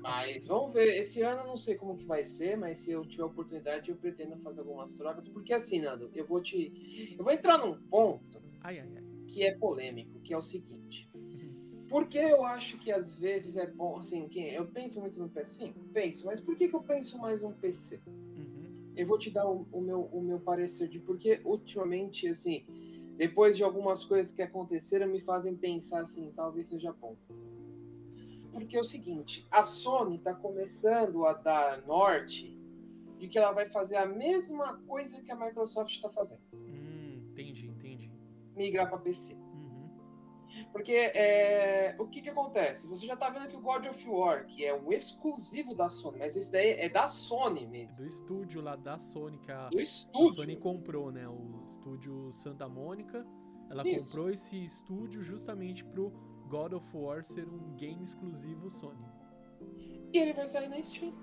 Mas 0.00 0.46
vamos 0.46 0.72
ver, 0.74 1.00
esse 1.00 1.22
ano 1.22 1.40
eu 1.40 1.46
não 1.46 1.56
sei 1.56 1.76
como 1.76 1.96
que 1.96 2.04
vai 2.04 2.24
ser, 2.26 2.56
mas 2.58 2.80
se 2.80 2.90
eu 2.90 3.06
tiver 3.06 3.24
oportunidade 3.24 3.90
eu 3.90 3.96
pretendo 3.96 4.36
fazer 4.36 4.60
algumas 4.60 4.92
trocas, 4.94 5.26
porque 5.26 5.52
assim, 5.54 5.80
Nando, 5.80 6.10
eu 6.14 6.24
vou 6.26 6.42
te. 6.42 7.14
Eu 7.18 7.24
vou 7.24 7.32
entrar 7.32 7.56
num 7.56 7.80
ponto 7.88 8.42
Ai, 8.60 8.80
ai, 8.80 8.88
ai. 8.96 9.02
que 9.26 9.42
é 9.42 9.54
polêmico, 9.56 10.20
que 10.20 10.34
é 10.34 10.36
o 10.36 10.42
seguinte. 10.42 11.08
Uhum. 11.14 11.86
Por 11.88 12.06
que 12.06 12.18
eu 12.18 12.44
acho 12.44 12.76
que 12.78 12.92
às 12.92 13.16
vezes 13.16 13.56
é 13.56 13.66
bom, 13.66 13.96
assim, 13.96 14.28
quem 14.28 14.50
eu 14.52 14.66
penso 14.66 15.00
muito 15.00 15.18
no 15.18 15.28
PC? 15.30 15.66
Sim, 15.66 15.74
penso, 15.94 16.26
mas 16.26 16.38
por 16.38 16.54
que, 16.54 16.68
que 16.68 16.76
eu 16.76 16.82
penso 16.82 17.16
mais 17.18 17.40
no 17.40 17.52
PC? 17.54 18.02
Uhum. 18.06 18.92
Eu 18.94 19.06
vou 19.06 19.18
te 19.18 19.30
dar 19.30 19.48
o, 19.48 19.66
o 19.72 19.80
meu, 19.80 20.02
o 20.02 20.20
meu 20.20 20.38
parecer 20.38 20.86
de 20.88 21.00
porque 21.00 21.40
ultimamente, 21.44 22.26
assim, 22.28 22.66
depois 23.16 23.56
de 23.56 23.62
algumas 23.62 24.04
coisas 24.04 24.32
que 24.32 24.42
aconteceram, 24.42 25.06
me 25.06 25.20
fazem 25.20 25.54
pensar 25.56 26.00
assim, 26.00 26.32
talvez 26.34 26.66
seja 26.68 26.92
bom. 26.92 27.16
Porque 28.52 28.76
é 28.76 28.80
o 28.80 28.84
seguinte, 28.84 29.46
a 29.50 29.62
Sony 29.62 30.18
tá 30.18 30.34
começando 30.34 31.24
a 31.26 31.32
dar 31.32 31.82
norte 31.86 32.56
de 33.18 33.28
que 33.28 33.38
ela 33.38 33.52
vai 33.52 33.66
fazer 33.66 33.96
a 33.96 34.06
mesma 34.06 34.76
coisa 34.86 35.20
que 35.22 35.30
a 35.32 35.36
Microsoft 35.36 35.90
está 35.92 36.08
fazendo, 36.10 36.40
Hum, 36.52 37.28
entendi, 37.30 37.66
entendi. 37.66 38.10
migrar 38.56 38.88
para 38.88 38.98
PC. 38.98 39.36
Porque 40.74 40.90
é, 40.92 41.94
o 42.00 42.06
que 42.08 42.20
que 42.20 42.28
acontece? 42.28 42.88
Você 42.88 43.06
já 43.06 43.14
tá 43.14 43.30
vendo 43.30 43.46
que 43.46 43.54
o 43.54 43.60
God 43.60 43.86
of 43.86 44.08
War, 44.08 44.44
que 44.44 44.64
é 44.64 44.74
um 44.74 44.90
exclusivo 44.90 45.72
da 45.72 45.88
Sony, 45.88 46.18
mas 46.18 46.34
esse 46.34 46.50
daí 46.50 46.72
é 46.72 46.88
da 46.88 47.06
Sony 47.06 47.64
mesmo, 47.64 48.02
Do 48.02 48.08
estúdio 48.08 48.60
lá 48.60 48.74
da 48.74 48.98
Sony, 48.98 49.38
que 49.38 49.52
a, 49.52 49.68
do 49.68 49.78
a. 49.78 49.86
Sony 49.86 50.56
comprou, 50.56 51.12
né? 51.12 51.28
O 51.28 51.60
estúdio 51.62 52.32
Santa 52.32 52.68
Mônica. 52.68 53.24
Ela 53.70 53.86
Isso. 53.86 54.08
comprou 54.08 54.30
esse 54.30 54.64
estúdio 54.64 55.22
justamente 55.22 55.84
pro 55.84 56.10
God 56.48 56.72
of 56.72 56.84
War 56.92 57.22
ser 57.22 57.48
um 57.48 57.76
game 57.76 58.02
exclusivo 58.02 58.68
Sony. 58.68 59.06
E 60.12 60.18
ele 60.18 60.32
vai 60.32 60.48
sair 60.48 60.68
na 60.68 60.82
Steam. 60.82 61.14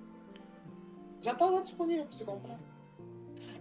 Já 1.20 1.36
tá 1.36 1.46
lá 1.48 1.60
disponível 1.60 2.06
pra 2.06 2.14
você 2.14 2.24
comprar. 2.24 2.58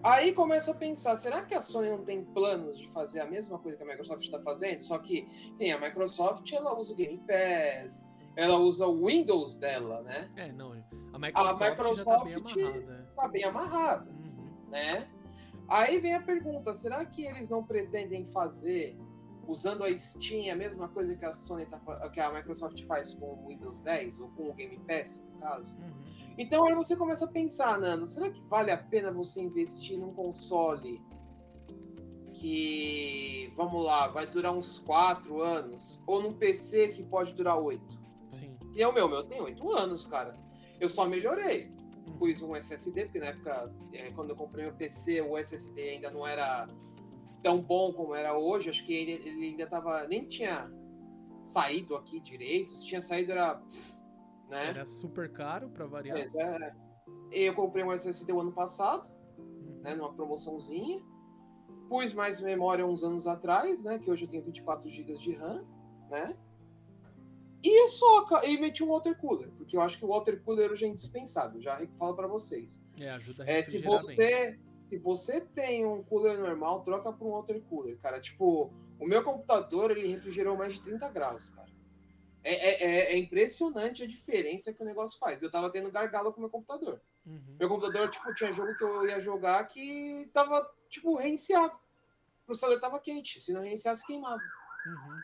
Aí 0.02 0.32
começa 0.32 0.70
a 0.70 0.74
pensar, 0.74 1.16
será 1.16 1.42
que 1.42 1.54
a 1.54 1.60
Sony 1.60 1.90
não 1.90 2.02
tem 2.04 2.24
planos 2.24 2.78
de 2.78 2.88
fazer 2.88 3.20
a 3.20 3.26
mesma 3.26 3.58
coisa 3.58 3.76
que 3.76 3.82
a 3.82 3.86
Microsoft 3.86 4.22
está 4.22 4.40
fazendo? 4.40 4.82
Só 4.82 4.98
que 4.98 5.28
tem 5.58 5.72
a 5.72 5.78
Microsoft, 5.80 6.50
ela 6.52 6.74
usa 6.78 6.94
o 6.94 6.96
Game 6.96 7.18
Pass, 7.26 8.06
ela 8.34 8.56
usa 8.56 8.86
o 8.86 9.06
Windows 9.06 9.58
dela, 9.58 10.00
né? 10.02 10.30
É, 10.36 10.52
não. 10.52 10.72
A 11.12 11.18
Microsoft, 11.18 11.58
tá 11.58 11.70
Microsoft- 11.70 12.24
bem 12.24 12.34
amarrada. 12.34 13.12
Tá 13.14 13.28
bem 13.28 13.44
amarrada, 13.44 14.10
Uhum. 14.10 14.48
né? 14.70 15.06
Aí 15.68 15.98
vem 15.98 16.14
a 16.14 16.22
pergunta, 16.22 16.72
será 16.72 17.04
que 17.04 17.24
eles 17.26 17.50
não 17.50 17.62
pretendem 17.62 18.24
fazer 18.26 18.98
usando 19.46 19.84
a 19.84 19.94
Steam 19.96 20.50
a 20.52 20.56
mesma 20.56 20.88
coisa 20.88 21.14
que 21.14 21.24
a 21.24 21.32
Sony 21.32 21.66
tá, 21.66 21.78
que 22.10 22.20
a 22.20 22.32
Microsoft 22.32 22.82
faz 22.86 23.12
com 23.14 23.26
o 23.26 23.48
Windows 23.48 23.80
10 23.80 24.18
ou 24.18 24.28
com 24.30 24.48
o 24.48 24.54
Game 24.54 24.78
Pass, 24.86 25.26
no 25.34 25.40
caso? 25.40 25.74
Uhum. 25.76 26.29
Então 26.40 26.64
aí 26.64 26.74
você 26.74 26.96
começa 26.96 27.26
a 27.26 27.28
pensar, 27.28 27.78
Nando, 27.78 28.06
será 28.06 28.30
que 28.30 28.40
vale 28.40 28.70
a 28.70 28.78
pena 28.78 29.12
você 29.12 29.42
investir 29.42 29.98
num 29.98 30.10
console 30.14 30.98
que, 32.32 33.52
vamos 33.54 33.84
lá, 33.84 34.08
vai 34.08 34.26
durar 34.26 34.56
uns 34.56 34.78
4 34.78 35.42
anos? 35.42 36.02
Ou 36.06 36.22
num 36.22 36.32
PC 36.32 36.88
que 36.88 37.02
pode 37.02 37.34
durar 37.34 37.58
8? 37.58 37.84
Sim. 38.30 38.56
E 38.74 38.82
é 38.82 38.88
o 38.88 38.92
meu, 38.94 39.06
meu 39.06 39.22
tem 39.22 39.38
8 39.38 39.70
anos, 39.70 40.06
cara. 40.06 40.34
Eu 40.80 40.88
só 40.88 41.06
melhorei. 41.06 41.70
Pus 42.18 42.40
um 42.40 42.56
SSD, 42.56 43.04
porque 43.04 43.18
na 43.18 43.26
época, 43.26 43.74
é, 43.92 44.10
quando 44.12 44.30
eu 44.30 44.36
comprei 44.36 44.64
meu 44.64 44.72
PC, 44.72 45.20
o 45.20 45.36
SSD 45.36 45.90
ainda 45.90 46.10
não 46.10 46.26
era 46.26 46.66
tão 47.42 47.60
bom 47.60 47.92
como 47.92 48.14
era 48.14 48.34
hoje. 48.38 48.70
Acho 48.70 48.82
que 48.86 48.94
ele, 48.94 49.12
ele 49.12 49.46
ainda 49.48 49.66
tava. 49.66 50.08
nem 50.08 50.24
tinha 50.24 50.72
saído 51.42 51.94
aqui 51.94 52.18
direito. 52.18 52.70
Se 52.70 52.86
tinha 52.86 53.02
saído, 53.02 53.32
era. 53.32 53.62
Né? 54.50 54.68
Era 54.70 54.84
super 54.84 55.30
caro 55.32 55.70
pra 55.70 55.86
variar. 55.86 56.18
Mas, 56.18 56.34
é, 56.34 56.74
eu 57.30 57.54
comprei 57.54 57.84
um 57.84 57.92
SSD 57.92 58.32
o 58.32 58.40
ano 58.40 58.52
passado, 58.52 59.08
Uhum. 59.38 59.80
né, 59.82 59.94
numa 59.94 60.12
promoçãozinha. 60.12 61.00
Pus 61.88 62.12
mais 62.12 62.40
memória 62.40 62.86
uns 62.86 63.02
anos 63.02 63.26
atrás, 63.26 63.82
né, 63.82 63.98
que 63.98 64.10
hoje 64.10 64.24
eu 64.24 64.28
tenho 64.28 64.44
24 64.44 64.88
GB 64.88 65.14
de 65.16 65.34
RAM, 65.34 65.64
né? 66.10 66.36
E 67.62 67.88
só, 67.88 68.24
ca- 68.24 68.44
e 68.46 68.58
meti 68.58 68.82
um 68.82 68.88
water 68.88 69.16
cooler, 69.18 69.50
porque 69.52 69.76
eu 69.76 69.80
acho 69.82 69.98
que 69.98 70.04
o 70.04 70.08
water 70.08 70.42
cooler 70.42 70.70
hoje 70.70 70.84
é 70.84 70.88
indispensável, 70.88 71.60
já 71.60 71.76
falo 71.98 72.14
para 72.14 72.26
vocês. 72.26 72.82
É, 72.98 73.10
ajuda 73.10 73.44
a 73.44 73.46
É, 73.50 73.62
se 73.62 73.78
bem. 73.78 73.82
você 73.88 74.58
se 74.86 74.98
você 74.98 75.40
tem 75.40 75.86
um 75.86 76.02
cooler 76.02 76.36
normal, 76.40 76.82
troca 76.82 77.12
por 77.12 77.24
um 77.28 77.30
water 77.30 77.62
cooler, 77.62 77.96
cara. 78.00 78.20
Tipo, 78.20 78.72
o 78.98 79.06
meu 79.06 79.22
computador, 79.22 79.92
ele 79.92 80.08
refrigerou 80.08 80.56
mais 80.56 80.74
de 80.74 80.82
30 80.82 81.08
graus, 81.10 81.48
cara. 81.50 81.68
É, 82.42 82.54
é- 82.54 82.84
é- 82.84 83.12
é 83.12 83.18
impressionante 83.18 84.02
a 84.02 84.06
diferença 84.06 84.72
que 84.72 84.82
o 84.82 84.86
negócio 84.86 85.18
faz. 85.18 85.42
Eu 85.42 85.50
tava 85.50 85.70
tendo 85.70 85.90
gargalo 85.90 86.32
com 86.32 86.38
o 86.38 86.40
meu 86.40 86.50
computador. 86.50 87.00
Uhum. 87.26 87.56
Meu 87.58 87.68
computador, 87.68 88.08
tipo, 88.08 88.32
tinha 88.34 88.52
jogo 88.52 88.74
que 88.76 88.84
eu 88.84 89.06
ia 89.06 89.20
jogar 89.20 89.62
que 89.66 90.28
tava, 90.32 90.66
tipo, 90.88 91.16
reiniciado. 91.16 91.74
O 92.42 92.46
processador 92.46 92.80
tava 92.80 92.98
quente. 92.98 93.40
Se 93.40 93.52
não 93.52 93.60
reiniciasse, 93.60 94.06
queimava. 94.06 94.40
Uhum. 94.86 95.20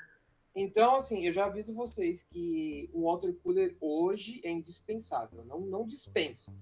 Então, 0.54 0.94
assim, 0.94 1.26
eu 1.26 1.32
já 1.32 1.46
aviso 1.46 1.74
vocês 1.74 2.22
que 2.22 2.90
o 2.92 3.10
water 3.10 3.34
cooler 3.42 3.76
hoje 3.80 4.40
é 4.44 4.50
indispensável. 4.50 5.44
Não, 5.44 5.60
não 5.60 5.86
dispensa. 5.86 6.54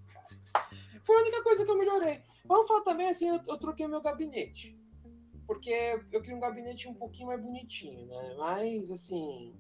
Foi 1.05 1.17
a 1.17 1.21
única 1.21 1.43
coisa 1.43 1.65
que 1.65 1.71
eu 1.71 1.79
melhorei. 1.79 2.23
Vamos 2.45 2.67
falar 2.67 2.83
também, 2.83 3.09
assim, 3.09 3.29
eu, 3.29 3.41
eu 3.47 3.59
troquei 3.59 3.87
meu 3.87 4.01
gabinete. 4.01 4.77
Porque 5.47 5.71
eu 6.11 6.21
queria 6.23 6.37
um 6.37 6.41
gabinete 6.41 6.89
um 6.89 6.95
pouquinho 6.95 7.29
mais 7.29 7.41
bonitinho, 7.41 8.07
né? 8.07 8.35
Mas, 8.39 8.91
assim... 8.91 9.55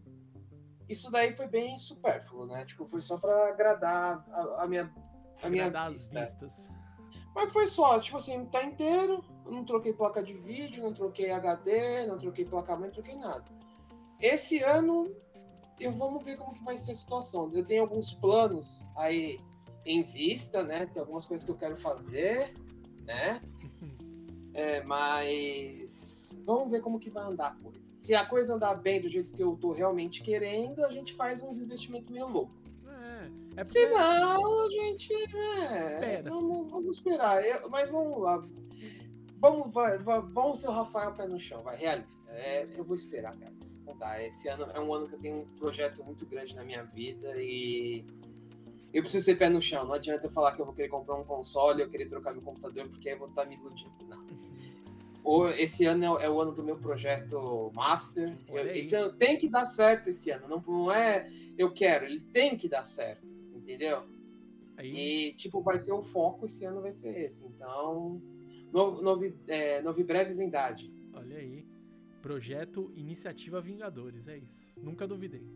Isso 0.88 1.10
daí 1.10 1.34
foi 1.34 1.46
bem 1.46 1.76
supérfluo, 1.76 2.46
né? 2.46 2.64
Tipo, 2.64 2.84
foi 2.86 3.00
só 3.00 3.18
pra 3.18 3.48
agradar 3.48 4.24
a, 4.30 4.64
a 4.64 4.66
minha, 4.68 4.92
a 5.42 5.48
minha 5.48 5.66
Agradar 5.66 5.88
as 5.88 6.10
vista. 6.10 6.20
vistas. 6.20 6.68
Mas 7.34 7.52
foi 7.52 7.66
só, 7.66 7.98
tipo 7.98 8.16
assim, 8.16 8.44
tá 8.46 8.62
inteiro. 8.62 9.24
Não 9.44 9.64
troquei 9.64 9.92
placa 9.92 10.22
de 10.22 10.34
vídeo, 10.34 10.82
não 10.82 10.94
troquei 10.94 11.30
HD, 11.30 12.06
não 12.06 12.18
troquei 12.18 12.44
placa-mãe, 12.44 12.86
não 12.88 12.94
troquei 12.94 13.16
nada. 13.16 13.44
Esse 14.20 14.62
ano, 14.62 15.10
eu 15.80 15.92
vamos 15.92 16.24
ver 16.24 16.36
como 16.36 16.54
que 16.54 16.62
vai 16.64 16.78
ser 16.78 16.92
a 16.92 16.94
situação. 16.94 17.50
Eu 17.52 17.64
tenho 17.64 17.82
alguns 17.82 18.12
planos 18.12 18.86
aí 18.96 19.40
em 19.84 20.02
vista, 20.02 20.62
né? 20.62 20.86
Tem 20.86 21.00
algumas 21.00 21.24
coisas 21.24 21.44
que 21.44 21.50
eu 21.50 21.56
quero 21.56 21.76
fazer, 21.76 22.54
né? 23.02 23.40
É, 24.56 24.84
mas 24.84 26.13
vamos 26.44 26.70
ver 26.70 26.80
como 26.80 26.98
que 26.98 27.10
vai 27.10 27.24
andar 27.24 27.48
a 27.48 27.54
coisa. 27.62 27.90
Se 27.94 28.14
a 28.14 28.26
coisa 28.26 28.54
andar 28.54 28.74
bem 28.74 29.00
do 29.00 29.08
jeito 29.08 29.32
que 29.32 29.42
eu 29.42 29.56
tô 29.56 29.72
realmente 29.72 30.22
querendo, 30.22 30.84
a 30.84 30.90
gente 30.92 31.12
faz 31.14 31.42
uns 31.42 31.58
investimentos 31.58 32.10
meio 32.10 32.28
loucos. 32.28 32.56
É, 32.86 33.24
é 33.26 33.64
porque... 33.64 33.64
Se 33.64 33.86
não, 33.88 34.64
a 34.64 34.68
gente 34.70 35.12
né, 35.12 35.92
Espera. 35.94 36.30
Vamos, 36.30 36.70
vamos 36.70 36.96
esperar. 36.96 37.44
Eu- 37.44 37.68
mas 37.70 37.90
vamos 37.90 38.20
lá. 38.20 38.42
Vamos, 39.38 39.72
vai, 39.74 39.98
vai- 39.98 40.22
vamos 40.22 40.58
ser 40.58 40.68
o 40.68 40.72
Rafael 40.72 41.12
pé 41.12 41.26
no 41.26 41.38
chão, 41.38 41.62
vai, 41.62 41.76
realista. 41.76 42.22
É, 42.30 42.66
eu 42.78 42.84
vou 42.84 42.94
esperar, 42.94 43.36
cara. 43.36 43.52
Não 43.86 43.96
dá. 43.98 44.22
Esse 44.22 44.48
ano 44.48 44.64
é 44.72 44.80
um 44.80 44.92
ano 44.94 45.06
que 45.06 45.14
eu 45.14 45.18
tenho 45.18 45.36
um 45.42 45.46
projeto 45.56 46.02
muito 46.02 46.24
grande 46.24 46.54
na 46.54 46.64
minha 46.64 46.82
vida 46.82 47.34
e 47.36 48.06
eu 48.92 49.02
preciso 49.02 49.24
ser 49.24 49.34
pé 49.36 49.50
no 49.50 49.60
chão. 49.60 49.84
Não 49.84 49.92
adianta 49.94 50.26
eu 50.26 50.30
falar 50.30 50.52
que 50.52 50.62
eu 50.62 50.64
vou 50.64 50.74
querer 50.74 50.88
comprar 50.88 51.16
um 51.16 51.24
console, 51.24 51.82
eu 51.82 51.90
querer 51.90 52.06
trocar 52.06 52.32
meu 52.32 52.40
computador, 52.42 52.88
porque 52.88 53.08
aí 53.08 53.14
eu 53.16 53.18
vou 53.18 53.28
estar 53.28 53.44
me 53.44 53.56
iludindo. 53.56 53.92
Não. 54.08 54.24
Esse 55.56 55.86
ano 55.86 56.18
é, 56.18 56.24
é 56.24 56.30
o 56.30 56.40
ano 56.40 56.52
do 56.52 56.62
meu 56.62 56.76
projeto 56.76 57.70
Master. 57.74 58.36
Esse 58.74 58.94
ano 58.94 59.12
tem 59.12 59.38
que 59.38 59.48
dar 59.48 59.64
certo 59.64 60.10
esse 60.10 60.30
ano. 60.30 60.46
Não, 60.48 60.62
não 60.66 60.92
é 60.92 61.28
eu 61.56 61.72
quero, 61.72 62.04
ele 62.04 62.20
tem 62.20 62.56
que 62.56 62.68
dar 62.68 62.84
certo. 62.84 63.32
Entendeu? 63.54 64.04
Aí, 64.76 65.28
E, 65.28 65.32
tipo, 65.34 65.62
vai 65.62 65.78
ser 65.78 65.92
o 65.92 66.02
foco 66.02 66.46
esse 66.46 66.64
ano, 66.64 66.82
vai 66.82 66.92
ser 66.92 67.16
esse. 67.24 67.46
Então, 67.46 68.20
novo, 68.72 69.00
novi, 69.00 69.34
é, 69.46 69.80
novidades 69.82 70.38
em 70.38 70.48
idade. 70.48 70.92
olha 71.14 71.38
aí. 71.38 71.64
Projeto 72.20 72.90
Iniciativa 72.96 73.60
Vingadores, 73.60 74.26
é 74.28 74.38
isso. 74.38 74.72
Nunca 74.76 75.06
duvidei. 75.06 75.46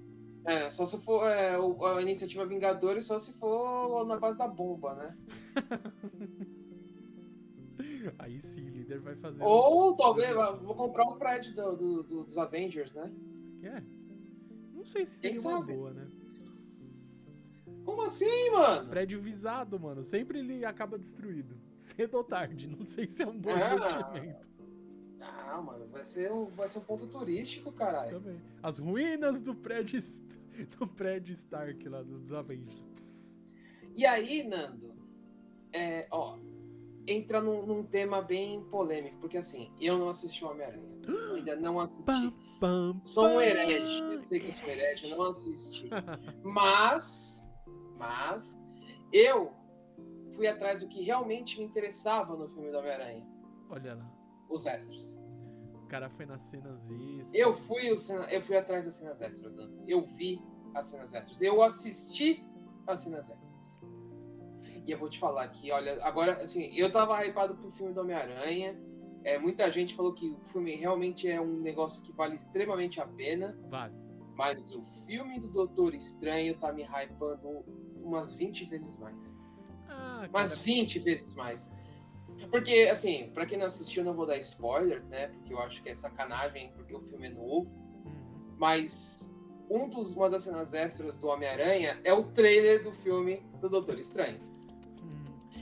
É, 0.44 0.70
só 0.70 0.86
se 0.86 0.98
for 0.98 1.26
é, 1.26 1.56
a 1.56 2.00
iniciativa 2.00 2.46
Vingadores, 2.46 3.06
só 3.06 3.18
se 3.18 3.32
for 3.32 4.06
na 4.06 4.16
base 4.18 4.38
da 4.38 4.46
bomba, 4.46 4.94
né? 4.94 5.16
Aí 8.18 8.40
sim, 8.42 8.66
o 8.66 8.68
líder 8.70 9.00
vai 9.00 9.14
fazer. 9.16 9.42
Ou 9.42 9.92
um- 9.92 9.96
talvez, 9.96 10.34
vou 10.62 10.74
comprar 10.74 11.04
um 11.04 11.16
prédio 11.18 11.54
do- 11.54 11.76
do- 11.76 12.02
do- 12.02 12.24
dos 12.24 12.38
Avengers, 12.38 12.94
né? 12.94 13.12
É. 13.62 13.82
Não 14.74 14.84
sei 14.86 15.04
se 15.06 15.20
Quem 15.20 15.34
seria 15.34 15.48
uma 15.50 15.60
sabe? 15.60 15.72
boa, 15.74 15.92
né? 15.92 16.06
Como 17.84 18.02
assim, 18.02 18.50
mano? 18.50 18.88
Prédio 18.90 19.20
visado, 19.20 19.80
mano. 19.80 20.04
Sempre 20.04 20.40
ele 20.40 20.64
acaba 20.64 20.98
destruído. 20.98 21.56
Cedo 21.78 22.16
ou 22.18 22.24
tarde. 22.24 22.66
Não 22.68 22.84
sei 22.84 23.08
se 23.08 23.22
é 23.22 23.26
um 23.26 23.38
bom 23.38 23.50
Ah. 23.50 23.74
investimento 23.74 24.48
Ah, 25.20 25.60
mano, 25.62 25.86
vai 25.88 26.04
ser 26.04 26.30
um, 26.30 26.44
vai 26.46 26.68
ser 26.68 26.78
um 26.78 26.82
ponto 26.82 27.06
turístico, 27.06 27.72
caralho. 27.72 28.20
também. 28.20 28.40
As 28.62 28.78
ruínas 28.78 29.40
do 29.40 29.54
prédio, 29.54 30.00
do 30.78 30.86
prédio 30.86 31.32
Stark 31.32 31.88
lá 31.88 32.02
dos 32.02 32.32
Avengers. 32.32 32.82
E 33.96 34.04
aí, 34.06 34.44
Nando, 34.46 34.94
é, 35.72 36.06
ó, 36.10 36.38
entra 37.08 37.40
num, 37.40 37.64
num 37.64 37.82
tema 37.82 38.20
bem 38.20 38.62
polêmico, 38.64 39.18
porque 39.18 39.38
assim, 39.38 39.72
eu 39.80 39.96
não 39.98 40.08
assisti 40.08 40.44
o 40.44 40.50
Homem-Aranha. 40.50 40.88
Ainda 41.34 41.56
não 41.56 41.80
assisti. 41.80 42.04
Sou 43.02 43.26
um 43.26 43.40
herege. 43.40 44.02
Eu 44.02 44.20
sei 44.20 44.40
que 44.40 44.48
eu 44.48 44.52
sou 44.52 44.68
herege, 44.68 45.10
eu 45.10 45.16
não 45.16 45.24
assisti. 45.24 45.88
Mas, 46.42 47.50
mas, 47.96 48.58
eu 49.12 49.52
fui 50.34 50.46
atrás 50.46 50.80
do 50.80 50.88
que 50.88 51.02
realmente 51.02 51.58
me 51.58 51.64
interessava 51.64 52.36
no 52.36 52.48
filme 52.48 52.70
do 52.70 52.78
Homem-Aranha. 52.78 53.26
Olha 53.70 53.94
lá. 53.94 54.12
Os 54.48 54.66
extras. 54.66 55.20
O 55.74 55.86
cara 55.88 56.10
foi 56.10 56.26
nas 56.26 56.42
cenas 56.42 56.82
extras. 56.90 57.30
Eu 57.32 57.54
fui, 57.54 57.88
eu 58.30 58.40
fui 58.42 58.56
atrás 58.56 58.84
das 58.84 58.94
cenas 58.94 59.20
extras. 59.22 59.56
Eu 59.86 60.02
vi 60.02 60.42
as 60.74 60.86
cenas 60.86 61.14
extras. 61.14 61.40
Eu 61.40 61.62
assisti 61.62 62.44
as 62.86 63.00
cenas 63.00 63.30
extras. 63.30 63.47
E 64.88 64.90
eu 64.90 64.96
vou 64.96 65.10
te 65.10 65.18
falar 65.18 65.42
aqui, 65.42 65.70
olha, 65.70 66.02
agora, 66.02 66.42
assim, 66.42 66.72
eu 66.74 66.90
tava 66.90 67.22
hypado 67.22 67.54
pro 67.54 67.70
filme 67.70 67.92
do 67.92 68.00
Homem-Aranha. 68.00 68.74
É, 69.22 69.38
muita 69.38 69.70
gente 69.70 69.94
falou 69.94 70.14
que 70.14 70.30
o 70.30 70.40
filme 70.40 70.74
realmente 70.76 71.28
é 71.28 71.38
um 71.38 71.60
negócio 71.60 72.02
que 72.02 72.10
vale 72.10 72.34
extremamente 72.34 72.98
a 72.98 73.06
pena. 73.06 73.54
Vale. 73.68 73.92
Mas 74.34 74.72
o 74.72 74.82
filme 75.04 75.38
do 75.38 75.50
Doutor 75.50 75.94
Estranho 75.94 76.56
tá 76.56 76.72
me 76.72 76.84
hypando 76.84 77.66
umas 78.02 78.32
20 78.32 78.64
vezes 78.64 78.96
mais. 78.96 79.36
Ah, 79.90 80.20
cara. 80.20 80.30
Umas 80.30 80.56
20 80.56 81.00
vezes 81.00 81.34
mais. 81.34 81.70
Porque, 82.50 82.88
assim, 82.90 83.30
pra 83.34 83.44
quem 83.44 83.58
não 83.58 83.66
assistiu, 83.66 84.02
não 84.02 84.14
vou 84.14 84.24
dar 84.24 84.38
spoiler, 84.38 85.04
né? 85.04 85.26
Porque 85.28 85.52
eu 85.52 85.60
acho 85.60 85.82
que 85.82 85.90
é 85.90 85.94
sacanagem, 85.94 86.72
porque 86.72 86.96
o 86.96 87.00
filme 87.00 87.26
é 87.26 87.30
novo. 87.30 87.76
Uhum. 88.06 88.54
Mas 88.56 89.38
um 89.68 89.86
dos, 89.86 90.14
uma 90.14 90.30
das 90.30 90.44
cenas 90.44 90.72
extras 90.72 91.18
do 91.18 91.28
Homem-Aranha 91.28 92.00
é 92.04 92.12
o 92.14 92.24
trailer 92.24 92.82
do 92.82 92.90
filme 92.90 93.46
do 93.60 93.68
Doutor 93.68 93.98
Estranho. 93.98 94.48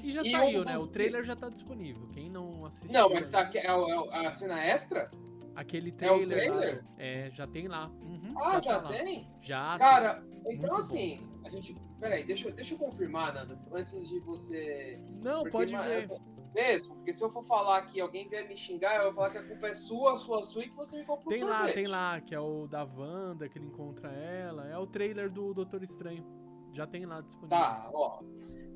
E 0.07 0.13
já 0.13 0.23
E 0.23 0.31
saiu, 0.31 0.65
né? 0.65 0.79
O 0.79 0.87
trailer 0.93 1.25
já 1.25 1.35
tá 1.35 1.49
disponível. 1.49 2.07
Quem 2.13 2.31
não 2.31 2.65
assistiu. 2.65 2.93
Não, 2.93 3.11
mas 3.13 3.35
ainda- 3.35 3.51
a, 3.51 4.19
é 4.21 4.23
é 4.23 4.27
a 4.29 4.33
cena 4.33 4.65
extra? 4.65 5.11
Aquele 5.57 5.91
É 5.91 6.13
o 6.13 6.19
trailer. 6.27 6.49
lá, 6.53 6.57
trailer? 6.61 6.85
é, 6.97 7.31
já 7.33 7.45
tem 7.47 7.67
lá. 7.67 7.89
Uhum, 7.89 8.35
Ah, 8.39 8.61
já, 8.61 8.77
tá 8.81 8.89
lá. 8.89 8.97
tem? 8.97 9.29
Já. 9.41 9.77
Cara, 9.79 10.21
Muito 10.45 10.51
então 10.59 10.71
bom. 10.71 10.77
assim, 10.77 11.29
a 11.45 11.49
gente. 11.51 11.75
Peraí, 11.99 12.25
deixa, 12.25 12.47
eu- 12.49 12.55
deixa 12.55 12.75
eu 12.75 12.79
confirmar, 12.79 13.35
Nando, 13.35 13.59
antes 13.73 14.09
de 14.09 14.21
você. 14.21 15.01
Não, 15.23 15.39
Porque, 15.43 15.51
pode 15.51 15.77
ver. 15.77 16.09
Mesmo, 16.55 16.95
porque 16.95 17.13
se 17.13 17.23
eu 17.25 17.29
for 17.29 17.43
falar 17.45 17.83
que 17.87 18.01
alguém 18.01 18.29
vier 18.29 18.47
me 18.49 18.57
xingar, 18.57 18.97
eu 18.99 19.05
vou 19.07 19.15
falar 19.15 19.31
que 19.31 19.39
a 19.39 19.43
culpa 19.43 19.67
é 19.67 19.75
sua, 19.75 20.17
sua, 20.17 20.43
sua 20.45 20.63
e 20.65 20.69
que 20.71 20.77
você 20.77 20.97
me 20.97 21.05
comprou 21.05 21.33
Tem 21.35 21.43
lá, 21.43 21.67
tem 21.69 21.87
lá, 21.87 22.21
que 22.21 22.35
é 22.35 22.41
o 22.41 22.67
da 22.69 22.83
Wanda, 22.85 23.47
que 23.49 23.59
ele 23.59 23.67
encontra 23.67 24.09
ela. 24.13 24.67
É 24.69 24.79
o 24.79 24.87
trailer 24.87 25.29
do 25.31 25.53
Doutor 25.53 25.83
Estranho. 25.83 26.25
Já 26.73 26.87
tem 26.87 27.05
lá 27.07 27.21
disponível. 27.23 27.59
Tá, 27.59 27.91
ó. 27.93 28.21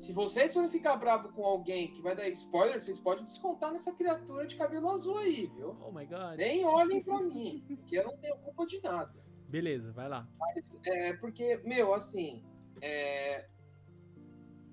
Se 0.01 0.13
vocês 0.13 0.51
forem 0.51 0.67
ficar 0.67 0.95
bravo 0.95 1.31
com 1.31 1.45
alguém 1.45 1.93
que 1.93 2.01
vai 2.01 2.15
dar 2.15 2.27
spoiler, 2.29 2.81
vocês 2.81 2.97
podem 2.97 3.23
descontar 3.23 3.71
nessa 3.71 3.93
criatura 3.93 4.47
de 4.47 4.55
cabelo 4.55 4.89
azul 4.89 5.15
aí, 5.19 5.45
viu? 5.45 5.77
Oh 5.79 5.91
my 5.91 6.07
god. 6.07 6.37
Nem 6.37 6.65
olhem 6.65 7.03
pra 7.03 7.21
mim, 7.21 7.63
que 7.85 7.97
eu 7.97 8.05
não 8.05 8.17
tenho 8.17 8.35
culpa 8.39 8.65
de 8.65 8.81
nada. 8.81 9.23
Beleza, 9.47 9.91
vai 9.91 10.09
lá. 10.09 10.27
Mas, 10.39 10.75
é, 10.87 11.13
porque, 11.13 11.57
meu, 11.57 11.93
assim, 11.93 12.43
é, 12.81 13.47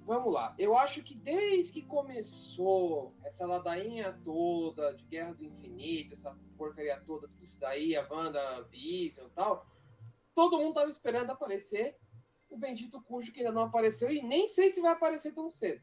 vamos 0.06 0.32
lá. 0.32 0.54
Eu 0.58 0.74
acho 0.74 1.02
que 1.02 1.14
desde 1.14 1.74
que 1.74 1.82
começou 1.82 3.14
essa 3.22 3.44
ladainha 3.44 4.18
toda 4.24 4.94
de 4.94 5.04
Guerra 5.04 5.34
do 5.34 5.44
Infinito, 5.44 6.14
essa 6.14 6.34
porcaria 6.56 6.98
toda, 7.04 7.28
tudo 7.28 7.42
isso 7.42 7.60
daí, 7.60 7.94
a 7.94 8.08
Wanda, 8.10 8.62
Vision 8.70 9.26
e 9.26 9.30
tal, 9.32 9.66
todo 10.34 10.56
mundo 10.56 10.72
tava 10.72 10.88
esperando 10.88 11.32
aparecer 11.32 11.98
bendito 12.58 13.02
Cujo 13.02 13.32
que 13.32 13.40
ainda 13.40 13.52
não 13.52 13.62
apareceu 13.62 14.10
e 14.10 14.22
nem 14.22 14.46
sei 14.48 14.68
se 14.70 14.80
vai 14.80 14.92
aparecer 14.92 15.32
tão 15.32 15.48
cedo. 15.48 15.82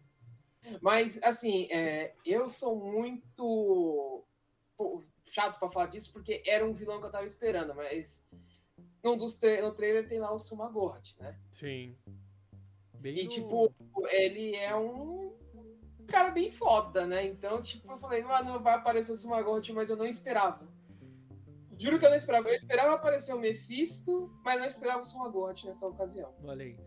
Mas, 0.81 1.21
assim, 1.21 1.67
é, 1.71 2.13
eu 2.25 2.49
sou 2.49 2.75
muito 2.75 4.23
pô, 4.75 5.03
chato 5.23 5.59
pra 5.59 5.69
falar 5.69 5.87
disso 5.87 6.11
porque 6.11 6.43
era 6.45 6.65
um 6.65 6.73
vilão 6.73 6.99
que 6.99 7.05
eu 7.05 7.11
tava 7.11 7.25
esperando, 7.25 7.75
mas 7.75 8.23
um 9.03 9.17
dos 9.17 9.35
tra 9.35 9.61
no 9.61 9.71
trailer 9.71 10.07
tem 10.07 10.19
lá 10.19 10.31
o 10.33 10.39
Sumagord, 10.39 11.15
né? 11.19 11.39
Sim. 11.51 11.95
Bem 12.95 13.19
E, 13.19 13.27
tipo, 13.27 13.71
ele 14.09 14.55
é 14.55 14.75
um 14.75 15.35
cara 16.07 16.31
bem 16.31 16.51
foda, 16.51 17.05
né? 17.05 17.25
Então, 17.25 17.61
tipo, 17.61 17.91
eu 17.91 17.97
falei, 17.97 18.23
mano, 18.23 18.59
vai 18.59 18.75
aparecer 18.75 19.11
o 19.11 19.15
Sumagord, 19.15 19.71
mas 19.73 19.89
eu 19.89 19.95
não 19.95 20.07
esperava. 20.07 20.67
Juro 21.77 21.99
que 21.99 22.05
eu 22.05 22.09
não 22.09 22.17
esperava. 22.17 22.47
Eu 22.49 22.55
esperava 22.55 22.93
aparecer 22.95 23.33
o 23.33 23.39
Mephisto, 23.39 24.31
mas 24.43 24.59
não 24.59 24.65
esperava 24.67 25.01
o 25.01 25.05
Sumagord 25.05 25.65
nessa 25.65 25.85
ocasião. 25.87 26.33
Olha 26.43 26.63
aí. 26.65 26.77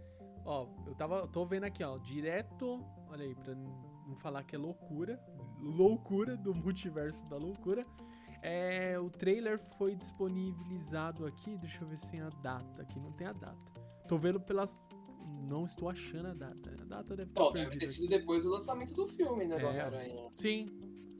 Ó, 0.44 0.66
eu 0.86 0.94
tava. 0.94 1.26
tô 1.28 1.44
vendo 1.44 1.64
aqui, 1.64 1.82
ó. 1.84 1.98
Direto. 1.98 2.84
Olha 3.10 3.24
aí, 3.24 3.34
pra 3.34 3.54
não 3.54 4.16
falar 4.16 4.42
que 4.44 4.54
é 4.56 4.58
loucura. 4.58 5.20
Loucura 5.60 6.36
do 6.36 6.54
multiverso 6.56 7.26
da 7.28 7.36
loucura. 7.36 7.86
É, 8.42 8.98
o 8.98 9.10
trailer 9.10 9.58
foi 9.76 9.96
disponibilizado 9.96 11.26
aqui. 11.26 11.56
Deixa 11.58 11.82
eu 11.82 11.88
ver 11.88 11.98
se 11.98 12.10
tem 12.10 12.20
a 12.20 12.30
data. 12.30 12.82
Aqui 12.82 12.98
não 12.98 13.12
tem 13.12 13.26
a 13.26 13.32
data. 13.32 13.72
Tô 14.06 14.16
vendo 14.16 14.40
pelas. 14.40 14.84
Não 15.42 15.64
estou 15.66 15.90
achando 15.90 16.28
a 16.28 16.34
data. 16.34 16.70
A 16.80 16.84
data 16.84 17.14
deve 17.16 17.30
estar 17.30 17.42
Bom, 17.42 17.52
deve 17.52 17.70
ter 17.72 17.76
aqui. 17.76 17.86
sido 17.88 18.08
depois 18.08 18.44
do 18.44 18.50
lançamento 18.50 18.94
do 18.94 19.06
filme, 19.06 19.46
né, 19.46 19.56
do 19.58 19.66
É. 19.66 19.68
Homem-Aranha. 19.68 20.30
Sim. 20.36 20.66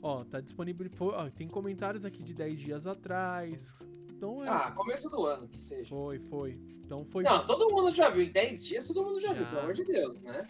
Ó, 0.01 0.25
tá 0.25 0.41
disponível. 0.41 0.89
foi- 0.93 1.15
ó, 1.15 1.29
tem 1.31 1.49
comentários 1.49 2.05
aqui 2.05 2.23
de 2.23 2.33
10 2.35 2.61
dias 2.61 2.87
atrás. 2.87 3.75
Então 4.11 4.45
é. 4.45 4.49
Ah, 4.49 4.71
começo 4.73 5.09
do 5.11 5.25
ano, 5.27 5.49
que 5.49 5.57
seja. 5.59 5.89
Foi, 5.89 6.19
foi. 6.19 6.59
Então 6.85 7.05
foi. 7.05 7.25
Não, 7.25 7.45
todo 7.45 7.69
mundo 7.71 7.93
já 7.95 8.09
viu. 8.09 8.23
Em 8.23 8.31
10 8.31 8.65
dias, 8.65 8.87
todo 8.87 9.03
mundo 9.05 9.21
já, 9.21 9.33
viu, 9.33 9.47
pelo 9.47 9.61
amor 9.61 9.75
de 9.75 9.85
Deus, 9.85 10.21
né? 10.21 10.49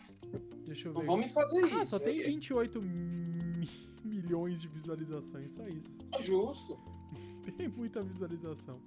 Deixa 0.67 0.89
eu 0.89 0.93
Não 0.93 1.01
ver. 1.01 1.07
vamos 1.07 1.31
fazer 1.33 1.67
isso. 1.67 1.77
Ah, 1.79 1.85
só 1.85 1.99
tem 1.99 2.21
é- 2.21 2.25
28 2.25 2.81
mi- 2.83 3.69
milhões 4.05 4.61
de 4.61 4.69
visualizações, 4.69 5.53
só 5.53 5.67
isso. 5.67 5.99
É 6.13 6.21
justo. 6.21 6.79
Tem 7.57 7.67
muita 7.69 8.03
visualização. 8.03 8.79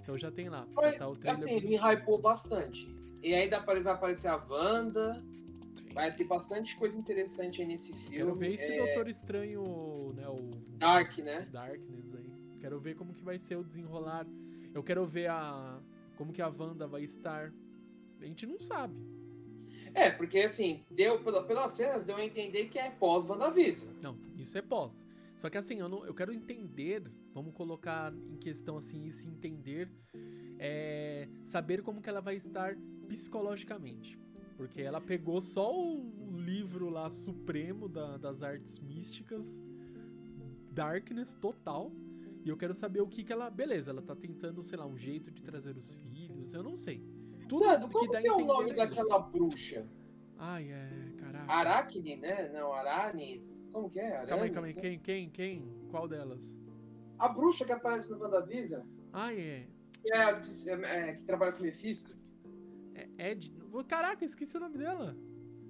Então 0.00 0.16
já 0.16 0.30
tem 0.30 0.48
lá. 0.48 0.66
Mas, 0.74 0.96
tá 1.20 1.32
assim, 1.32 1.60
me 1.60 1.76
hypou 1.76 2.18
bastante. 2.18 2.88
E 3.22 3.34
ainda 3.34 3.58
vai 3.60 3.78
aparecer 3.86 4.28
a 4.28 4.36
Wanda. 4.36 5.22
Sim. 5.76 5.92
Vai 5.92 6.14
ter 6.14 6.24
bastante 6.24 6.76
coisa 6.76 6.98
interessante 6.98 7.60
aí 7.60 7.66
nesse 7.66 7.92
filme. 7.94 8.16
Quero 8.16 8.34
ver 8.34 8.54
esse 8.54 8.72
é, 8.72 8.84
Doutor 8.84 9.08
Estranho, 9.08 10.12
né, 10.14 10.28
o 10.28 10.50
Dark, 10.78 11.18
né? 11.18 11.48
Darkness 11.52 12.14
aí. 12.14 12.30
Quero 12.60 12.80
ver 12.80 12.94
como 12.96 13.14
que 13.14 13.22
vai 13.22 13.38
ser 13.38 13.56
o 13.56 13.64
desenrolar. 13.64 14.26
Eu 14.74 14.82
quero 14.82 15.06
ver 15.06 15.28
a 15.30 15.80
como 16.16 16.32
que 16.32 16.42
a 16.42 16.48
Wanda 16.48 16.86
vai 16.86 17.02
estar. 17.04 17.52
A 18.20 18.24
gente 18.24 18.46
não 18.46 18.58
sabe. 18.58 18.94
É, 19.94 20.10
porque 20.10 20.38
assim, 20.40 20.84
deu 20.90 21.22
pela- 21.22 21.42
pelas 21.42 21.72
cenas 21.72 22.04
deu 22.04 22.16
a 22.16 22.24
entender 22.24 22.66
que 22.66 22.78
é 22.78 22.90
pós-WandaVision. 22.90 23.94
Não, 24.02 24.18
isso 24.36 24.56
é 24.58 24.62
pós. 24.62 25.06
Só 25.36 25.48
que 25.50 25.58
assim, 25.58 25.80
eu, 25.80 25.88
não, 25.88 26.04
eu 26.06 26.14
quero 26.14 26.32
entender, 26.32 27.02
vamos 27.34 27.54
colocar 27.54 28.12
em 28.14 28.36
questão 28.36 28.78
assim, 28.78 29.04
isso 29.04 29.26
entender, 29.26 29.90
é, 30.58 31.28
saber 31.44 31.82
como 31.82 32.00
que 32.00 32.08
ela 32.08 32.20
vai 32.20 32.36
estar 32.36 32.76
psicologicamente. 33.08 34.18
Porque 34.56 34.80
ela 34.80 35.00
pegou 35.00 35.40
só 35.40 35.70
o 35.74 36.34
livro 36.38 36.88
lá 36.88 37.10
supremo 37.10 37.88
da- 37.88 38.16
das 38.16 38.42
artes 38.42 38.78
místicas, 38.78 39.60
Darkness 40.72 41.34
total, 41.34 41.90
e 42.44 42.48
eu 42.48 42.56
quero 42.56 42.74
saber 42.74 43.00
o 43.00 43.06
que 43.08 43.24
que 43.24 43.32
ela... 43.32 43.48
Beleza, 43.50 43.90
ela 43.90 44.02
tá 44.02 44.14
tentando, 44.14 44.62
sei 44.62 44.78
lá, 44.78 44.86
um 44.86 44.96
jeito 44.96 45.30
de 45.30 45.42
trazer 45.42 45.76
os 45.76 45.96
filhos, 45.96 46.52
eu 46.54 46.62
não 46.62 46.76
sei. 46.76 47.02
Tudo 47.48 47.64
Nando, 47.64 47.88
que 47.88 48.08
dá 48.08 48.20
é 48.22 48.32
o 48.32 48.44
nome 48.44 48.70
é 48.70 48.74
daquela 48.74 49.18
bruxa? 49.18 49.86
Ai, 50.38 50.70
é. 50.70 51.12
Caraca. 51.18 51.52
Aracne, 51.52 52.16
né? 52.16 52.50
Não, 52.52 52.72
Aranis. 52.72 53.66
Como 53.72 53.88
que 53.88 53.98
é? 53.98 54.10
Calma 54.26 54.44
aí, 54.44 54.50
Aranis, 54.50 54.52
calma 54.54 54.66
aí. 54.68 54.74
né? 54.74 54.80
Quem, 54.82 54.98
quem, 54.98 55.30
quem? 55.30 55.68
Qual 55.90 56.06
delas? 56.06 56.54
A 57.18 57.28
bruxa 57.28 57.64
que 57.64 57.72
aparece 57.72 58.10
no 58.10 58.18
WandaVision, 58.18 58.82
Ai, 59.12 59.40
é. 59.40 59.68
é, 60.12 60.32
de- 60.38 60.70
é, 60.70 61.14
que 61.14 61.24
trabalha 61.24 61.52
com 61.52 61.62
Mephisto. 61.62 62.14
É 62.94 63.30
Ed. 63.30 63.50
Caraca, 63.84 64.24
esqueci 64.24 64.56
o 64.56 64.60
nome 64.60 64.78
dela. 64.78 65.16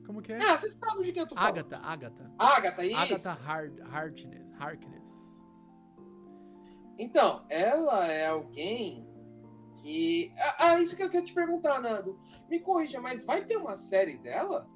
Como 0.07 0.23
que 0.23 0.33
é? 0.33 0.39
Ah, 0.41 0.57
você 0.57 0.71
sabe 0.71 1.03
de 1.05 1.13
quem 1.13 1.23
eu 1.23 1.29
tô 1.29 1.35
falando. 1.35 1.59
Agatha, 1.59 1.79
Agatha. 1.79 2.33
Agatha, 2.39 2.85
isso. 2.85 2.97
Agatha 2.97 3.33
Hard, 3.33 3.81
Harkness. 3.81 4.47
Harkness. 4.59 5.37
Então, 6.99 7.45
ela 7.49 8.07
é 8.07 8.29
alguém 8.29 9.07
que. 9.75 10.33
Ah, 10.39 10.57
ah, 10.59 10.81
isso 10.81 10.97
que 10.97 11.03
eu 11.03 11.11
quero 11.11 11.25
te 11.25 11.35
perguntar, 11.35 11.81
Nando. 11.81 12.19
Me 12.49 12.61
corrija, 12.61 13.01
mas 13.01 13.25
vai 13.25 13.45
ter 13.45 13.57
uma 13.57 13.77
série 13.77 14.17
dela? 14.19 14.69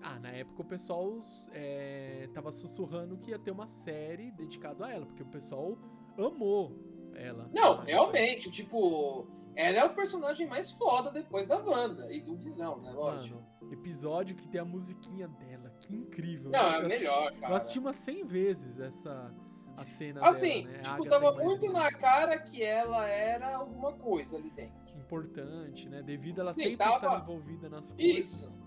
Ah, 0.00 0.18
na 0.18 0.30
época 0.30 0.62
o 0.62 0.64
pessoal 0.64 1.18
é, 1.52 2.28
tava 2.32 2.50
sussurrando 2.50 3.18
que 3.18 3.30
ia 3.30 3.38
ter 3.38 3.50
uma 3.50 3.68
série 3.68 4.32
dedicada 4.32 4.86
a 4.86 4.92
ela, 4.92 5.06
porque 5.06 5.22
o 5.22 5.26
pessoal 5.26 5.78
amou 6.18 6.76
ela. 7.16 7.48
Não, 7.54 7.78
realmente, 7.80 8.50
tipo, 8.50 9.26
ela 9.54 9.78
é 9.78 9.84
o 9.84 9.94
personagem 9.94 10.46
mais 10.46 10.70
foda 10.70 11.10
depois 11.10 11.48
da 11.48 11.58
Wanda 11.58 12.12
e 12.12 12.20
do 12.20 12.34
Visão, 12.34 12.80
né? 12.80 12.90
Lógico. 12.92 13.36
Mano, 13.60 13.72
episódio 13.72 14.36
que 14.36 14.46
tem 14.48 14.60
a 14.60 14.64
musiquinha 14.64 15.28
dela, 15.28 15.70
que 15.80 15.94
incrível. 15.94 16.50
Não, 16.50 16.58
é 16.58 16.62
Eu 16.62 16.86
assisti- 16.86 16.88
melhor, 16.98 17.32
Eu 17.34 17.40
cara. 17.40 17.56
assisti 17.56 17.78
umas 17.78 17.96
100 17.96 18.24
vezes 18.24 18.78
essa 18.80 19.34
a 19.76 19.84
cena 19.84 20.20
Assim, 20.28 20.64
dela, 20.64 20.76
né? 20.76 20.82
Tipo, 20.82 21.08
tava 21.08 21.32
muito 21.42 21.72
na 21.72 21.90
cara 21.90 22.38
que 22.38 22.62
ela 22.62 23.06
era 23.08 23.56
alguma 23.56 23.92
coisa 23.94 24.36
ali 24.36 24.50
dentro. 24.50 24.82
importante, 24.96 25.88
né? 25.88 26.02
Devido 26.02 26.38
a 26.38 26.42
ela 26.42 26.54
Sim, 26.54 26.62
sempre 26.62 26.76
tava- 26.78 26.94
estar 26.96 27.20
envolvida 27.20 27.68
nas 27.68 27.92
coisas. 27.92 28.16
Isso. 28.32 28.62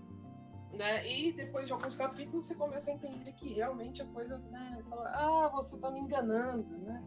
Né? 0.72 1.06
E 1.08 1.32
depois 1.32 1.66
de 1.66 1.72
alguns 1.72 1.94
capítulos 1.94 2.44
você 2.44 2.54
começa 2.54 2.90
a 2.90 2.94
entender 2.94 3.32
que 3.32 3.54
realmente 3.54 4.02
a 4.02 4.06
coisa, 4.06 4.38
né? 4.50 4.78
Fala, 4.88 5.08
ah, 5.14 5.48
você 5.54 5.76
tá 5.78 5.90
me 5.90 6.00
enganando, 6.00 6.76
né? 6.78 7.02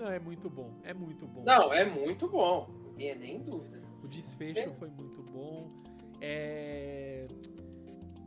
Não, 0.00 0.10
é 0.10 0.18
muito 0.18 0.48
bom. 0.48 0.70
É 0.82 0.94
muito 0.94 1.26
bom. 1.26 1.44
Não, 1.44 1.72
é 1.72 1.84
muito 1.84 2.26
bom. 2.28 2.68
Não 2.84 2.94
tenha 2.94 3.14
nem 3.14 3.38
dúvida. 3.42 3.80
O 4.02 4.08
desfecho 4.08 4.60
É. 4.60 4.72
foi 4.74 4.88
muito 4.90 5.22
bom. 5.22 5.70
É, 6.20 7.26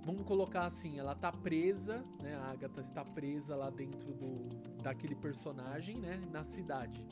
Vamos 0.06 0.24
colocar 0.24 0.66
assim, 0.66 1.00
ela 1.00 1.16
tá 1.16 1.32
presa, 1.32 2.04
né? 2.22 2.36
A 2.36 2.52
Agatha 2.52 2.82
está 2.82 3.06
presa 3.06 3.56
lá 3.56 3.70
dentro 3.70 4.14
do 4.14 4.50
daquele 4.82 5.16
personagem, 5.16 5.98
né? 5.98 6.20
Na 6.30 6.44
cidade. 6.44 7.08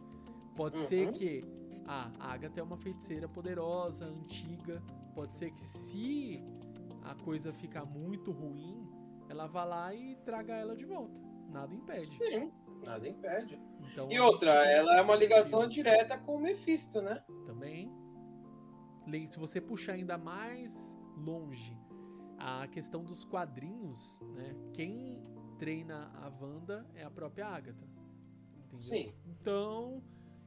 Pode 0.58 0.78
Uhum. 0.78 0.86
ser 0.88 1.12
que 1.14 1.42
ah, 1.88 2.12
a 2.20 2.34
Agatha 2.34 2.60
é 2.60 2.64
uma 2.64 2.76
feiticeira 2.76 3.30
poderosa, 3.30 4.06
antiga. 4.06 4.84
Pode 5.16 5.38
ser 5.38 5.52
que 5.52 5.64
se 5.66 6.44
a 7.02 7.16
coisa 7.16 7.54
ficar 7.54 7.86
muito 7.86 8.30
ruim, 8.30 8.86
ela 9.30 9.48
vá 9.48 9.64
lá 9.64 9.96
e 9.96 10.18
traga 10.26 10.54
ela 10.56 10.76
de 10.76 10.84
volta. 10.84 11.18
Nada 11.50 11.74
impede. 11.74 12.08
Sim, 12.08 12.52
nada 12.86 13.08
impede. 13.08 13.60
Então, 13.92 14.12
E 14.12 14.20
outra, 14.20 14.52
ela 14.52 14.98
é 14.98 15.02
uma 15.02 15.16
ligação 15.16 15.68
direta 15.68 16.18
com 16.18 16.36
o 16.36 16.40
Mephisto, 16.40 17.02
né? 17.02 17.24
também. 17.46 17.92
Se 19.28 19.38
você 19.38 19.60
puxar 19.60 19.94
ainda 19.94 20.18
mais 20.18 20.98
longe 21.18 21.78
a 22.38 22.68
questão 22.68 23.04
dos 23.04 23.24
quadrinhos, 23.26 24.20
né? 24.36 24.56
Quem 24.74 25.24
treina 25.60 26.10
a 26.16 26.30
Wanda 26.30 26.88
é 26.96 27.04
a 27.04 27.10
própria 27.12 27.46
Agatha. 27.48 27.86
Entendeu? 28.58 28.80
Sim. 28.82 29.14
Então, 29.26 30.02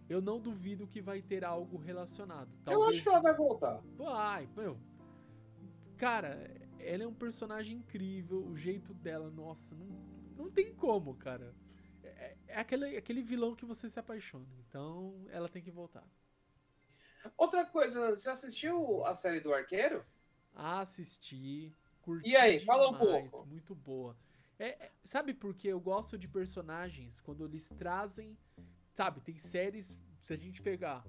eu 0.08 0.22
não 0.22 0.40
duvido 0.40 0.86
que 0.86 1.00
vai 1.02 1.20
ter 1.20 1.44
algo 1.44 1.76
relacionado. 1.76 2.50
Eu 2.66 2.72
Talvez- 2.72 2.90
acho 2.90 3.02
que 3.02 3.08
ela 3.08 3.20
vai 3.20 3.36
voltar. 3.36 3.82
Vai, 3.96 4.48
meu. 4.56 4.78
Cara, 5.96 6.50
ela 6.78 7.04
é 7.04 7.06
um 7.06 7.14
personagem 7.14 7.78
incrível, 7.78 8.44
o 8.46 8.56
jeito 8.56 8.92
dela, 8.94 9.30
nossa, 9.30 9.74
não, 9.74 9.86
não 10.36 10.50
tem 10.50 10.74
como, 10.74 11.14
cara. 11.14 11.54
É, 12.54 12.60
aquele, 12.60 12.96
aquele 12.96 13.20
vilão 13.20 13.56
que 13.56 13.64
você 13.64 13.90
se 13.90 13.98
apaixona. 13.98 14.46
Então, 14.60 15.26
ela 15.30 15.48
tem 15.48 15.60
que 15.60 15.72
voltar. 15.72 16.04
Outra 17.36 17.66
coisa, 17.66 18.10
você 18.10 18.30
assistiu 18.30 19.04
a 19.04 19.12
série 19.12 19.40
do 19.40 19.52
Arqueiro? 19.52 20.04
Assisti, 20.54 21.74
curti 22.00 22.28
E 22.28 22.36
aí, 22.36 22.60
fala 22.60 22.90
um 22.90 22.94
pouco. 22.96 23.44
Muito 23.44 23.74
boa. 23.74 24.16
É, 24.56 24.68
é- 24.84 24.92
sabe 25.02 25.34
por 25.34 25.52
que 25.52 25.66
eu 25.66 25.80
gosto 25.80 26.16
de 26.16 26.28
personagens 26.28 27.20
quando 27.20 27.44
eles 27.44 27.68
trazem. 27.70 28.38
Sabe, 28.92 29.20
tem 29.20 29.36
séries. 29.36 29.98
Se 30.20 30.32
a 30.32 30.36
gente 30.36 30.62
pegar 30.62 31.04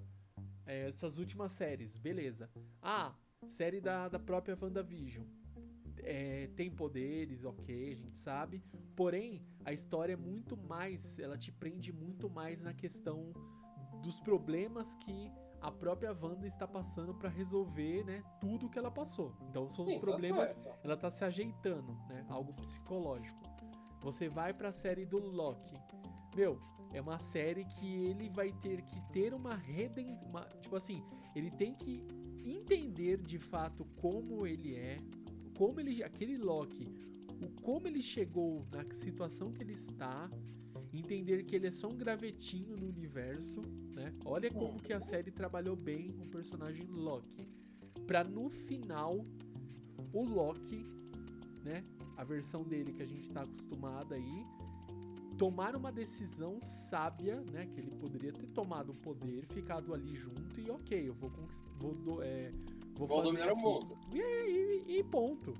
é, 0.65 0.87
essas 0.87 1.19
últimas 1.19 1.53
séries, 1.53 1.95
beleza. 1.95 2.49
Ah, 2.81 3.13
série 3.47 3.79
da, 3.79 4.09
da 4.09 4.17
própria 4.17 4.57
WandaVision. 4.59 5.27
É, 6.07 6.47
tem 6.55 6.69
poderes, 6.69 7.43
ok, 7.43 7.91
a 7.91 7.95
gente 7.95 8.15
sabe. 8.15 8.63
Porém, 8.95 9.41
a 9.65 9.73
história 9.73 10.13
é 10.13 10.15
muito 10.15 10.55
mais. 10.55 11.17
Ela 11.17 11.37
te 11.37 11.51
prende 11.51 11.91
muito 11.91 12.29
mais 12.29 12.61
na 12.61 12.73
questão 12.73 13.33
dos 14.03 14.19
problemas 14.19 14.93
que 14.95 15.31
a 15.59 15.71
própria 15.71 16.11
Wanda 16.13 16.45
está 16.45 16.67
passando 16.67 17.15
pra 17.15 17.27
resolver, 17.27 18.03
né, 18.05 18.23
tudo 18.39 18.69
que 18.69 18.77
ela 18.77 18.91
passou. 18.91 19.35
Então 19.49 19.67
são 19.67 19.83
os 19.83 19.91
Sim, 19.91 19.97
tá 19.97 20.01
problemas 20.01 20.49
certo. 20.49 20.79
ela 20.83 20.95
tá 20.95 21.09
se 21.09 21.25
ajeitando, 21.25 21.91
né? 22.07 22.23
Algo 22.29 22.53
psicológico. 22.53 23.41
Você 24.01 24.29
vai 24.29 24.53
pra 24.53 24.71
série 24.71 25.07
do 25.07 25.17
Loki. 25.17 25.75
Meu, 26.35 26.59
é 26.93 27.01
uma 27.01 27.17
série 27.17 27.65
que 27.65 27.87
ele 28.05 28.29
vai 28.29 28.51
ter 28.51 28.83
que 28.83 29.01
ter 29.11 29.33
uma 29.33 29.55
redenção. 29.55 30.31
Tipo 30.61 30.75
assim, 30.75 31.03
ele 31.35 31.49
tem 31.49 31.73
que 31.73 32.05
entender 32.45 33.17
de 33.17 33.39
fato 33.39 33.85
como 33.99 34.45
ele 34.45 34.75
é, 34.75 34.99
como 35.57 35.79
ele. 35.79 36.03
aquele 36.03 36.37
Loki, 36.37 36.87
o 37.41 37.49
como 37.61 37.87
ele 37.87 38.01
chegou 38.01 38.65
na 38.71 38.83
situação 38.93 39.51
que 39.51 39.61
ele 39.61 39.73
está, 39.73 40.29
entender 40.93 41.43
que 41.43 41.55
ele 41.55 41.67
é 41.67 41.71
só 41.71 41.87
um 41.87 41.95
gravetinho 41.95 42.75
no 42.77 42.87
universo, 42.87 43.61
né? 43.93 44.13
Olha 44.23 44.51
como 44.51 44.81
que 44.81 44.93
a 44.93 44.99
série 44.99 45.31
trabalhou 45.31 45.75
bem 45.75 46.15
o 46.19 46.25
personagem 46.27 46.85
Loki. 46.87 47.47
Pra 48.05 48.23
no 48.23 48.49
final 48.49 49.25
o 50.13 50.23
Loki, 50.23 50.85
né? 51.63 51.83
A 52.15 52.23
versão 52.23 52.63
dele 52.63 52.93
que 52.93 53.01
a 53.01 53.07
gente 53.07 53.29
tá 53.29 53.41
acostumado 53.41 54.13
aí, 54.13 54.45
tomar 55.37 55.75
uma 55.75 55.91
decisão 55.91 56.61
sábia, 56.61 57.41
né? 57.51 57.65
Que 57.65 57.79
ele 57.79 57.91
poderia 57.91 58.31
ter 58.31 58.47
tomado 58.47 58.91
o 58.91 58.95
poder, 58.95 59.45
ficado 59.47 59.93
ali 59.93 60.15
junto 60.15 60.59
e 60.59 60.69
ok, 60.69 61.09
eu 61.09 61.13
vou. 61.13 61.31
Vou, 61.79 62.23
é, 62.23 62.51
vou, 62.95 63.07
Vou 63.07 63.17
fazer 63.23 63.31
dominar 63.37 63.53
o 63.53 63.57
mundo. 63.57 63.97
E, 64.13 64.19
e- 64.19 64.99
e 64.99 65.03
ponto. 65.03 65.53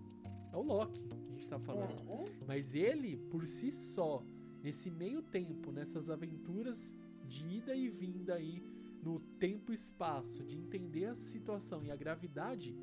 É 0.52 0.58
o 0.58 0.62
Loki 0.62 1.02
que 1.02 1.14
a 1.14 1.36
gente 1.36 1.48
tá 1.48 1.60
falando. 1.60 2.00
Uhum. 2.10 2.26
Mas 2.48 2.74
ele, 2.76 3.18
por 3.30 3.46
si 3.46 3.72
só, 3.72 4.24
nesse 4.64 4.90
meio 4.90 5.22
tempo, 5.22 5.72
nessas 5.72 6.10
aventuras 6.10 6.96
de 7.28 7.46
ida 7.58 7.76
e 7.76 7.90
vinda 7.90 8.36
aí 8.36 8.64
no 9.04 9.20
tempo 9.20 9.72
e 9.72 9.76
espaço, 9.76 10.44
de 10.44 10.58
entender 10.58 11.06
a 11.06 11.16
situação 11.16 11.84
e 11.84 11.92
a 11.92 11.96
gravidade 11.96 12.76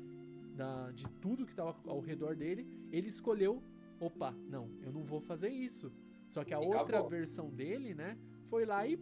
da, 0.55 0.91
de 0.91 1.05
tudo 1.19 1.45
que 1.45 1.51
estava 1.51 1.75
ao 1.87 1.99
redor 1.99 2.35
dele, 2.35 2.65
ele 2.91 3.07
escolheu: 3.07 3.61
opa, 3.99 4.31
não, 4.49 4.69
eu 4.81 4.91
não 4.93 5.03
vou 5.03 5.19
fazer 5.19 5.49
isso. 5.49 5.91
Só 6.29 6.43
que 6.43 6.53
a 6.53 6.61
E 6.61 6.65
outra 6.65 6.81
acabou. 6.99 7.09
versão 7.09 7.49
dele, 7.49 7.93
né, 7.93 8.17
foi 8.49 8.65
lá 8.65 8.87
e. 8.87 8.97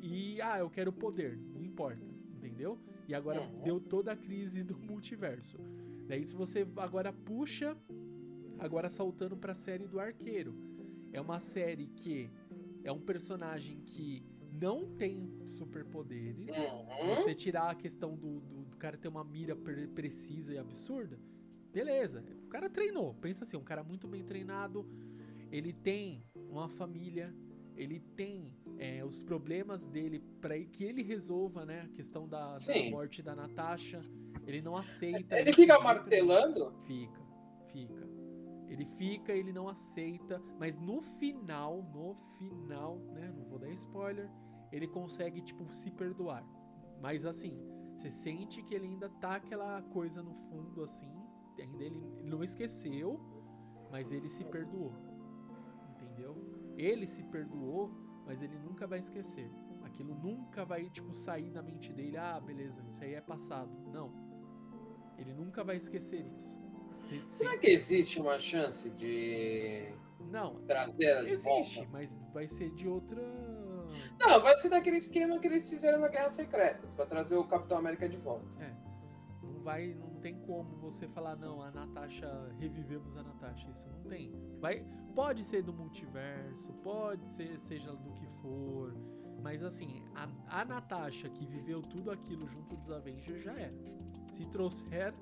E, 0.00 0.40
ah, 0.42 0.58
eu 0.58 0.68
quero 0.68 0.92
poder, 0.92 1.38
não 1.54 1.62
importa, 1.62 2.04
entendeu? 2.34 2.76
E 3.08 3.14
agora 3.14 3.40
Uhum. 3.40 3.62
deu 3.62 3.80
toda 3.80 4.12
a 4.12 4.16
crise 4.16 4.62
do 4.62 4.76
multiverso. 4.78 5.58
Daí, 6.06 6.24
se 6.24 6.34
você 6.34 6.66
agora 6.76 7.12
puxa 7.12 7.76
agora 8.58 8.88
saltando 8.88 9.36
pra 9.36 9.54
série 9.54 9.86
do 9.86 9.98
Arqueiro. 9.98 10.54
É 11.12 11.20
uma 11.20 11.40
série 11.40 11.88
que 11.88 12.30
é 12.84 12.90
um 12.92 13.00
personagem 13.00 13.80
que 13.84 14.22
não 14.52 14.86
tem 14.96 15.30
superpoderes. 15.46 16.50
Se 16.50 16.58
Uhum. 16.60 17.14
você 17.16 17.34
tirar 17.34 17.70
a 17.70 17.74
questão 17.74 18.14
do, 18.16 18.40
do, 18.40 18.64
do 18.64 18.76
cara 18.76 18.96
ter 18.96 19.08
uma 19.08 19.24
mira 19.24 19.54
pre- 19.56 19.88
precisa 19.88 20.54
e 20.54 20.58
absurda, 20.58 21.18
beleza. 21.72 22.24
O 22.44 22.48
cara 22.48 22.70
treinou. 22.70 23.14
Pensa 23.14 23.44
assim, 23.44 23.56
um 23.56 23.64
cara 23.64 23.82
muito 23.82 24.06
bem 24.06 24.22
treinado. 24.22 24.86
Ele 25.50 25.72
tem 25.72 26.22
uma 26.48 26.68
família. 26.68 27.34
Ele 27.76 27.98
tem 28.14 28.54
é, 28.82 29.04
os 29.04 29.22
problemas 29.22 29.86
dele 29.86 30.18
para 30.40 30.58
que 30.58 30.82
ele 30.82 31.02
resolva, 31.02 31.64
né? 31.64 31.82
A 31.82 31.88
questão 31.90 32.28
da, 32.28 32.48
da 32.48 32.90
morte 32.90 33.22
da 33.22 33.32
Natasha. 33.32 34.02
Ele 34.44 34.60
não 34.60 34.76
aceita. 34.76 35.38
Ele 35.38 35.50
isso 35.50 35.60
fica 35.60 35.78
martelando? 35.78 36.74
Fica, 36.84 37.22
fica. 37.72 38.08
Ele 38.68 38.84
fica, 38.84 39.32
ele 39.32 39.52
não 39.52 39.68
aceita, 39.68 40.42
mas 40.58 40.76
no 40.76 41.00
final, 41.00 41.82
no 41.94 42.16
final, 42.38 42.96
né, 43.12 43.32
não 43.36 43.44
vou 43.44 43.58
dar 43.58 43.68
spoiler, 43.70 44.28
ele 44.72 44.88
consegue 44.88 45.42
tipo 45.42 45.70
se 45.72 45.90
perdoar. 45.90 46.42
Mas 47.00 47.24
assim, 47.24 47.60
você 47.94 48.10
sente 48.10 48.62
que 48.62 48.74
ele 48.74 48.86
ainda 48.86 49.08
tá 49.10 49.36
aquela 49.36 49.80
coisa 49.82 50.22
no 50.22 50.34
fundo 50.34 50.82
assim, 50.82 51.12
ainda 51.60 51.84
ele 51.84 52.02
não 52.24 52.42
esqueceu, 52.42 53.20
mas 53.92 54.10
ele 54.10 54.28
se 54.28 54.42
perdoou. 54.42 54.92
Entendeu? 55.90 56.34
Ele 56.74 57.06
se 57.06 57.22
perdoou, 57.24 58.01
mas 58.26 58.42
ele 58.42 58.58
nunca 58.58 58.86
vai 58.86 58.98
esquecer. 58.98 59.50
Aquilo 59.82 60.14
nunca 60.14 60.64
vai 60.64 60.88
tipo 60.88 61.12
sair 61.14 61.50
na 61.50 61.62
mente 61.62 61.92
dele, 61.92 62.16
ah, 62.16 62.40
beleza, 62.40 62.82
isso 62.90 63.02
aí 63.02 63.14
é 63.14 63.20
passado. 63.20 63.70
Não. 63.92 64.12
Ele 65.18 65.32
nunca 65.34 65.62
vai 65.62 65.76
esquecer 65.76 66.24
isso. 66.26 66.60
Será 67.28 67.58
que 67.58 67.66
existe 67.68 68.18
uma 68.20 68.38
chance 68.38 68.88
de 68.90 69.92
Não, 70.30 70.54
trazer 70.66 71.04
ela 71.04 71.24
de 71.24 71.30
existe, 71.30 71.76
volta? 71.76 71.90
mas 71.92 72.18
vai 72.32 72.48
ser 72.48 72.70
de 72.70 72.88
outra. 72.88 73.20
Não, 74.18 74.40
vai 74.40 74.56
ser 74.56 74.70
daquele 74.70 74.96
esquema 74.96 75.38
que 75.38 75.46
eles 75.46 75.68
fizeram 75.68 75.98
na 75.98 76.08
Guerra 76.08 76.30
Secretas, 76.30 76.94
pra 76.94 77.04
trazer 77.04 77.36
o 77.36 77.44
Capitão 77.44 77.76
América 77.76 78.08
de 78.08 78.16
volta. 78.16 78.46
Não 78.58 78.81
vai, 79.62 79.94
não 79.94 80.14
tem 80.20 80.38
como 80.40 80.76
você 80.76 81.08
falar 81.08 81.36
não, 81.36 81.62
a 81.62 81.70
Natasha 81.70 82.28
revivemos 82.58 83.16
a 83.16 83.22
Natasha, 83.22 83.70
isso 83.70 83.88
não 83.88 84.02
tem. 84.04 84.32
Vai, 84.60 84.84
pode 85.14 85.44
ser 85.44 85.62
do 85.62 85.72
multiverso, 85.72 86.72
pode 86.82 87.28
ser 87.30 87.58
seja 87.58 87.92
do 87.94 88.12
que 88.12 88.26
for, 88.42 88.94
mas 89.42 89.62
assim, 89.62 90.04
a, 90.14 90.60
a 90.60 90.64
Natasha 90.64 91.28
que 91.28 91.46
viveu 91.46 91.80
tudo 91.82 92.10
aquilo 92.10 92.46
junto 92.48 92.76
dos 92.76 92.90
Avengers 92.90 93.42
já 93.42 93.52
era. 93.52 93.74
Se 94.28 94.44
trouxer 94.46 95.14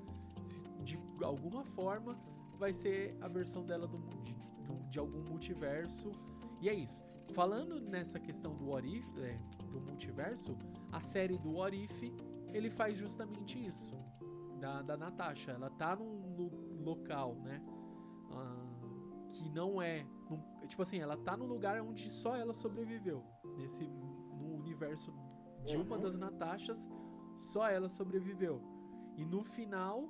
se- 0.43 0.64
de 0.82 0.99
alguma 1.22 1.64
forma, 1.64 2.18
vai 2.59 2.72
ser 2.72 3.16
a 3.20 3.28
versão 3.28 3.64
dela 3.64 3.86
do, 3.86 3.99
de, 4.22 4.32
do- 4.34 4.88
de 4.88 4.99
algum 4.99 5.22
multiverso. 5.22 6.11
E 6.61 6.68
é 6.68 6.74
isso. 6.74 7.03
Falando 7.32 7.80
nessa 7.80 8.18
questão 8.18 8.55
do 8.57 8.68
What 8.70 8.86
If, 8.88 9.07
é, 9.18 9.38
do 9.70 9.80
multiverso, 9.80 10.57
a 10.91 11.01
série 11.01 11.38
do 11.38 11.53
What 11.55 11.76
If, 11.76 12.03
ele 12.53 12.68
faz 12.70 12.99
justamente 12.99 13.64
isso. 13.64 13.95
Da, 14.61 14.82
da 14.82 14.96
Natasha. 14.96 15.52
Ela 15.52 15.70
tá 15.70 15.96
num 15.96 16.50
local, 16.84 17.34
né? 17.36 17.62
ah, 18.32 18.66
que 19.32 19.48
não 19.50 19.80
é. 19.80 20.04
num- 20.28 20.66
tipo 20.68 20.82
assim, 20.82 20.98
ela 20.98 21.16
tá 21.16 21.36
num 21.36 21.46
lugar 21.46 21.80
onde 21.82 22.08
só 22.08 22.36
ela 22.36 22.52
sobreviveu. 22.52 23.24
Nesse. 23.56 23.84
No 23.88 24.54
universo 24.56 25.12
de 25.64 25.76
uma 25.76 25.96
Uhum. 25.96 26.02
das 26.02 26.16
Natashas, 26.16 26.88
só 27.36 27.68
ela 27.68 27.88
sobreviveu. 27.88 28.62
E 29.16 29.24
no 29.24 29.44
final, 29.44 30.08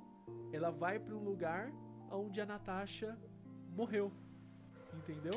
ela 0.53 0.71
vai 0.71 0.99
pra 0.99 1.15
um 1.15 1.23
lugar 1.23 1.71
onde 2.11 2.39
a 2.39 2.45
Natasha 2.45 3.17
morreu. 3.75 4.11
Entendeu? 4.93 5.33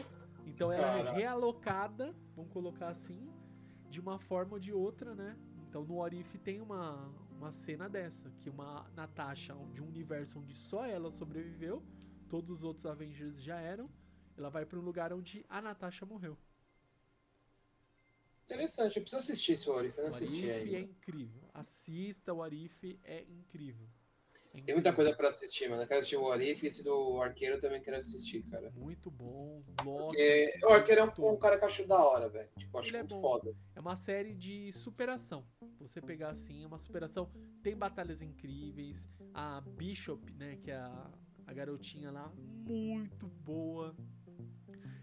Então 0.46 0.70
ela 0.70 0.86
é 0.86 0.96
Caraca. 0.98 1.16
realocada, 1.18 2.14
vamos 2.36 2.52
colocar 2.52 2.88
assim, 2.88 3.28
de 3.88 3.98
uma 4.00 4.18
forma 4.18 4.52
ou 4.54 4.58
de 4.60 4.72
outra, 4.72 5.14
né? 5.14 5.36
Então 5.68 5.84
no 5.84 5.98
Orif 6.00 6.38
tem 6.38 6.60
uma, 6.60 7.10
uma 7.36 7.52
cena 7.52 7.88
dessa, 7.88 8.30
que 8.40 8.48
uma 8.48 8.88
Natasha 8.94 9.54
de 9.72 9.80
um 9.82 9.86
universo 9.88 10.38
onde 10.38 10.54
só 10.54 10.84
ela 10.84 11.10
sobreviveu, 11.10 11.82
todos 12.28 12.50
os 12.50 12.64
outros 12.64 12.86
Avengers 12.86 13.42
já 13.42 13.60
eram, 13.60 13.88
ela 14.36 14.48
vai 14.50 14.64
pra 14.64 14.78
um 14.78 14.82
lugar 14.82 15.12
onde 15.12 15.44
a 15.48 15.60
Natasha 15.60 16.04
morreu. 16.06 16.36
Interessante, 18.44 18.96
eu 18.96 19.02
preciso 19.02 19.22
assistir 19.22 19.52
esse 19.52 19.68
Orif, 19.70 19.96
eu 19.96 20.04
O 20.04 20.08
não 20.08 20.14
assisti 20.14 20.50
Arif 20.50 20.64
ainda. 20.64 20.76
é 20.76 20.80
incrível. 20.80 21.42
Assista 21.54 22.32
o 22.32 22.42
Arif, 22.42 22.98
é 23.02 23.22
incrível. 23.22 23.88
É 24.56 24.60
Tem 24.62 24.74
muita 24.74 24.92
coisa 24.92 25.14
pra 25.14 25.28
assistir, 25.28 25.68
mano. 25.68 25.82
Eu 25.82 25.86
quero 25.88 25.98
assistir 26.00 26.16
o 26.16 26.22
Orif, 26.24 26.64
esse 26.64 26.82
do 26.84 27.20
Arqueiro 27.20 27.56
eu 27.56 27.60
também 27.60 27.82
quero 27.82 27.96
assistir, 27.96 28.42
cara. 28.44 28.70
Muito 28.76 29.10
bom. 29.10 29.62
Loki, 29.84 30.06
Porque 30.16 30.50
o 30.64 30.68
Arqueiro 30.68 31.00
é 31.00 31.04
um, 31.04 31.32
um 31.32 31.36
cara 31.38 31.58
que 31.58 31.64
eu 31.64 31.68
acho 31.68 31.86
da 31.88 32.02
hora, 32.04 32.28
velho. 32.28 32.48
Tipo, 32.56 32.78
acho 32.78 32.88
Ele 32.90 32.96
é 32.98 33.00
muito 33.00 33.14
bom. 33.16 33.20
foda. 33.20 33.54
É 33.74 33.80
uma 33.80 33.96
série 33.96 34.32
de 34.34 34.70
superação. 34.72 35.44
Você 35.80 36.00
pegar 36.00 36.30
assim, 36.30 36.62
é 36.62 36.66
uma 36.66 36.78
superação. 36.78 37.30
Tem 37.62 37.76
batalhas 37.76 38.22
incríveis. 38.22 39.08
A 39.34 39.60
Bishop, 39.60 40.32
né, 40.34 40.56
que 40.62 40.70
é 40.70 40.76
a, 40.76 41.10
a 41.46 41.52
garotinha 41.52 42.12
lá, 42.12 42.32
muito 42.36 43.26
boa. 43.26 43.94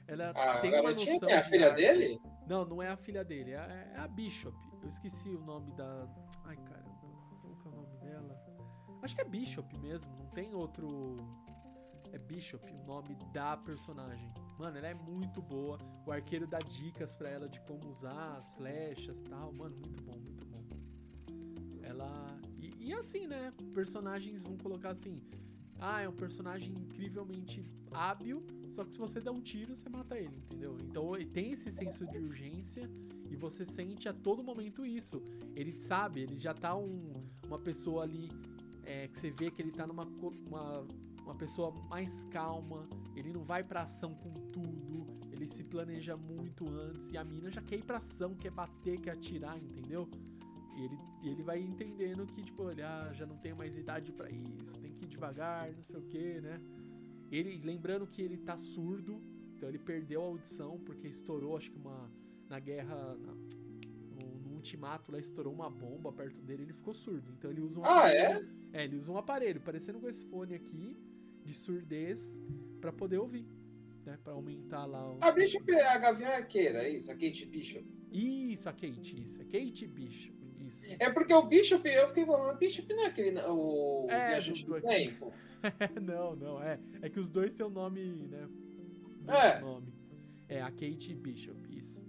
Ela 0.07 0.29
A 0.31 0.59
tem 0.59 0.71
uma 0.71 0.81
garotinha 0.81 1.13
noção 1.13 1.27
que 1.27 1.33
é 1.33 1.37
a 1.37 1.41
de 1.41 1.49
filha 1.49 1.67
arte. 1.69 1.81
dele? 1.81 2.19
Não, 2.47 2.65
não 2.65 2.81
é 2.81 2.87
a 2.89 2.97
filha 2.97 3.23
dele, 3.23 3.51
é, 3.51 3.91
é 3.95 3.97
a 3.97 4.07
Bishop. 4.07 4.57
Eu 4.81 4.89
esqueci 4.89 5.29
o 5.29 5.39
nome 5.41 5.71
da. 5.73 6.07
Ai, 6.45 6.55
caramba. 6.57 6.80
Acho 9.01 9.15
que 9.15 9.21
é 9.21 9.25
Bishop 9.25 9.77
mesmo, 9.79 10.09
não 10.17 10.27
tem 10.27 10.53
outro. 10.53 11.17
É 12.11 12.17
Bishop, 12.17 12.63
o 12.71 12.83
nome 12.85 13.15
da 13.33 13.55
personagem. 13.57 14.31
Mano, 14.59 14.77
ela 14.77 14.87
é 14.87 14.93
muito 14.93 15.41
boa. 15.41 15.77
O 16.05 16.11
arqueiro 16.11 16.45
dá 16.45 16.59
dicas 16.59 17.15
pra 17.15 17.29
ela 17.29 17.47
de 17.47 17.59
como 17.61 17.87
usar 17.87 18.37
as 18.37 18.53
flechas 18.53 19.23
tal. 19.23 19.51
Mano, 19.53 19.75
muito 19.77 20.03
bom, 20.03 20.17
muito 20.19 20.45
bom. 20.45 20.63
Ela. 21.81 22.39
E, 22.59 22.89
e 22.89 22.93
assim, 22.93 23.27
né? 23.27 23.53
Personagens, 23.73 24.43
vamos 24.43 24.61
colocar 24.61 24.89
assim. 24.89 25.21
Ah, 25.79 26.01
é 26.01 26.07
um 26.07 26.13
personagem 26.13 26.75
incrivelmente 26.75 27.65
hábil, 27.91 28.45
só 28.69 28.83
que 28.85 28.93
se 28.93 28.99
você 28.99 29.19
der 29.19 29.31
um 29.31 29.41
tiro, 29.41 29.75
você 29.75 29.89
mata 29.89 30.17
ele, 30.17 30.37
entendeu? 30.37 30.77
Então 30.79 31.11
tem 31.33 31.51
esse 31.51 31.71
senso 31.71 32.05
de 32.05 32.17
urgência 32.19 32.89
e 33.29 33.35
você 33.35 33.65
sente 33.65 34.07
a 34.07 34.13
todo 34.13 34.43
momento 34.43 34.85
isso. 34.85 35.23
Ele 35.55 35.77
sabe, 35.79 36.21
ele 36.21 36.37
já 36.37 36.53
tá 36.53 36.75
um, 36.75 37.27
uma 37.47 37.57
pessoa 37.57 38.03
ali 38.03 38.29
é, 38.83 39.07
que 39.07 39.17
você 39.17 39.29
vê 39.31 39.51
que 39.51 39.61
ele 39.61 39.71
tá 39.71 39.85
numa 39.87 40.03
uma, 40.03 40.87
uma 41.23 41.35
pessoa 41.35 41.71
mais 41.89 42.25
calma, 42.25 42.87
ele 43.15 43.31
não 43.31 43.43
vai 43.43 43.63
pra 43.63 43.83
ação 43.83 44.13
com 44.15 44.31
tudo, 44.51 45.05
ele 45.31 45.45
se 45.47 45.63
planeja 45.63 46.15
muito 46.17 46.67
antes 46.69 47.11
e 47.11 47.17
a 47.17 47.23
mina 47.23 47.49
já 47.51 47.61
quer 47.61 47.77
ir 47.77 47.83
pra 47.83 47.97
ação, 47.97 48.35
quer 48.35 48.51
bater, 48.51 48.99
quer 48.99 49.11
atirar, 49.11 49.57
entendeu? 49.57 50.09
E 50.75 50.83
ele, 50.85 50.97
e 51.21 51.29
ele 51.29 51.43
vai 51.43 51.59
entendendo 51.59 52.25
que, 52.25 52.41
tipo, 52.41 52.69
ele 52.69 52.81
ah, 52.81 53.11
já 53.13 53.25
não 53.25 53.37
tem 53.37 53.53
mais 53.53 53.77
idade 53.77 54.11
pra 54.11 54.29
isso, 54.29 54.79
tem 54.79 54.93
que 54.93 55.03
ir 55.05 55.07
devagar, 55.07 55.71
não 55.71 55.83
sei 55.83 55.99
o 55.99 56.03
que, 56.03 56.39
né? 56.41 56.61
Ele, 57.31 57.59
lembrando 57.63 58.07
que 58.07 58.21
ele 58.21 58.37
tá 58.37 58.57
surdo, 58.57 59.21
então 59.55 59.69
ele 59.69 59.79
perdeu 59.79 60.21
a 60.21 60.25
audição 60.25 60.79
porque 60.79 61.07
estourou, 61.07 61.55
acho 61.57 61.69
que 61.71 61.77
uma. 61.77 62.09
Na 62.49 62.59
guerra. 62.59 63.15
na- 63.15 63.33
no, 63.33 64.39
no 64.41 64.55
ultimato 64.55 65.11
lá 65.11 65.17
estourou 65.19 65.53
uma 65.53 65.69
bomba 65.69 66.11
perto 66.11 66.41
dele, 66.41 66.63
ele 66.63 66.73
ficou 66.73 66.93
surdo. 66.93 67.31
Então 67.37 67.49
ele 67.49 67.61
usa 67.61 67.79
um 67.79 67.85
Ah, 67.85 67.99
aparelho. 67.99 68.49
É, 68.73 68.83
ele 68.83 68.95
usa 68.97 69.11
um 69.11 69.17
aparelho, 69.17 69.59
parecendo 69.61 69.99
com 69.99 70.07
esse 70.09 70.25
fone 70.25 70.55
aqui, 70.55 70.97
de 71.43 71.53
surdez, 71.53 72.39
pra 72.79 72.91
poder 72.91 73.17
ouvir. 73.17 73.45
Né? 74.05 74.17
Pra 74.23 74.33
aumentar 74.33 74.85
lá 74.85 75.13
o. 75.13 75.17
A 75.21 75.31
Bishop 75.31 75.69
é 75.71 75.87
a 75.87 75.97
Gavião 75.97 76.31
Arqueira, 76.31 76.87
isso, 76.89 77.11
a 77.11 77.13
Kate 77.13 77.45
Bishop. 77.45 77.85
Isso, 78.11 78.67
a 78.67 78.73
Kate, 78.73 79.21
isso. 79.21 79.41
É 79.41 79.45
Kate 79.45 79.87
Bishop. 79.87 80.41
Isso. 80.57 80.85
É 80.99 81.09
porque 81.09 81.33
o 81.33 81.43
Bishop, 81.43 81.87
eu 81.87 82.07
fiquei 82.07 82.25
falando, 82.25 82.55
o 82.55 82.57
Bishop 82.57 82.93
não 82.93 83.03
é 83.03 83.07
aquele, 83.07 83.39
o 83.41 84.07
É, 84.09 84.29
viajante 84.29 84.65
do- 84.65 84.73
do, 84.79 84.81
tempo. 84.81 85.31
não, 86.01 86.35
não, 86.35 86.61
é. 86.63 86.79
É 87.01 87.09
que 87.09 87.19
os 87.19 87.29
dois 87.29 87.53
têm 87.53 87.65
o 87.65 87.69
nome, 87.69 88.01
né? 88.27 88.47
É. 89.27 89.59
nome. 89.59 89.93
É 90.47 90.61
a 90.61 90.71
Kate 90.71 91.13
Bishop, 91.15 91.59
isso. 91.77 92.03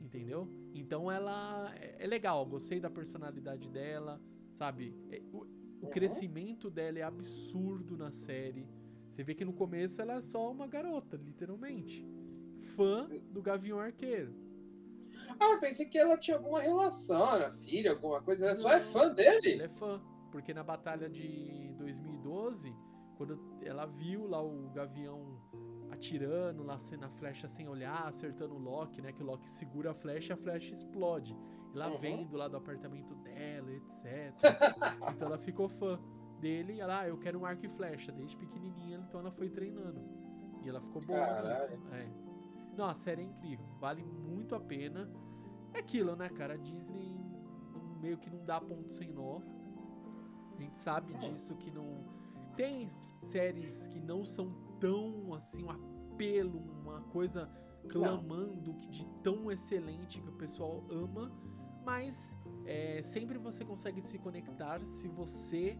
Entendeu? 0.00 0.48
Então 0.72 1.10
ela 1.10 1.72
é, 1.76 1.96
é 2.04 2.06
legal, 2.06 2.44
gostei 2.46 2.78
da 2.78 2.88
personalidade 2.90 3.68
dela, 3.68 4.20
sabe? 4.52 4.94
É, 5.10 5.20
o, 5.32 5.44
o 5.84 5.86
Uhum. 5.86 5.92
crescimento 5.92 6.70
dela 6.70 6.98
é 6.98 7.02
absurdo 7.02 7.96
na 7.96 8.10
série. 8.10 8.66
Você 9.10 9.22
vê 9.22 9.34
que 9.34 9.44
no 9.44 9.52
começo 9.52 10.00
ela 10.02 10.14
é 10.14 10.20
só 10.20 10.50
uma 10.50 10.66
garota, 10.66 11.16
literalmente. 11.16 12.04
Fã 12.74 13.08
do 13.30 13.40
Gavião 13.42 13.78
Arqueiro. 13.78 14.34
Ah, 15.38 15.52
eu 15.52 15.60
pensei 15.60 15.86
que 15.86 15.96
ela 15.98 16.18
tinha 16.18 16.36
alguma 16.36 16.60
relação, 16.60 17.34
era 17.34 17.50
filha, 17.50 17.92
alguma 17.92 18.20
coisa. 18.20 18.46
Ela 18.46 18.54
só 18.54 18.72
é 18.72 18.80
Não. 18.80 18.86
fã 18.92 19.08
dele? 19.14 19.48
Ele 19.52 19.62
é 19.62 19.68
fã. 19.68 20.00
Porque 20.32 20.52
na 20.52 20.64
batalha 20.64 21.08
de 21.08 21.72
2012, 21.78 22.74
quando 23.16 23.38
ela 23.62 23.86
viu 23.86 24.26
lá 24.26 24.42
o 24.42 24.68
Gavião 24.70 25.40
atirando 26.04 26.62
lá 26.62 26.78
sem- 26.78 26.98
na 26.98 27.08
flecha 27.08 27.48
sem 27.48 27.66
olhar, 27.68 28.06
acertando 28.06 28.54
o 28.54 28.58
Loki, 28.58 29.00
né? 29.00 29.10
Que 29.12 29.22
o 29.22 29.26
Loki 29.26 29.48
segura 29.48 29.92
a 29.92 29.94
flecha 29.94 30.32
e 30.32 30.34
a 30.34 30.36
flecha 30.36 30.70
explode. 30.72 31.34
E 31.72 31.76
lá 31.78 31.88
Uhum. 31.88 31.98
vendo 31.98 32.36
lá 32.36 32.46
do 32.46 32.56
apartamento 32.58 33.14
dela, 33.16 33.72
etc. 33.72 34.34
então 35.16 35.28
ela 35.28 35.38
ficou 35.38 35.68
fã 35.68 35.98
dele. 36.40 36.74
E 36.74 36.80
ela, 36.80 37.00
ah, 37.00 37.08
eu 37.08 37.16
quero 37.16 37.38
um 37.40 37.46
arco 37.46 37.64
e 37.64 37.68
flecha. 37.70 38.12
Desde 38.12 38.36
pequenininha, 38.36 38.98
então 39.08 39.20
ela 39.20 39.30
foi 39.30 39.48
treinando. 39.48 40.00
E 40.62 40.68
ela 40.68 40.80
ficou 40.80 41.00
boa 41.02 41.42
nisso. 41.42 41.72
É. 41.92 42.06
Não, 42.76 42.86
a 42.86 42.94
série 42.94 43.22
é 43.22 43.24
incrível. 43.24 43.66
Vale 43.80 44.02
muito 44.04 44.54
a 44.54 44.60
pena. 44.60 45.10
É 45.72 45.78
aquilo, 45.78 46.14
né, 46.16 46.28
cara? 46.28 46.54
A 46.54 46.56
Disney 46.56 47.10
meio 48.00 48.18
que 48.18 48.28
não 48.28 48.44
dá 48.44 48.60
ponto 48.60 48.92
sem 48.92 49.10
nó. 49.10 49.40
A 50.56 50.60
gente 50.60 50.76
sabe 50.76 51.14
disso 51.14 51.56
que 51.56 51.70
não. 51.70 52.04
Tem 52.56 52.86
séries 52.88 53.86
que 53.88 53.98
não 53.98 54.24
são 54.24 54.52
tão 54.78 55.34
assim, 55.34 55.64
um 55.64 55.70
apelo, 56.14 56.60
uma 56.82 57.00
coisa 57.02 57.50
clamando 57.88 58.72
de 58.88 59.04
tão 59.22 59.50
excelente 59.50 60.20
que 60.20 60.28
o 60.28 60.32
pessoal 60.32 60.84
ama, 60.88 61.30
mas 61.84 62.38
é, 62.64 63.02
sempre 63.02 63.36
você 63.36 63.64
consegue 63.64 64.00
se 64.00 64.18
conectar 64.18 64.84
se 64.86 65.08
você 65.08 65.76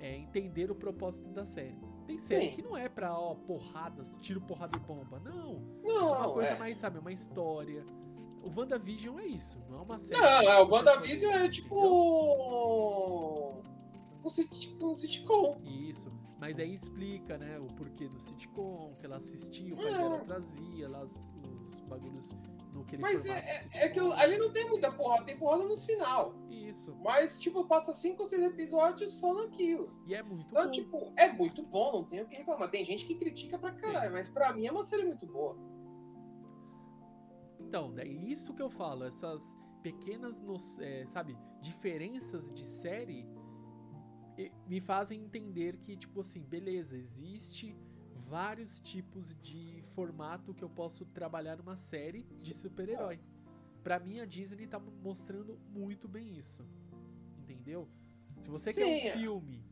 é, 0.00 0.16
entender 0.16 0.70
o 0.70 0.74
propósito 0.74 1.28
da 1.30 1.44
série. 1.44 1.76
Tem 2.06 2.18
série 2.18 2.50
Sim. 2.50 2.56
que 2.56 2.62
não 2.62 2.76
é 2.76 2.88
pra, 2.88 3.18
ó, 3.18 3.34
porradas, 3.34 4.16
tiro, 4.18 4.40
porrada 4.40 4.76
e 4.76 4.80
bomba. 4.80 5.20
Não. 5.20 5.62
É 5.82 5.86
Não, 5.86 6.06
uma 6.08 6.32
coisa 6.32 6.50
é. 6.50 6.58
mais, 6.58 6.76
sabe, 6.76 6.98
uma 6.98 7.12
história. 7.12 7.84
O 8.42 8.50
WandaVision 8.54 9.18
é 9.18 9.26
isso, 9.26 9.58
não 9.68 9.78
é 9.78 9.82
uma 9.82 9.98
série. 9.98 10.20
Não, 10.20 10.28
é, 10.28 10.62
o 10.62 10.68
WandaVision 10.68 11.32
é 11.32 11.48
tipo. 11.48 11.74
Um, 14.24 14.28
sit- 14.30 14.76
um 14.80 14.94
sitcom. 14.94 15.60
Isso, 15.64 16.10
mas 16.40 16.58
aí 16.58 16.72
explica, 16.72 17.36
né, 17.36 17.58
o 17.58 17.66
porquê 17.66 18.08
do 18.08 18.18
sitcom, 18.20 18.94
que 18.98 19.04
ela 19.04 19.16
assistia, 19.16 19.74
o 19.74 19.76
pai 19.76 19.92
É. 19.92 19.98
dela 19.98 20.20
trazia 20.20 20.88
lá 20.88 21.02
os, 21.02 21.30
os 21.66 21.80
bagulhos 21.82 22.30
no 22.72 22.84
Mas 22.98 23.26
é, 23.26 23.28
formato 23.28 23.46
é, 23.48 23.58
sitcom. 23.58 23.78
é 23.78 23.84
aquilo, 23.84 24.12
ali 24.14 24.38
não 24.38 24.50
tem 24.52 24.68
muita 24.68 24.90
porrada, 24.90 25.24
tem 25.24 25.36
porrada 25.36 25.64
nos 25.64 25.84
final. 25.84 26.34
Isso. 26.48 26.96
Mas, 27.04 27.38
tipo, 27.38 27.64
passa 27.66 27.92
cinco 27.92 28.22
ou 28.22 28.26
seis 28.26 28.42
episódios 28.42 29.12
só 29.12 29.34
naquilo. 29.34 29.92
E 30.06 30.14
é 30.14 30.22
muito 30.22 30.46
Então, 30.50 30.64
bom. 30.64 30.70
tipo, 30.70 31.12
é 31.16 31.30
muito 31.30 31.62
bom, 31.62 31.92
não 31.92 32.04
tenho 32.04 32.24
o 32.24 32.26
que 32.28 32.36
reclamar. 32.36 32.70
Tem 32.70 32.84
gente 32.84 33.04
que 33.04 33.14
critica 33.16 33.58
pra 33.58 33.72
caralho, 33.72 34.10
mas 34.10 34.28
pra 34.28 34.52
mim 34.54 34.66
é 34.66 34.72
uma 34.72 34.82
série 34.84 35.04
muito 35.04 35.26
boa. 35.26 35.56
Então, 37.60 37.92
é 37.98 38.06
isso 38.06 38.54
que 38.54 38.62
eu 38.62 38.70
falo, 38.70 39.04
essas 39.04 39.56
pequenas, 39.82 40.40
no- 40.40 40.56
é, 40.80 41.06
sabe, 41.06 41.36
diferenças 41.60 42.50
de 42.52 42.66
série 42.66 43.26
me 44.66 44.80
fazem 44.80 45.22
entender 45.22 45.76
que, 45.78 45.96
tipo 45.96 46.20
assim, 46.20 46.42
beleza, 46.42 46.96
existe 46.96 47.76
vários 48.26 48.80
tipos 48.80 49.34
de 49.36 49.82
formato 49.94 50.54
que 50.54 50.64
eu 50.64 50.68
posso 50.68 51.04
trabalhar 51.06 51.56
numa 51.56 51.76
série 51.76 52.24
de 52.38 52.52
super-herói. 52.52 53.20
Pra 53.82 53.98
mim, 53.98 54.20
a 54.20 54.24
Disney 54.24 54.66
tá 54.66 54.78
mostrando 54.78 55.58
muito 55.70 56.08
bem 56.08 56.36
isso. 56.36 56.66
Entendeu? 57.38 57.88
Se 58.40 58.48
você 58.48 58.72
Sim, 58.72 58.80
quer 58.80 59.06
é. 59.06 59.10
um 59.10 59.18
filme, 59.18 59.64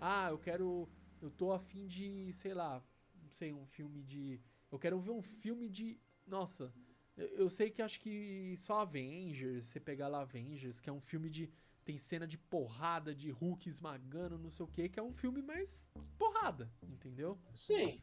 ah, 0.00 0.28
eu 0.30 0.38
quero. 0.38 0.88
Eu 1.20 1.30
tô 1.30 1.52
afim 1.52 1.86
de, 1.86 2.32
sei 2.32 2.52
lá, 2.52 2.82
não 3.22 3.30
sei, 3.30 3.52
um 3.52 3.66
filme 3.66 4.02
de. 4.02 4.40
Eu 4.70 4.78
quero 4.78 4.98
ver 5.00 5.12
um 5.12 5.22
filme 5.22 5.68
de. 5.68 5.98
Nossa, 6.26 6.74
eu, 7.16 7.26
eu 7.28 7.50
sei 7.50 7.70
que 7.70 7.80
acho 7.80 8.00
que 8.00 8.54
só 8.58 8.80
Avengers, 8.80 9.66
você 9.66 9.78
pegar 9.78 10.08
lá 10.08 10.22
Avengers, 10.22 10.80
que 10.80 10.90
é 10.90 10.92
um 10.92 11.00
filme 11.00 11.30
de. 11.30 11.48
Tem 11.84 11.98
cena 11.98 12.26
de 12.26 12.38
porrada, 12.38 13.14
de 13.14 13.30
Hulk 13.30 13.68
esmagando, 13.68 14.38
não 14.38 14.50
sei 14.50 14.64
o 14.64 14.68
que, 14.68 14.88
que 14.88 15.00
é 15.00 15.02
um 15.02 15.12
filme 15.12 15.42
mais 15.42 15.90
porrada, 16.16 16.70
entendeu? 16.82 17.38
Sim. 17.54 18.00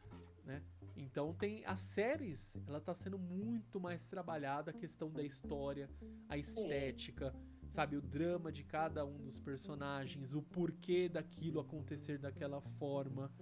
Então 0.96 1.32
tem 1.32 1.64
as 1.64 1.80
séries, 1.80 2.54
ela 2.66 2.80
tá 2.80 2.92
sendo 2.92 3.18
muito 3.18 3.80
mais 3.80 4.06
trabalhada 4.08 4.70
a 4.70 4.74
questão 4.74 5.10
da 5.10 5.22
história, 5.22 5.88
a 6.28 6.36
estética, 6.36 7.34
sabe, 7.70 7.96
o 7.96 8.02
drama 8.02 8.52
de 8.52 8.64
cada 8.64 9.06
um 9.06 9.16
dos 9.16 9.38
personagens, 9.40 10.34
o 10.34 10.42
porquê 10.42 11.08
daquilo 11.08 11.58
acontecer 11.60 12.18
daquela 12.18 12.60
forma. 12.60 13.32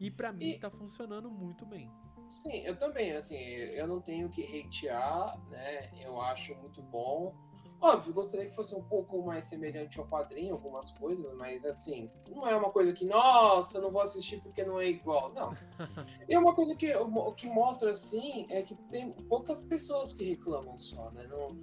E 0.00 0.10
pra 0.10 0.32
mim 0.32 0.50
E- 0.52 0.58
tá 0.58 0.68
funcionando 0.70 1.30
muito 1.30 1.64
bem. 1.64 1.88
Sim, 2.28 2.56
eu 2.64 2.76
também, 2.76 3.12
assim, 3.12 3.36
eu 3.36 3.86
não 3.86 4.00
tenho 4.00 4.28
que 4.28 4.42
hatear, 4.42 5.38
né? 5.48 5.92
Eu 6.02 6.20
acho 6.20 6.56
muito 6.56 6.82
bom. 6.82 7.36
Óbvio, 7.80 8.14
gostaria 8.14 8.48
que 8.48 8.54
fosse 8.54 8.74
um 8.74 8.82
pouco 8.82 9.22
mais 9.22 9.44
semelhante 9.44 9.98
ao 9.98 10.06
quadrinho, 10.06 10.54
algumas 10.54 10.90
coisas, 10.92 11.32
mas 11.36 11.64
assim, 11.64 12.10
não 12.28 12.46
é 12.46 12.56
uma 12.56 12.70
coisa 12.70 12.92
que, 12.92 13.04
nossa, 13.04 13.80
não 13.80 13.90
vou 13.90 14.00
assistir 14.00 14.40
porque 14.40 14.64
não 14.64 14.80
é 14.80 14.88
igual. 14.88 15.32
Não. 15.32 15.54
E 16.28 16.36
uma 16.36 16.54
coisa 16.54 16.74
que, 16.74 16.92
o 16.92 17.32
que 17.32 17.46
mostra, 17.46 17.90
assim, 17.90 18.46
é 18.50 18.60
que 18.62 18.74
tem 18.90 19.12
poucas 19.12 19.62
pessoas 19.62 20.12
que 20.12 20.24
reclamam 20.24 20.78
só, 20.78 21.10
né? 21.12 21.24
Não, 21.28 21.56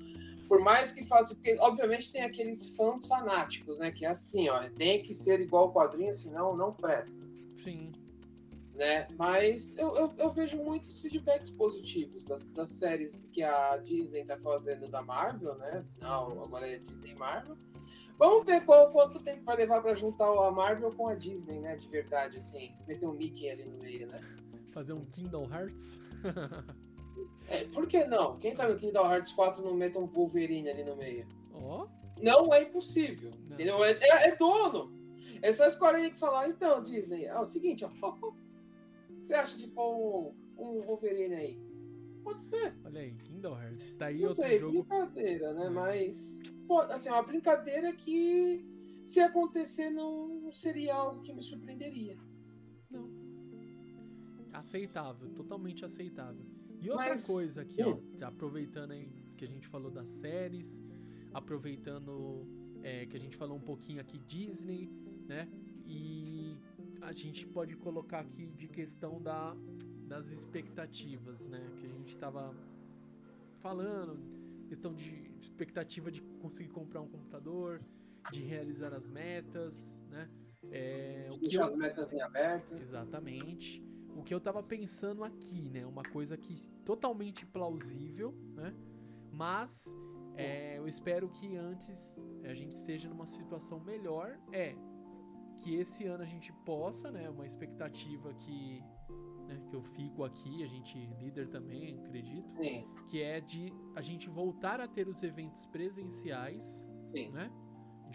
por 0.48 0.62
mais 0.62 0.92
que 0.92 1.04
faça, 1.04 1.34
porque 1.36 1.58
obviamente 1.60 2.12
tem 2.12 2.22
aqueles 2.22 2.70
fãs 2.76 3.06
fanáticos, 3.06 3.80
né? 3.80 3.92
Que 3.92 4.06
é 4.06 4.10
assim, 4.10 4.48
ó, 4.50 4.62
tem 4.70 5.04
que 5.04 5.14
ser 5.14 5.42
igual 5.42 5.64
ao 5.64 5.74
quadrinho, 5.74 6.14
senão 6.14 6.56
não 6.56 6.72
presta 6.72 7.22
Sim, 7.58 7.92
né? 8.76 9.08
Mas 9.18 9.76
eu, 9.78 9.96
eu, 9.96 10.14
eu 10.18 10.32
vejo 10.32 10.58
muitos 10.58 11.02
feedbacks 11.02 11.50
positivos 11.50 12.26
das, 12.26 12.50
das 12.50 12.70
séries 12.70 13.16
que 13.32 13.44
a 13.44 13.78
Disney 13.78 14.26
tá 14.26 14.38
fazendo 14.38 14.88
da 14.88 15.02
Marvel, 15.02 15.56
né? 15.56 15.84
Afinal, 15.86 16.44
agora 16.44 16.68
é 16.68 16.80
Disney 16.80 17.14
Marvel. 17.16 17.58
Vamos 18.18 18.46
ver 18.46 18.64
qual, 18.66 18.92
quanto 18.92 19.20
tempo 19.20 19.44
vai 19.44 19.58
levar 19.58 19.82
para 19.82 19.96
juntar 19.96 20.28
a 20.28 20.52
Marvel 20.52 20.92
com 20.92 21.08
a 21.08 21.16
Disney, 21.16 21.60
né? 21.60 21.76
De 21.76 21.88
verdade, 21.88 22.38
assim. 22.38 22.76
Meter 22.88 23.08
um 23.08 23.14
Mickey 23.14 23.50
ali 23.50 23.66
no 23.66 23.78
meio, 23.78 24.08
né? 24.08 24.22
fazer 24.72 24.94
um 24.94 25.06
Kingdom 25.06 25.48
Hearts. 25.52 26.00
É, 27.48 27.66
por 27.66 27.86
que 27.86 28.06
não? 28.06 28.38
Quem 28.38 28.54
sabe 28.56 28.72
o 28.74 28.78
Kingdom 28.78 29.06
Hearts 29.12 29.32
4 29.34 29.62
não 29.64 29.74
meta 29.76 30.00
um 30.00 30.08
Wolverine 30.08 30.70
ali 30.70 30.84
no 30.84 30.96
meio? 30.96 31.28
Ó, 31.54 31.88
Não 32.22 32.54
é 32.54 32.64
impossível, 32.64 33.32
Não. 33.48 33.54
entendeu? 33.54 33.84
É, 33.84 33.92
é- 33.92 34.30
é 34.30 34.36
dono. 34.36 34.92
É 35.42 35.52
só 35.52 35.66
a 35.66 35.72
Square 35.72 36.00
Enix 36.00 36.20
falar, 36.20 36.48
então, 36.48 36.82
Disney, 36.82 37.26
é 37.26 37.38
o 37.38 37.44
seguinte, 37.44 37.84
ó. 37.86 37.90
Você 39.24 39.34
acha 39.34 39.58
de 39.58 39.68
pôr 39.68 40.34
um, 40.58 40.82
Wolverine 40.82 41.34
aí? 41.34 41.58
Pode 42.24 42.44
ser. 42.44 42.74
olha 42.86 43.02
aí, 43.02 43.14
Kingdom 43.16 43.58
Hearts. 43.62 43.90
Tá 43.98 44.06
aí 44.08 44.20
Não 44.22 44.30
outro 44.30 44.44
sei, 44.44 44.60
jogo. 44.60 44.72
brincadeira, 44.72 45.54
né? 45.54 45.66
É. 45.66 45.70
Mas, 45.70 46.40
pô, 46.68 46.80
assim, 46.82 47.10
é 47.10 47.12
uma 47.14 47.24
brincadeira 47.24 47.94
que, 47.94 48.66
se 49.04 49.20
acontecer, 49.22 49.90
não 49.90 50.52
seria 50.52 50.94
algo 50.96 51.22
que 51.22 51.34
me 51.34 51.42
surpreenderia. 51.42 52.18
Não. 52.92 53.10
Aceitável, 54.54 55.30
totalmente 55.32 55.84
aceitável. 55.84 56.46
E 56.82 56.90
outra 56.90 57.10
Mas- 57.10 57.26
coisa 57.28 57.62
aqui, 57.62 57.82
ó, 57.82 57.96
Hum. 57.96 58.02
já 58.18 58.28
aproveitando 58.28 58.92
aí 58.92 59.10
que 59.38 59.46
a 59.46 59.48
gente 59.48 59.68
falou 59.68 59.90
das 59.90 60.10
séries, 60.10 60.84
aproveitando 61.34 62.46
é, 62.84 63.06
que 63.06 63.16
a 63.16 63.20
gente 63.20 63.38
falou 63.38 63.56
um 63.58 63.62
pouquinho 63.62 64.02
aqui 64.02 64.18
Disney, 64.20 64.90
né? 65.28 65.48
E 65.88 66.33
a 67.04 67.12
gente 67.12 67.46
pode 67.46 67.76
colocar 67.76 68.20
aqui 68.20 68.48
de 68.48 68.68
questão 68.68 69.22
da, 69.22 69.56
das 70.08 70.30
expectativas, 70.32 71.46
né? 71.46 71.60
Que 71.78 71.86
a 71.86 71.90
gente 71.90 72.18
tava 72.18 72.56
falando, 73.60 74.18
questão 74.68 74.94
de 74.94 75.32
expectativa 75.42 76.12
de 76.12 76.22
conseguir 76.42 76.70
comprar 76.70 77.02
um 77.02 77.08
computador, 77.08 77.82
de 78.32 78.42
realizar 78.42 78.94
as 78.94 79.10
metas, 79.10 80.02
né? 80.10 80.30
É, 80.72 81.28
o 81.30 81.34
que 81.36 81.42
Deixar 81.42 81.62
eu- 81.62 81.66
as 81.66 81.76
metas 81.76 82.14
em 82.14 82.22
aberto. 82.22 82.74
Exatamente. 82.76 83.84
O 84.16 84.24
que 84.24 84.34
eu 84.34 84.40
tava 84.40 84.64
pensando 84.64 85.24
aqui, 85.24 85.70
né? 85.70 85.86
Uma 85.86 86.04
coisa 86.04 86.38
que 86.38 86.56
totalmente 86.86 87.46
plausível, 87.46 88.32
né? 88.56 88.74
Mas 89.32 89.86
é, 90.36 90.78
eu 90.78 90.88
espero 90.88 91.28
que 91.30 91.56
antes 91.58 92.16
a 92.44 92.54
gente 92.54 92.72
esteja 92.74 93.10
numa 93.10 93.28
situação 93.28 93.80
melhor. 93.80 94.40
É 94.52 94.76
que 95.64 95.76
esse 95.76 96.06
ano 96.06 96.24
a 96.24 96.26
gente 96.28 96.52
possa, 96.66 97.10
né? 97.10 97.30
Uma 97.30 97.46
expectativa 97.46 98.34
que, 98.34 98.84
né, 99.48 99.58
que 99.70 99.74
eu 99.76 99.82
fico 99.82 100.24
aqui, 100.26 100.62
a 100.64 100.68
gente 100.68 100.98
líder 101.20 101.48
também, 101.48 101.98
acredito, 102.06 102.48
Sim, 102.50 102.86
que 103.08 103.22
é 103.22 103.40
de 103.40 103.72
a 103.96 104.02
gente 104.02 104.30
voltar 104.30 104.82
a 104.82 104.88
ter 104.88 105.08
os 105.08 105.24
eventos 105.24 105.66
presenciais, 105.68 106.86
sim. 107.02 107.30
né? 107.32 107.50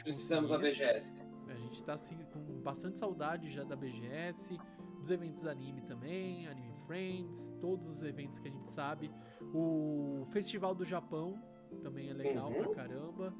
Precisamos 0.03 0.51
da 0.51 0.59
BGS. 0.59 1.27
a 1.49 1.55
gente 1.55 1.83
tá 1.83 1.95
assim, 1.95 2.19
com 2.33 2.61
bastante 2.61 2.99
saudade 2.99 3.51
já 3.51 3.65
da 3.65 3.75
BGS, 3.75 4.57
dos 5.01 5.11
eventos 5.11 5.45
anime 5.47 5.81
também, 5.83 6.47
Anime 6.47 6.73
Friends, 6.87 7.51
todos 7.61 7.89
os 7.89 8.03
eventos 8.03 8.39
que 8.39 8.47
a 8.49 8.51
gente 8.51 8.71
sabe. 8.71 9.11
O 9.55 10.25
Festival 10.33 10.75
do 10.75 10.85
Japão 10.85 11.43
também 11.83 12.11
é 12.11 12.13
legal 12.13 12.49
Uhum. 12.51 12.63
pra 12.63 12.75
caramba. 12.75 13.35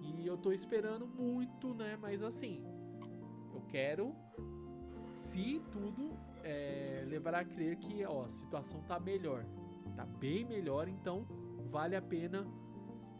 E 0.00 0.26
eu 0.26 0.36
tô 0.36 0.50
esperando 0.52 1.06
muito, 1.06 1.72
né? 1.74 1.96
Mas 1.96 2.22
assim, 2.22 2.62
eu 3.62 3.66
quero, 3.68 4.14
se 5.10 5.60
tudo 5.70 6.10
é, 6.42 7.04
levar 7.06 7.34
a 7.34 7.44
crer 7.44 7.76
que 7.76 8.04
ó, 8.04 8.24
a 8.24 8.28
situação 8.28 8.82
tá 8.82 8.98
melhor, 8.98 9.44
tá 9.96 10.04
bem 10.04 10.44
melhor, 10.44 10.88
então 10.88 11.26
vale 11.70 11.96
a 11.96 12.02
pena 12.02 12.46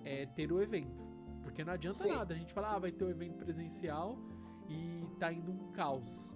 é, 0.05 0.27
ter 0.27 0.53
o 0.53 0.61
evento. 0.61 1.03
Porque 1.43 1.65
não 1.65 1.73
adianta 1.73 1.99
Sim. 1.99 2.11
nada 2.11 2.35
a 2.35 2.37
gente 2.37 2.53
falar, 2.53 2.75
ah, 2.75 2.79
vai 2.79 2.93
ter 2.93 3.05
o 3.05 3.11
evento 3.11 3.37
presencial 3.37 4.19
e 4.69 5.07
tá 5.19 5.33
indo 5.33 5.51
um 5.51 5.73
caos. 5.73 6.35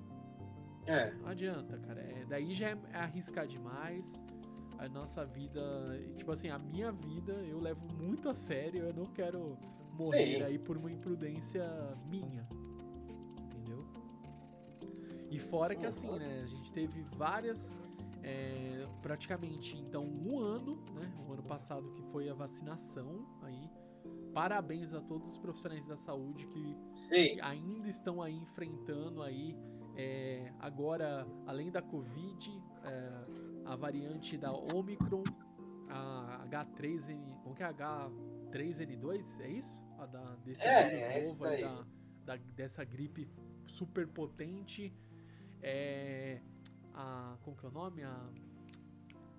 É. 0.87 1.13
Não 1.15 1.29
adianta, 1.29 1.79
cara. 1.79 2.01
É, 2.01 2.25
daí 2.29 2.55
já 2.55 2.71
é 2.71 2.79
arriscar 2.95 3.47
demais. 3.47 4.23
A 4.79 4.89
nossa 4.89 5.25
vida, 5.25 5.61
tipo 6.17 6.31
assim, 6.31 6.51
a 6.51 6.59
minha 6.59 6.93
vida 6.93 7.33
eu 7.33 7.59
levo 7.59 7.87
muito 7.95 8.29
a 8.29 8.35
sério. 8.35 8.85
Eu 8.85 8.95
não 8.95 9.07
quero 9.07 9.59
morrer 9.93 10.39
Sim. 10.39 10.43
aí 10.43 10.59
por 10.59 10.77
uma 10.77 10.93
imprudência 10.93 11.65
minha. 12.09 12.47
E 15.37 15.39
fora 15.39 15.75
que 15.75 15.87
assim, 15.87 16.11
né? 16.19 16.41
A 16.43 16.47
gente 16.47 16.73
teve 16.73 17.03
várias. 17.17 17.81
é, 18.23 18.87
praticamente, 19.03 19.77
então, 19.77 20.05
um 20.05 20.39
ano, 20.41 20.77
né? 20.95 21.13
O 21.29 21.33
ano 21.33 21.43
passado 21.43 21.91
que 21.93 22.03
foi 22.11 22.29
a 22.29 22.35
vacinação 22.35 23.27
aí. 23.43 23.71
Parabéns 24.35 24.93
a 24.93 25.01
todos 25.01 25.31
os 25.33 25.39
profissionais 25.39 25.87
da 25.87 25.97
saúde 25.97 26.47
que 26.49 26.77
ainda 27.41 27.89
estão 27.89 28.21
aí 28.21 28.35
enfrentando 28.37 29.23
aí 29.23 29.57
é, 29.97 30.53
agora 30.61 31.27
além 31.47 31.71
da 31.71 31.81
Covid 31.81 32.63
é, 32.85 33.25
a 33.65 33.75
variante 33.77 34.37
da 34.37 34.53
Omicron 34.53 35.23
a 35.89 36.45
H3N 36.51 37.41
como 37.43 37.55
que 37.55 37.63
é 37.63 37.73
H3N2 37.73 39.41
é 39.41 39.51
isso 39.51 39.83
a 39.99 40.05
da 40.07 40.35
desse 40.45 40.63
É, 40.63 40.89
vírus 40.89 41.03
é 41.03 41.23
novo 41.23 41.45
da, 42.25 42.37
da- 42.37 42.43
dessa 42.55 42.85
gripe 42.85 43.31
super 43.65 44.07
potente 44.07 44.93
é, 45.69 46.41
a 46.95 47.37
como 47.43 47.57
que 47.57 47.65
é 47.67 47.69
o 47.69 47.73
nome 47.73 48.03
a, 48.03 48.31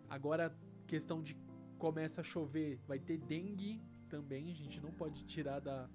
agora 0.09 0.55
questão 0.85 1.23
de 1.23 1.35
começa 1.77 2.21
a 2.21 2.23
chover 2.23 2.79
vai 2.87 2.99
ter 2.99 3.17
dengue 3.17 3.81
também 4.09 4.51
a 4.51 4.55
gente 4.55 4.79
não 4.81 4.91
pode 4.91 5.23
tirar 5.25 5.59
da 5.59 5.89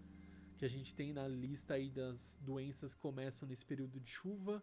que 0.62 0.66
a 0.66 0.68
gente 0.68 0.94
tem 0.94 1.12
na 1.12 1.26
lista 1.26 1.74
aí 1.74 1.90
das 1.90 2.38
doenças 2.40 2.94
que 2.94 3.00
começam 3.00 3.48
nesse 3.48 3.66
período 3.66 3.98
de 3.98 4.08
chuva. 4.08 4.62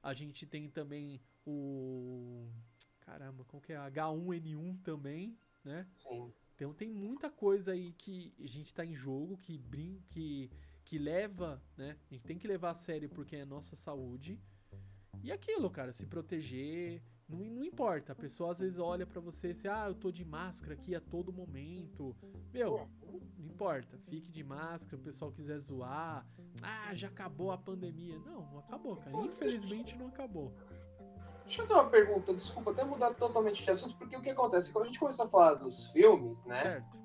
A 0.00 0.14
gente 0.14 0.46
tem 0.46 0.70
também 0.70 1.20
o. 1.44 2.48
Caramba, 3.00 3.44
qual 3.44 3.60
que 3.60 3.72
é? 3.72 3.76
H1N1 3.76 4.80
também, 4.84 5.36
né? 5.64 5.84
Sim. 5.90 6.32
Então 6.54 6.72
tem 6.72 6.88
muita 6.88 7.28
coisa 7.28 7.72
aí 7.72 7.92
que 7.94 8.32
a 8.38 8.46
gente 8.46 8.72
tá 8.72 8.84
em 8.84 8.94
jogo, 8.94 9.36
que 9.38 9.58
brinca, 9.58 10.04
que, 10.10 10.52
que 10.84 10.98
leva, 10.98 11.60
né? 11.76 11.96
A 12.08 12.14
gente 12.14 12.24
tem 12.24 12.38
que 12.38 12.46
levar 12.46 12.70
a 12.70 12.74
sério 12.74 13.08
porque 13.08 13.34
é 13.34 13.44
nossa 13.44 13.74
saúde. 13.74 14.38
E 15.22 15.30
aquilo, 15.30 15.70
cara, 15.70 15.92
se 15.92 16.06
proteger, 16.06 17.02
não, 17.28 17.38
não 17.38 17.64
importa. 17.64 18.12
A 18.12 18.14
pessoa 18.14 18.50
às 18.50 18.58
vezes 18.58 18.78
olha 18.78 19.06
pra 19.06 19.20
você 19.20 19.48
e 19.48 19.50
assim, 19.52 19.68
ah, 19.68 19.86
eu 19.88 19.94
tô 19.94 20.10
de 20.10 20.24
máscara 20.24 20.74
aqui 20.74 20.94
a 20.94 21.00
todo 21.00 21.32
momento. 21.32 22.16
Meu, 22.52 22.88
não 23.38 23.46
importa. 23.46 23.98
Fique 24.08 24.30
de 24.30 24.42
máscara, 24.42 24.96
o 24.96 25.04
pessoal 25.04 25.30
quiser 25.30 25.58
zoar. 25.58 26.26
Ah, 26.62 26.94
já 26.94 27.08
acabou 27.08 27.52
a 27.52 27.58
pandemia. 27.58 28.18
Não, 28.18 28.50
não 28.50 28.58
acabou, 28.58 28.96
cara. 28.96 29.16
Infelizmente 29.18 29.96
não 29.96 30.08
acabou. 30.08 30.52
Deixa 31.44 31.62
eu 31.62 31.68
fazer 31.68 31.80
uma 31.80 31.90
pergunta, 31.90 32.32
desculpa 32.32 32.70
até 32.70 32.84
mudar 32.84 33.12
totalmente 33.14 33.64
de 33.64 33.70
assunto, 33.70 33.96
porque 33.96 34.16
o 34.16 34.22
que 34.22 34.30
acontece? 34.30 34.70
Quando 34.70 34.84
a 34.84 34.86
gente 34.86 35.00
começou 35.00 35.26
a 35.26 35.28
falar 35.28 35.54
dos 35.54 35.86
filmes, 35.86 36.44
né? 36.44 36.62
Certo. 36.62 37.00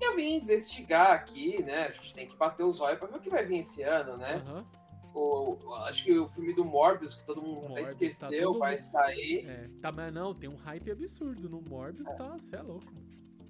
Eu 0.00 0.16
vim 0.16 0.36
investigar 0.36 1.12
aqui, 1.12 1.62
né? 1.62 1.88
A 1.88 1.90
gente 1.90 2.14
tem 2.14 2.26
que 2.26 2.34
bater 2.34 2.62
os 2.62 2.80
olhos 2.80 2.98
pra 2.98 3.08
ver 3.08 3.16
o 3.18 3.20
que 3.20 3.28
vai 3.28 3.44
vir 3.44 3.58
esse 3.58 3.82
ano, 3.82 4.16
né? 4.16 4.36
Aham. 4.36 4.66
O, 5.12 5.74
acho 5.86 6.04
que 6.04 6.16
o 6.18 6.28
filme 6.28 6.54
do 6.54 6.64
Morbius, 6.64 7.14
que 7.14 7.24
todo 7.24 7.42
mundo 7.42 7.68
Morbius, 7.68 7.80
tá 7.80 7.90
esqueceu, 7.90 8.48
todo 8.52 8.58
vai 8.60 8.72
mundo- 8.72 8.80
sair. 8.80 9.46
É, 9.48 9.68
tá, 9.80 9.90
mas 9.90 10.12
não, 10.12 10.34
tem 10.34 10.48
um 10.48 10.54
hype 10.56 10.90
absurdo 10.90 11.48
no 11.48 11.60
Morbius, 11.60 12.08
tá? 12.16 12.38
Você 12.38 12.56
é 12.56 12.62
louco. 12.62 12.86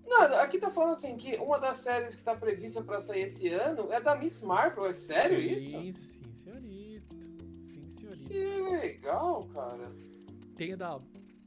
Não, 0.06 0.22
aqui 0.40 0.58
tá 0.58 0.70
falando 0.70 0.94
assim 0.94 1.16
que 1.16 1.36
uma 1.36 1.58
das 1.58 1.76
séries 1.76 2.14
que 2.16 2.24
tá 2.24 2.34
prevista 2.34 2.82
pra 2.82 3.00
sair 3.00 3.22
esse 3.22 3.48
ano 3.48 3.92
é 3.92 4.00
da 4.00 4.16
Miss 4.16 4.42
Marvel, 4.42 4.86
é 4.86 4.92
sério 4.92 5.40
sim, 5.40 5.86
isso? 5.86 6.12
Sim, 6.14 6.32
senhorita. 6.34 7.14
Sim, 7.62 7.90
senhorita. 7.90 8.28
Que 8.28 8.44
legal, 8.80 9.46
cara. 9.52 9.92
Tem 10.56 10.72
a 10.72 10.76
da. 10.76 11.00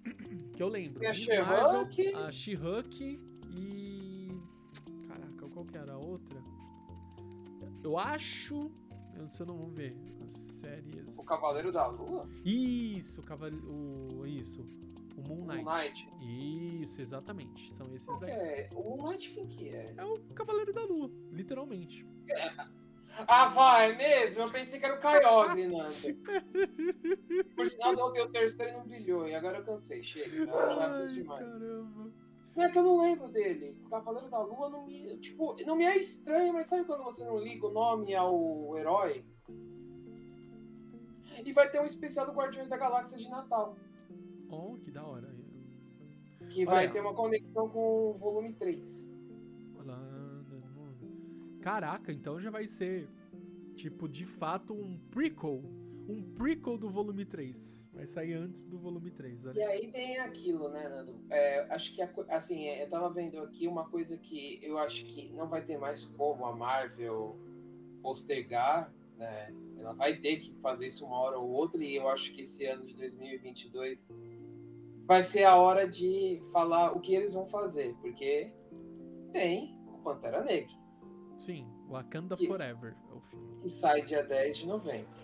Que 0.56 0.62
eu 0.62 0.68
lembro. 0.68 1.00
Tem 1.00 1.10
a 1.10 1.14
She-Hulk. 1.14 2.14
A 2.16 2.32
She-Hulk 2.32 3.20
e. 3.58 4.32
Caraca, 5.08 5.48
qual 5.52 5.66
que 5.66 5.78
era 5.78 5.94
a 5.94 5.98
outra? 5.98 6.40
Eu 7.84 7.98
acho. 7.98 8.72
Eu, 9.18 9.30
se 9.30 9.42
eu 9.42 9.46
não 9.46 9.58
vamos 9.58 9.76
ver. 9.76 9.96
As 10.28 10.34
séries. 10.36 11.18
O 11.18 11.24
Cavaleiro 11.24 11.72
da 11.72 11.88
Lua? 11.88 12.28
Isso, 12.44 13.22
o 13.22 14.26
Isso. 14.26 14.66
O 15.16 15.22
Moon 15.22 15.46
Moon 15.46 15.64
Knight. 15.64 15.64
Knight. 15.66 16.82
Isso, 16.82 17.00
exatamente. 17.02 17.72
São 17.74 17.88
esses 17.94 18.06
Qual 18.08 18.20
que 18.20 18.26
aí. 18.26 18.32
é? 18.32 18.70
O 18.74 18.98
Moon 18.98 19.10
Knight 19.10 19.30
quem 19.32 19.46
que 19.48 19.70
é? 19.70 19.94
É 19.96 20.04
o 20.04 20.20
Cavaleiro 20.34 20.74
da 20.74 20.84
Lua, 20.84 21.12
literalmente. 21.32 22.06
Ah, 23.28 23.48
vai, 23.48 23.96
mesmo? 23.96 24.42
Eu 24.42 24.50
pensei 24.50 24.80
que 24.80 24.86
era 24.86 24.96
o 24.96 25.00
Kyogre, 25.00 25.68
Nando. 25.68 25.94
Por 27.56 27.68
sinal, 27.68 27.94
eu 27.94 28.12
dei 28.12 28.24
o 28.24 28.32
terceiro 28.32 28.72
e 28.72 28.76
não 28.76 28.88
brilhou, 28.88 29.28
e 29.28 29.36
agora 29.36 29.60
eu 29.60 29.64
cansei, 29.64 30.02
chega, 30.02 30.48
já, 30.48 30.70
já 30.70 31.00
fiz 31.00 31.10
Ai, 31.10 31.14
demais. 31.14 31.40
caramba. 31.46 32.12
Não 32.56 32.64
é 32.64 32.70
que 32.72 32.78
eu 32.78 32.84
não 32.84 33.02
lembro 33.02 33.30
dele. 33.30 33.76
O 33.86 33.90
Cavaleiro 33.90 34.30
da 34.30 34.42
Lua 34.44 34.70
não 34.70 34.86
me. 34.86 35.18
Tipo, 35.18 35.56
não 35.66 35.76
me 35.76 35.86
é 35.86 35.98
estranho, 35.98 36.54
mas 36.54 36.68
sabe 36.68 36.86
quando 36.86 37.04
você 37.04 37.24
não 37.26 37.40
liga 37.40 37.68
o 37.68 37.72
nome 37.72 38.14
ao 38.14 38.78
herói? 38.78 39.26
E 41.44 41.52
vai 41.52 41.70
ter 41.70 41.82
um 41.82 41.86
especial 41.86 42.26
do 42.26 42.32
Guardiões 42.32 42.70
da 42.70 42.78
Galáxia 42.78 43.18
de 43.18 43.28
Natal. 43.28 43.76
Oh, 44.50 44.78
que 44.78 44.92
da 44.92 45.04
hora. 45.04 45.34
Que 46.50 46.66
vai 46.66 46.86
Olha. 46.86 46.94
ter 46.94 47.02
uma 47.02 47.14
conexão 47.14 47.68
com 47.70 48.12
o 48.12 48.14
volume 48.14 48.54
3. 48.54 49.10
Holanda, 49.80 50.64
Caraca, 51.62 52.12
então 52.12 52.40
já 52.40 52.52
vai 52.52 52.68
ser, 52.68 53.10
tipo, 53.76 54.08
de 54.08 54.26
fato 54.26 54.74
um 54.74 55.00
prequel. 55.10 55.64
Um 56.08 56.22
prequel 56.36 56.78
do 56.78 56.90
volume 56.90 57.26
3. 57.26 57.86
Vai 57.94 58.06
sair 58.08 58.34
antes 58.34 58.66
do 58.66 58.78
volume 58.78 59.10
3. 59.12 59.44
E 59.44 59.48
Olha. 59.48 59.70
aí 59.70 59.88
tem 59.88 60.18
aquilo, 60.20 60.70
né, 60.70 60.90
Nando? 60.90 61.16
É, 61.30 61.62
acho 61.74 61.94
que, 61.94 62.02
a 62.02 62.10
assim, 62.30 62.68
é, 62.68 62.84
eu 62.84 62.90
tava 62.90 63.10
vendo 63.10 63.40
aqui 63.40 63.68
uma 63.68 63.88
coisa 63.90 64.18
que 64.18 64.60
eu 64.62 64.78
acho 64.78 65.06
que 65.06 65.32
não 65.32 65.48
vai 65.48 65.62
ter 65.64 65.78
mais 65.78 66.04
como 66.04 66.46
a 66.46 66.56
Marvel 66.56 67.38
postergar, 68.02 68.94
né? 69.18 69.54
Ela 69.78 69.94
vai 69.94 70.16
ter 70.18 70.38
que 70.38 70.54
fazer 70.56 70.88
isso 70.88 71.06
uma 71.06 71.20
hora 71.20 71.38
ou 71.38 71.50
outra, 71.50 71.82
e 71.84 71.96
eu 71.96 72.08
acho 72.10 72.32
que 72.34 72.42
esse 72.42 72.66
ano 72.66 72.86
de 72.86 72.94
2022 72.96 74.10
vai 75.06 75.24
ser 75.24 75.44
a 75.44 75.56
hora 75.56 75.88
de 75.88 76.42
falar 76.52 76.92
o 76.92 77.00
que 77.00 77.16
eles 77.16 77.34
vão 77.34 77.46
fazer, 77.46 77.96
porque 78.02 78.54
tem 79.32 79.78
o 79.88 79.98
Pantera 80.00 80.44
Negra, 80.44 80.74
Sim, 81.40 81.68
Wakanda 81.90 82.36
Isso. 82.36 82.48
Forever 82.48 82.96
é 83.10 83.14
o 83.14 83.20
filme. 83.22 83.62
que 83.62 83.70
sai 83.70 84.02
dia 84.02 84.24
10 84.24 84.58
de 84.58 84.68
novembro. 84.68 85.23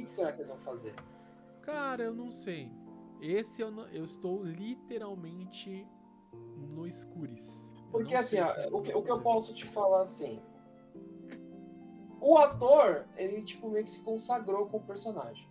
Que, 0.00 0.06
que 0.06 0.10
será 0.10 0.32
que 0.32 0.38
eles 0.38 0.48
vão 0.48 0.58
fazer? 0.58 0.94
Cara, 1.62 2.02
eu 2.04 2.14
não 2.14 2.30
sei. 2.30 2.72
Esse 3.20 3.60
eu, 3.60 3.70
não- 3.70 3.88
eu 3.88 4.04
estou 4.04 4.42
literalmente 4.42 5.86
no 6.56 6.86
escuris. 6.86 7.74
Eu 7.76 7.90
Porque 7.90 8.14
assim, 8.14 8.38
ó, 8.40 8.48
o, 8.72 8.80
que, 8.82 8.94
o 8.94 9.02
que 9.02 9.10
eu 9.10 9.20
posso 9.20 9.52
te 9.52 9.66
falar 9.66 10.02
assim. 10.02 10.40
O 12.20 12.36
ator, 12.36 13.06
ele 13.16 13.42
tipo 13.42 13.68
meio 13.70 13.84
que 13.84 13.90
se 13.90 14.00
consagrou 14.02 14.66
com 14.66 14.76
o 14.78 14.82
personagem. 14.82 15.48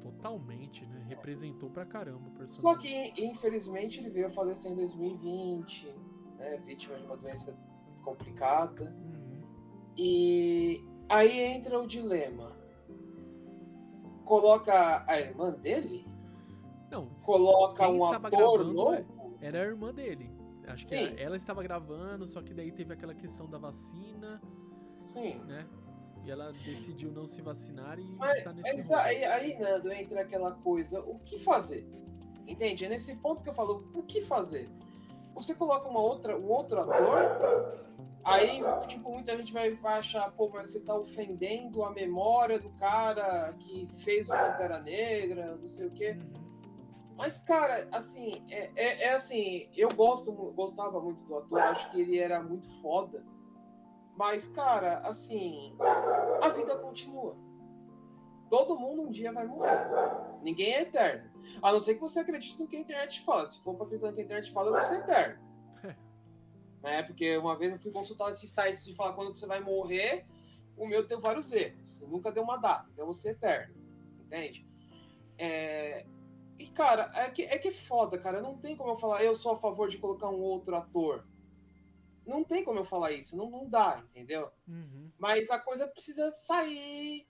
Totalmente, 0.00 0.84
né? 0.86 1.04
Representou 1.06 1.70
pra 1.70 1.84
caramba 1.86 2.28
o 2.28 2.32
personagem. 2.32 2.62
Só 2.62 2.76
que, 2.76 3.22
infelizmente, 3.22 4.00
ele 4.00 4.10
veio 4.10 4.26
a 4.26 4.30
falecer 4.30 4.72
em 4.72 4.74
2020, 4.74 5.94
né? 6.36 6.56
Vítima 6.58 6.96
de 6.96 7.04
uma 7.04 7.16
doença 7.16 7.56
complicada. 8.02 8.96
Uhum. 8.98 9.42
E 9.96 10.82
aí 11.08 11.38
entra 11.40 11.78
o 11.78 11.86
dilema. 11.86 12.57
Coloca 14.28 15.04
a 15.06 15.18
irmã 15.18 15.50
dele? 15.50 16.06
Não, 16.90 17.06
Coloca 17.24 17.88
um 17.88 18.04
ator 18.04 18.62
novo? 18.62 19.38
era 19.40 19.62
a 19.62 19.64
irmã 19.64 19.92
dele. 19.92 20.30
Acho 20.66 20.86
que 20.86 20.98
Sim. 20.98 21.14
ela, 21.16 21.34
estava 21.34 21.62
gravando, 21.62 22.26
só 22.26 22.42
que 22.42 22.52
daí 22.52 22.70
teve 22.70 22.92
aquela 22.92 23.14
questão 23.14 23.48
da 23.48 23.56
vacina, 23.56 24.38
Sim. 25.02 25.38
né? 25.46 25.66
E 26.26 26.30
ela 26.30 26.52
decidiu 26.52 27.10
não 27.10 27.26
se 27.26 27.40
vacinar 27.40 27.98
e 27.98 28.16
Mas, 28.18 28.36
está 28.36 28.52
nesse 28.52 28.86
rolo. 28.86 29.00
aí, 29.00 29.24
aí, 29.24 29.58
Nando, 29.58 29.90
entra 29.90 30.20
aquela 30.20 30.52
coisa, 30.52 31.00
o 31.00 31.18
que 31.20 31.38
fazer? 31.38 31.88
Entende? 32.46 32.84
É 32.84 32.88
nesse 32.90 33.16
ponto 33.16 33.42
que 33.42 33.48
eu 33.48 33.54
falo, 33.54 33.90
o 33.94 34.02
que 34.02 34.20
fazer? 34.20 34.68
Você 35.34 35.54
coloca 35.54 35.88
uma 35.88 36.00
outra, 36.00 36.38
um 36.38 36.50
outro 36.50 36.78
ator, 36.82 37.80
aí, 38.28 38.62
tipo, 38.86 39.10
muita 39.10 39.36
gente 39.36 39.52
vai, 39.52 39.72
vai 39.74 39.98
achar, 39.98 40.30
pô, 40.32 40.48
mas 40.52 40.70
você 40.70 40.80
tá 40.80 40.94
ofendendo 40.94 41.82
a 41.82 41.90
memória 41.90 42.58
do 42.58 42.70
cara 42.70 43.54
que 43.58 43.88
fez 44.04 44.28
o 44.28 44.32
Pantera 44.32 44.80
Negra, 44.80 45.56
não 45.56 45.66
sei 45.66 45.86
o 45.86 45.90
quê. 45.90 46.18
Uhum. 46.18 46.48
Mas, 47.16 47.38
cara, 47.38 47.88
assim, 47.90 48.44
é, 48.48 48.70
é, 48.76 49.04
é 49.06 49.14
assim, 49.14 49.68
eu 49.76 49.88
gosto, 49.88 50.32
gostava 50.32 51.00
muito 51.00 51.24
do 51.24 51.36
ator, 51.36 51.58
acho 51.58 51.90
que 51.90 52.00
ele 52.00 52.16
era 52.16 52.40
muito 52.40 52.68
foda. 52.80 53.24
Mas, 54.16 54.46
cara, 54.46 54.98
assim, 54.98 55.76
a 56.42 56.48
vida 56.50 56.76
continua. 56.78 57.36
Todo 58.48 58.78
mundo 58.78 59.02
um 59.02 59.10
dia 59.10 59.32
vai 59.32 59.46
morrer. 59.46 59.86
Ninguém 60.42 60.74
é 60.74 60.82
eterno. 60.82 61.30
A 61.62 61.72
não 61.72 61.80
ser 61.80 61.94
que 61.94 62.00
você 62.00 62.20
acredite 62.20 62.58
no 62.58 62.66
que 62.66 62.76
a 62.76 62.80
internet 62.80 63.20
fala. 63.22 63.46
Se 63.46 63.60
for 63.62 63.74
pra 63.74 63.84
acreditar 63.84 64.08
no 64.08 64.14
que 64.14 64.20
a 64.20 64.24
internet 64.24 64.52
fala, 64.52 64.68
eu 64.68 64.72
vou 64.72 64.82
ser 64.82 65.00
eterno. 65.00 65.47
Né? 66.82 67.02
Porque 67.02 67.36
uma 67.36 67.56
vez 67.56 67.72
eu 67.72 67.78
fui 67.78 67.90
consultar 67.92 68.30
esses 68.30 68.50
sites 68.50 68.84
de 68.84 68.94
falar 68.94 69.12
quando 69.14 69.34
você 69.34 69.46
vai 69.46 69.60
morrer, 69.60 70.26
o 70.76 70.86
meu 70.86 71.06
tem 71.06 71.18
vários 71.18 71.50
erros. 71.52 72.00
Nunca 72.02 72.30
deu 72.32 72.42
uma 72.42 72.56
data, 72.56 72.88
então 72.92 73.04
vou 73.04 73.14
ser 73.14 73.30
eterno. 73.30 73.74
Entende? 74.20 74.66
É, 75.36 76.04
E, 76.58 76.66
cara, 76.66 77.10
é 77.14 77.30
que, 77.30 77.42
é 77.42 77.56
que 77.56 77.68
é 77.68 77.72
foda, 77.72 78.18
cara. 78.18 78.42
Não 78.42 78.58
tem 78.58 78.76
como 78.76 78.90
eu 78.90 78.96
falar, 78.96 79.22
eu 79.22 79.34
sou 79.34 79.52
a 79.52 79.56
favor 79.56 79.88
de 79.88 79.98
colocar 79.98 80.28
um 80.28 80.40
outro 80.40 80.74
ator. 80.74 81.24
Não 82.26 82.44
tem 82.44 82.64
como 82.64 82.80
eu 82.80 82.84
falar 82.84 83.12
isso, 83.12 83.36
não, 83.36 83.48
não 83.48 83.68
dá, 83.68 84.02
entendeu? 84.10 84.50
Uhum. 84.66 85.10
Mas 85.16 85.50
a 85.50 85.58
coisa 85.58 85.86
precisa 85.86 86.30
sair 86.30 87.26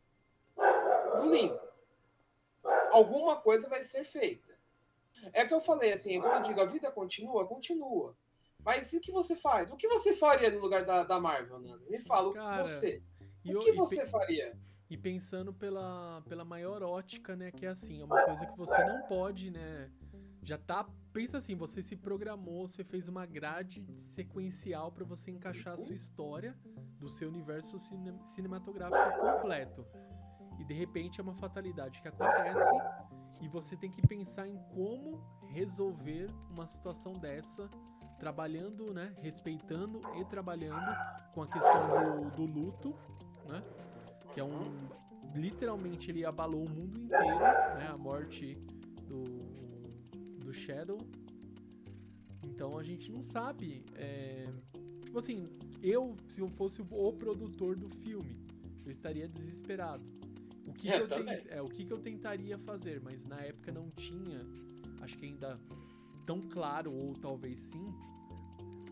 do 1.17 1.31
limbo. 1.31 1.61
Alguma 2.91 3.37
coisa 3.37 3.69
vai 3.69 3.83
ser 3.85 4.05
feita. 4.05 4.59
É 5.33 5.45
que 5.45 5.55
eu 5.55 5.61
falei 5.61 5.93
assim, 5.93 6.21
quando 6.21 6.37
eu 6.37 6.43
digo 6.43 6.61
a 6.61 6.67
vida 6.67 6.91
continua, 6.91 7.47
continua. 7.47 8.17
Mas 8.69 8.93
e 8.93 8.99
o 8.99 9.01
que 9.01 9.11
você 9.11 9.35
faz? 9.35 9.71
O 9.71 9.77
que 9.77 9.89
você 9.89 10.12
faria 10.14 10.51
no 10.51 10.61
lugar 10.61 10.85
da, 10.85 11.03
da 11.03 11.19
Marvel, 11.19 11.59
Nando? 11.59 11.89
Me 11.89 12.01
fala, 12.03 12.31
Cara, 12.35 12.61
o 12.61 12.64
que 12.66 12.71
você? 12.71 13.03
E, 13.43 13.57
O 13.57 13.61
que 13.61 13.71
e 13.71 13.73
pe- 13.73 13.79
você 13.79 14.05
faria? 14.05 14.59
E 14.91 14.97
pensando 14.97 15.55
pela, 15.55 16.23
pela 16.29 16.45
maior 16.45 16.83
ótica, 16.83 17.35
né? 17.35 17.51
Que 17.51 17.64
é 17.64 17.71
assim, 17.71 18.03
é 18.03 18.05
uma 18.05 18.23
coisa 18.23 18.47
que 18.47 18.55
você 18.59 18.85
não 18.85 19.01
pode, 19.07 19.51
né? 19.51 19.91
Já 20.43 20.59
tá. 20.59 20.87
Pensa 21.14 21.39
assim, 21.39 21.55
você 21.55 21.81
se 21.83 21.97
programou, 21.97 22.69
você 22.69 22.85
fez 22.85 23.09
uma 23.09 23.25
grade 23.25 23.87
sequencial 23.97 24.93
pra 24.93 25.03
você 25.03 25.31
encaixar 25.31 25.73
a 25.73 25.77
sua 25.79 25.95
história 25.95 26.55
do 26.99 27.09
seu 27.09 27.31
universo 27.31 27.79
cine- 27.79 28.21
cinematográfico 28.27 29.19
completo. 29.19 29.87
E 30.59 30.64
de 30.64 30.75
repente 30.75 31.21
é 31.21 31.23
uma 31.23 31.35
fatalidade 31.35 32.03
que 32.03 32.09
acontece 32.09 32.71
e 33.41 33.49
você 33.49 33.79
tem 33.79 33.91
que 33.91 34.07
pensar 34.07 34.47
em 34.47 34.59
como 34.75 35.23
resolver 35.47 36.31
uma 36.51 36.66
situação 36.66 37.14
dessa, 37.14 37.71
trabalhando, 38.19 38.93
né? 38.93 39.14
Respeitando 39.21 40.01
e 40.21 40.25
trabalhando 40.25 40.95
com 41.33 41.43
a 41.43 41.47
questão 41.47 42.31
do, 42.31 42.37
do 42.37 42.45
luto, 42.45 42.95
né? 43.47 43.62
que 44.35 44.41
é 44.41 44.45
um 44.45 44.89
literalmente 45.35 46.11
ele 46.11 46.25
abalou 46.25 46.64
o 46.64 46.71
mundo 46.71 46.99
inteiro, 47.01 47.39
né? 47.39 47.89
A 47.91 47.97
morte 47.97 48.55
do 49.07 49.25
do 50.45 50.53
Shadow. 50.55 50.99
Então 52.45 52.79
a 52.79 52.83
gente 52.83 53.11
não 53.11 53.23
sabe. 53.23 53.85
é, 53.95 54.47
Tipo 55.05 55.19
assim, 55.19 55.49
eu, 55.83 56.16
se 56.29 56.41
eu 56.41 56.49
fosse 56.49 56.83
o 56.83 57.12
produtor 57.12 57.77
do 57.77 57.89
filme, 57.89 58.37
eu 58.85 58.91
estaria 58.91 59.27
desesperado. 59.29 60.05
O 60.66 60.73
que, 60.73 60.89
eu, 60.93 61.07
ten- 61.09 61.19
também. 61.25 61.43
é, 61.49 61.62
o 61.62 61.69
que, 61.69 61.85
que 61.85 61.93
eu 61.93 61.99
tentaria 61.99 62.59
fazer, 62.59 63.01
mas 63.03 63.25
na 63.25 63.41
época 63.41 63.73
não 63.73 63.91
tinha, 63.91 64.41
acho 65.01 65.16
que 65.16 65.25
ainda 65.27 65.59
tão 66.29 66.43
claro, 66.43 66.93
ou 66.93 67.14
talvez 67.14 67.59
sim, 67.59 67.95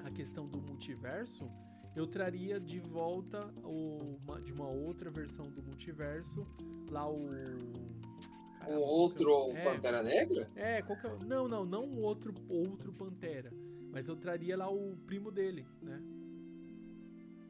a 0.02 0.10
questão 0.10 0.48
do 0.48 0.58
multiverso, 0.58 1.50
eu 1.94 2.06
traria 2.06 2.58
de 2.58 2.80
volta 2.80 3.46
o- 3.62 4.16
uma- 4.24 4.40
de 4.40 4.54
uma 4.54 4.66
outra 4.68 5.10
versão 5.10 5.50
do 5.50 5.62
multiverso, 5.62 6.46
lá 6.90 7.06
o. 7.06 7.26
O 7.26 8.58
Caramba, 8.58 8.80
outro 8.86 9.50
é, 9.54 9.64
Pantera 9.64 10.02
Negra? 10.02 10.50
é, 10.56 10.80
qual 10.80 10.98
que 10.98 11.06
é? 11.06 11.18
Não, 11.26 11.46
não, 11.46 11.66
não 11.66 11.84
um 11.84 12.00
outro, 12.00 12.32
outro 12.48 12.90
Pantera. 12.94 13.52
Mas 13.92 14.08
eu 14.08 14.16
traria 14.16 14.56
lá 14.56 14.70
o 14.70 14.96
primo 15.06 15.30
dele, 15.30 15.66
né? 15.82 16.02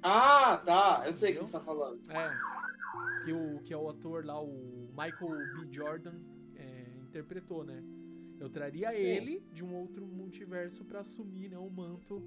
Ah, 0.03 0.57
tá. 0.59 1.03
Eu 1.07 1.12
sei 1.12 1.30
o 1.30 1.34
que 1.34 1.41
você 1.47 1.53
tá 1.53 1.61
falando. 1.61 2.01
É. 2.11 3.24
Que, 3.24 3.32
o, 3.32 3.61
que 3.62 3.72
é 3.72 3.76
o 3.76 3.89
ator 3.89 4.24
lá, 4.26 4.41
o 4.43 4.89
Michael 4.91 5.37
B. 5.55 5.72
Jordan, 5.72 6.14
é, 6.57 6.87
interpretou, 7.03 7.64
né? 7.64 7.82
Eu 8.39 8.49
traria 8.51 8.91
Sim. 8.91 8.99
ele 9.05 9.41
de 9.53 9.64
um 9.64 9.74
outro 9.74 10.07
multiverso 10.07 10.84
pra 10.84 11.01
assumir 11.01 11.49
né, 11.51 11.59
o 11.59 11.70
manto 11.70 12.22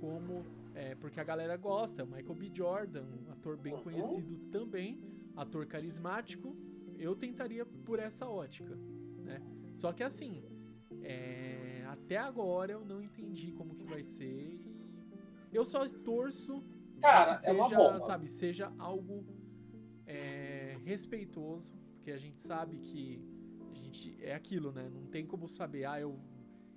como. 0.00 0.44
É, 0.74 0.94
porque 0.94 1.18
a 1.18 1.24
galera 1.24 1.56
gosta. 1.56 2.04
Michael 2.04 2.34
B. 2.34 2.50
Jordan, 2.52 3.04
um 3.26 3.32
ator 3.32 3.56
bem 3.56 3.72
Uhum. 3.74 3.82
conhecido 3.82 4.36
também, 4.50 5.00
ator 5.34 5.64
carismático. 5.66 6.54
Eu 6.98 7.14
tentaria 7.16 7.64
por 7.64 7.98
essa 7.98 8.26
ótica, 8.28 8.76
né? 9.24 9.40
Só 9.74 9.92
que 9.92 10.02
assim, 10.02 10.42
é, 11.02 11.82
até 11.88 12.16
agora 12.18 12.72
eu 12.72 12.84
não 12.84 13.02
entendi 13.02 13.52
como 13.52 13.74
que 13.74 13.86
vai 13.86 14.02
ser. 14.02 14.58
e 15.50 15.56
Eu 15.56 15.64
só 15.64 15.86
torço 15.88 16.62
Cara, 17.00 17.36
que 17.38 17.46
é 17.48 17.52
uma 17.52 17.64
seja, 17.68 17.76
bomba. 17.76 18.00
sabe, 18.00 18.28
seja 18.28 18.72
algo 18.78 19.24
é, 20.06 20.76
respeitoso, 20.84 21.74
porque 21.94 22.10
a 22.10 22.18
gente 22.18 22.40
sabe 22.42 22.76
que 22.78 23.20
gente 23.86 24.16
é 24.22 24.34
aquilo, 24.34 24.72
né? 24.72 24.88
Não 24.92 25.06
tem 25.06 25.26
como 25.26 25.48
saber, 25.48 25.84
ah, 25.84 26.00
eu, 26.00 26.18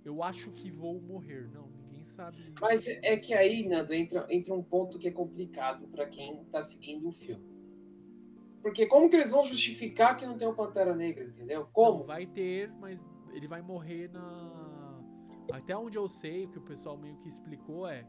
eu 0.06 0.22
acho 0.24 0.52
que 0.52 0.72
vou 0.72 1.00
morrer. 1.02 1.50
Não, 1.54 1.68
ninguém 1.70 2.06
sabe. 2.08 2.38
Mas 2.62 2.88
é 2.88 3.18
que 3.18 3.34
aí, 3.34 3.68
Nando, 3.68 3.94
entra, 3.94 4.26
entra 4.30 4.54
um 4.54 4.64
ponto 4.64 4.98
que 4.98 5.08
é 5.08 5.12
complicado 5.12 5.88
pra 5.88 6.06
quem 6.08 6.44
tá 6.46 6.64
seguindo 6.64 7.10
o 7.10 7.12
filme. 7.12 7.44
Porque 8.62 8.86
como 8.88 9.10
que 9.10 9.16
eles 9.16 9.32
vão 9.32 9.44
justificar 9.44 10.18
que 10.18 10.26
não 10.26 10.38
tem 10.38 10.48
o 10.48 10.54
Pantera 10.54 10.94
Negra, 10.94 11.24
entendeu? 11.26 11.62
Não, 11.62 11.70
Como? 11.72 12.04
vai 12.04 12.26
ter, 12.26 12.70
mas 12.74 13.06
ele 13.32 13.48
vai 13.48 13.62
morrer 13.62 14.10
na. 14.12 15.00
Até 15.54 15.76
onde 15.76 15.98
eu 15.98 16.08
sei, 16.10 16.46
o 16.46 16.50
que 16.50 16.58
o 16.60 16.62
pessoal 16.62 16.98
meio 16.98 17.16
que 17.18 17.30
explicou 17.30 17.88
é. 17.88 18.06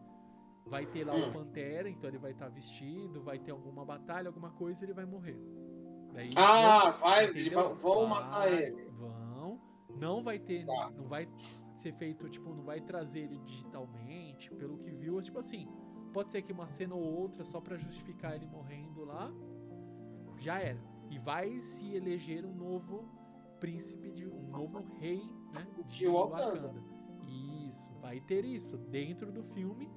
Vai 0.66 0.86
ter 0.86 1.04
lá 1.04 1.14
Hum. 1.14 1.28
o 1.28 1.32
Pantera, 1.32 1.88
então 1.88 2.08
ele 2.08 2.18
vai 2.18 2.32
estar 2.32 2.48
vestido, 2.48 3.22
vai 3.22 3.38
ter 3.38 3.50
alguma 3.50 3.84
batalha, 3.84 4.28
alguma 4.28 4.50
coisa, 4.50 4.84
ele 4.84 4.92
vai 4.92 5.06
morrer. 5.06 5.38
Daí, 6.12 6.30
Ah, 6.36 6.90
vai, 6.90 7.26
eles 7.26 7.52
vão, 7.52 7.74
Vai, 7.76 8.06
matar 8.08 8.52
ele. 8.52 8.89
Não 10.00 10.22
vai 10.22 10.38
ter. 10.38 10.64
Tá. 10.66 10.90
Não 10.96 11.04
vai 11.04 11.28
ser 11.74 11.92
feito, 11.92 12.28
tipo, 12.28 12.52
não 12.54 12.64
vai 12.64 12.80
trazer 12.80 13.20
ele 13.20 13.38
digitalmente. 13.38 14.50
Pelo 14.54 14.78
que 14.78 14.90
viu, 14.90 15.18
é 15.18 15.22
tipo 15.22 15.38
assim. 15.38 15.68
Pode 16.12 16.32
ser 16.32 16.42
que 16.42 16.52
uma 16.52 16.66
cena 16.66 16.94
ou 16.94 17.02
outra 17.02 17.44
só 17.44 17.60
pra 17.60 17.76
justificar 17.76 18.34
ele 18.34 18.46
morrendo 18.46 19.04
lá. 19.04 19.30
Já 20.38 20.58
era. 20.58 20.80
E 21.10 21.18
vai 21.18 21.60
se 21.60 21.94
eleger 21.94 22.44
um 22.44 22.54
novo 22.54 23.08
príncipe 23.60 24.10
de. 24.10 24.26
um 24.26 24.48
novo 24.48 24.82
rei, 24.98 25.22
né? 25.52 25.66
De 25.86 26.06
Wakanda. 26.06 26.72
Isso. 27.68 27.92
Vai 28.00 28.20
ter 28.20 28.44
isso 28.44 28.76
dentro 28.76 29.30
do 29.30 29.42
filme 29.42 29.88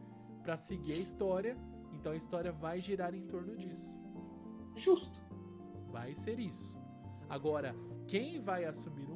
pra 0.43 0.58
seguir 0.58 0.93
a 0.93 0.97
história. 0.97 1.58
Então 1.93 2.12
a 2.12 2.16
história 2.16 2.51
vai 2.51 2.80
girar 2.80 3.16
em 3.16 3.26
torno 3.26 3.56
disso. 3.56 3.97
Justo. 4.76 5.22
Vai 5.89 6.14
ser 6.14 6.39
isso. 6.39 6.78
Agora, 7.30 7.76
quem 8.08 8.41
vai 8.41 8.66
assumir? 8.66 9.08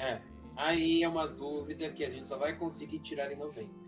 É. 0.00 0.22
Aí 0.56 1.02
é 1.02 1.08
uma 1.08 1.28
dúvida 1.28 1.90
que 1.92 2.04
a 2.04 2.10
gente 2.10 2.26
só 2.26 2.36
vai 2.36 2.56
conseguir 2.56 2.98
tirar 3.00 3.30
em 3.30 3.36
novembro. 3.36 3.78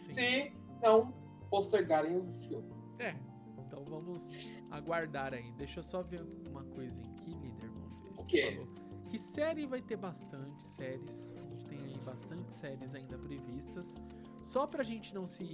Sim. 0.00 0.10
Se 0.10 0.52
não 0.82 1.12
postergarem 1.50 2.16
o 2.16 2.24
filme. 2.24 2.72
É. 2.98 3.14
Então 3.58 3.84
vamos 3.84 4.28
aguardar 4.70 5.34
aí. 5.34 5.52
Deixa 5.52 5.80
eu 5.80 5.84
só 5.84 6.02
ver 6.02 6.22
uma 6.48 6.64
coisinha 6.64 7.10
aqui, 7.10 7.30
líder. 7.34 7.68
Vamos 7.70 8.02
ver. 8.02 8.12
O 8.16 8.24
quê? 8.24 8.66
Que 9.08 9.18
série 9.18 9.66
vai 9.66 9.80
ter 9.80 9.96
bastante 9.96 10.62
séries. 10.62 11.34
A 11.36 11.42
gente 11.42 11.66
tem 11.66 11.78
aí 11.84 11.98
bastante 11.98 12.52
séries 12.52 12.94
ainda 12.94 13.16
previstas. 13.18 14.00
Só 14.42 14.66
pra 14.66 14.82
gente 14.82 15.14
não 15.14 15.26
se 15.26 15.44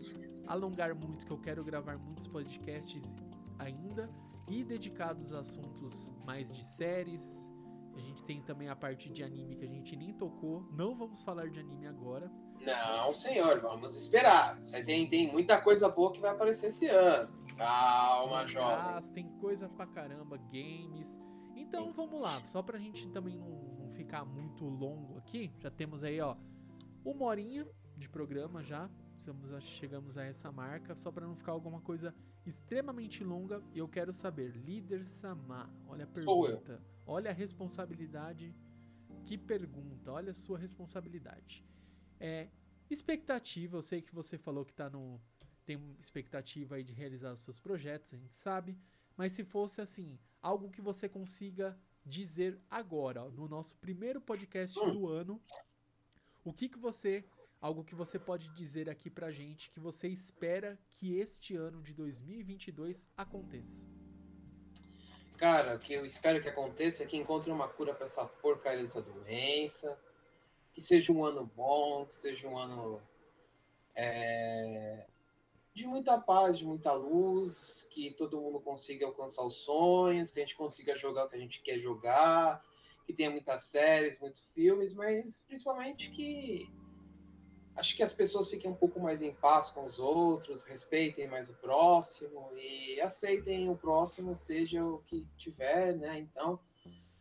alongar 0.47 0.95
muito, 0.95 1.25
que 1.25 1.31
eu 1.31 1.39
quero 1.39 1.63
gravar 1.63 1.99
muitos 1.99 2.27
podcasts 2.27 3.15
ainda. 3.59 4.11
E 4.49 4.65
dedicados 4.65 5.33
a 5.33 5.41
assuntos 5.41 6.11
mais 6.25 6.57
de 6.57 6.65
séries. 6.65 7.51
A 7.95 8.01
gente 8.01 8.25
tem 8.25 8.41
também 8.43 8.69
a 8.69 8.77
parte 8.77 9.11
de 9.11 9.23
anime 9.23 9.57
que 9.57 9.65
a 9.65 9.69
gente 9.69 9.97
nem 9.97 10.13
tocou. 10.13 10.63
Não 10.73 10.97
vamos 10.97 11.23
falar 11.23 11.49
de 11.49 11.59
anime 11.59 11.87
agora. 11.87 12.31
Não, 12.61 13.15
senhor, 13.15 13.61
vamos 13.61 13.95
esperar. 13.95 14.59
Tem, 14.85 15.09
tem 15.09 15.31
muita 15.31 15.61
coisa 15.61 15.89
boa 15.89 16.13
que 16.13 16.21
vai 16.21 16.31
aparecer 16.31 16.69
esse 16.69 16.87
ano. 16.87 17.33
Calma, 17.57 18.47
jovem. 18.47 19.13
Tem 19.13 19.29
coisa 19.41 19.69
pra 19.69 19.87
caramba, 19.87 20.37
games. 20.37 21.19
Então 21.57 21.93
vamos 21.93 22.21
lá, 22.21 22.33
só 22.49 22.63
pra 22.63 22.79
gente 22.79 23.09
também 23.11 23.37
não, 23.37 23.91
ficar 23.93 24.25
muito 24.25 24.65
longo 24.65 25.19
aqui, 25.19 25.53
já 25.59 25.71
temos 25.71 26.03
aí, 26.03 26.21
ó, 26.21 26.37
uma 27.05 27.27
horinha 27.27 27.67
de 27.97 28.09
programa 28.09 28.63
já. 28.63 28.91
Estamos, 29.17 29.63
chegamos 29.65 30.17
a 30.17 30.25
essa 30.25 30.51
marca, 30.51 30.97
só 30.97 31.13
pra 31.13 31.27
não 31.27 31.37
ficar 31.37 31.53
alguma 31.53 31.81
coisa 31.83 32.15
extremamente 32.47 33.23
longa. 33.23 33.63
E 33.75 33.79
eu 33.79 33.87
quero 33.87 34.13
saber, 34.15 34.57
líder 34.57 35.07
Samar, 35.07 35.71
olha 35.87 36.09
a 36.11 36.23
Sou 36.23 36.49
eu. 36.49 36.63
Olha 37.11 37.31
a 37.31 37.35
responsabilidade. 37.35 38.55
Que 39.27 39.37
pergunta, 39.37 40.13
olha 40.13 40.31
a 40.31 40.35
sua 40.35 40.59
responsabilidade. 40.59 41.65
É, 42.19 42.49
expectativa, 42.89 43.77
eu 43.77 43.83
sei 43.83 44.01
que 44.01 44.15
você 44.15 44.39
falou 44.39 44.65
que 44.65 44.73
tá 44.73 44.89
no, 44.89 45.21
tem 45.67 45.97
expectativa 46.01 46.77
aí 46.77 46.85
de 46.85 46.93
realizar 46.93 47.33
os 47.33 47.41
seus 47.41 47.59
projetos, 47.59 48.15
a 48.15 48.17
gente 48.17 48.35
sabe. 48.35 48.79
Mas 49.17 49.33
se 49.33 49.45
fosse 49.45 49.81
assim, 49.81 50.19
algo 50.41 50.71
que 50.71 50.81
você 50.81 51.09
consiga 51.09 51.79
dizer 52.05 52.59
agora, 52.71 53.29
no 53.31 53.47
nosso 53.49 53.77
primeiro 53.77 54.21
podcast 54.21 54.79
Hum. 54.79 54.93
do 54.93 55.09
ano, 55.09 55.41
o 56.45 56.53
que 56.53 56.69
que 56.69 56.79
você, 56.79 57.25
algo 57.61 57.85
que 57.85 57.95
você 57.95 58.19
pode 58.19 58.49
dizer 58.55 58.89
aqui 58.89 59.11
pra 59.11 59.31
gente 59.31 59.71
que 59.71 59.81
você 59.81 60.09
espera 60.09 60.79
que 60.89 61.15
este 61.15 61.55
ano 61.57 61.83
de 61.83 61.93
2022 61.93 63.09
aconteça? 63.17 63.85
Cara, 65.41 65.75
o 65.75 65.79
que 65.79 65.95
eu 65.95 66.05
espero 66.05 66.39
que 66.43 66.51
aconteça 66.51 67.03
é 67.03 67.07
que 67.07 67.17
encontre 67.17 67.51
uma 67.51 67.67
cura 67.67 67.95
pra 67.95 68.05
essa 68.05 68.27
porcaria 68.27 68.83
dessa 68.83 69.01
doença. 69.01 69.99
Que 70.71 70.83
seja 70.83 71.11
um 71.15 71.25
ano 71.25 71.51
bom, 71.57 72.05
que 72.05 72.15
seja 72.15 72.47
um 72.47 72.59
ano 72.59 73.01
é, 73.95 75.07
de 75.73 75.87
muita 75.87 76.21
paz, 76.21 76.59
de 76.59 76.67
muita 76.67 76.93
luz, 76.93 77.89
que 77.91 78.11
todo 78.11 78.39
mundo 78.39 78.61
consiga 78.61 79.07
alcançar 79.07 79.43
os 79.43 79.55
sonhos, 79.65 80.31
que 80.31 80.41
a 80.41 80.43
gente 80.43 80.57
consiga 80.57 80.95
jogar 80.95 81.25
o 81.25 81.29
que 81.31 81.37
a 81.37 81.41
gente 81.41 81.63
quer 81.63 81.79
jogar, 81.79 82.63
que 83.07 83.15
tenha 83.15 83.31
muitas 83.31 83.63
séries, 83.63 84.21
muitos 84.21 84.43
filmes, 84.53 84.93
mas 84.93 85.39
principalmente 85.39 86.11
que 86.11 86.71
acho 87.81 87.97
que 87.97 88.03
as 88.03 88.13
pessoas 88.13 88.51
fiquem 88.51 88.71
um 88.71 88.75
pouco 88.75 89.01
mais 89.01 89.23
em 89.23 89.33
paz 89.33 89.71
com 89.71 89.85
os 89.85 89.99
outros, 89.99 90.63
respeitem 90.63 91.27
mais 91.27 91.49
o 91.49 91.55
próximo 91.55 92.51
e 92.55 93.01
aceitem 93.01 93.71
o 93.71 93.77
próximo, 93.77 94.37
seja 94.37 94.85
o 94.85 94.99
que 94.99 95.27
tiver, 95.37 95.97
né? 95.97 96.19
Então, 96.19 96.61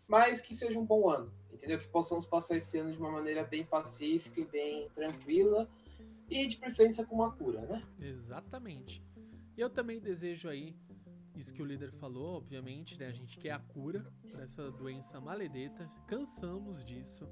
mas 0.05 0.41
que 0.41 0.53
seja 0.53 0.77
um 0.77 0.85
bom 0.85 1.09
ano, 1.09 1.33
entendeu? 1.51 1.79
Que 1.79 1.87
possamos 1.87 2.25
passar 2.25 2.57
esse 2.57 2.77
ano 2.77 2.91
de 2.91 2.99
uma 2.99 3.09
maneira 3.09 3.43
bem 3.43 3.63
pacífica 3.63 4.41
e 4.41 4.45
bem 4.45 4.89
tranquila 4.89 5.69
e 6.29 6.45
de 6.45 6.57
preferência 6.57 7.05
com 7.05 7.15
uma 7.15 7.31
cura, 7.31 7.61
né? 7.61 7.81
Exatamente. 7.99 9.01
E 9.55 9.61
eu 9.61 9.69
também 9.69 9.99
desejo 9.99 10.49
aí 10.49 10.75
isso 11.35 11.53
que 11.53 11.61
o 11.61 11.65
líder 11.65 11.93
falou, 11.93 12.35
obviamente, 12.35 12.97
né? 12.99 13.07
A 13.07 13.13
gente 13.13 13.37
quer 13.37 13.51
a 13.51 13.59
cura 13.59 14.03
para 14.29 14.43
essa 14.43 14.69
doença 14.71 15.21
maledeta. 15.21 15.89
Cansamos 16.05 16.83
disso. 16.83 17.25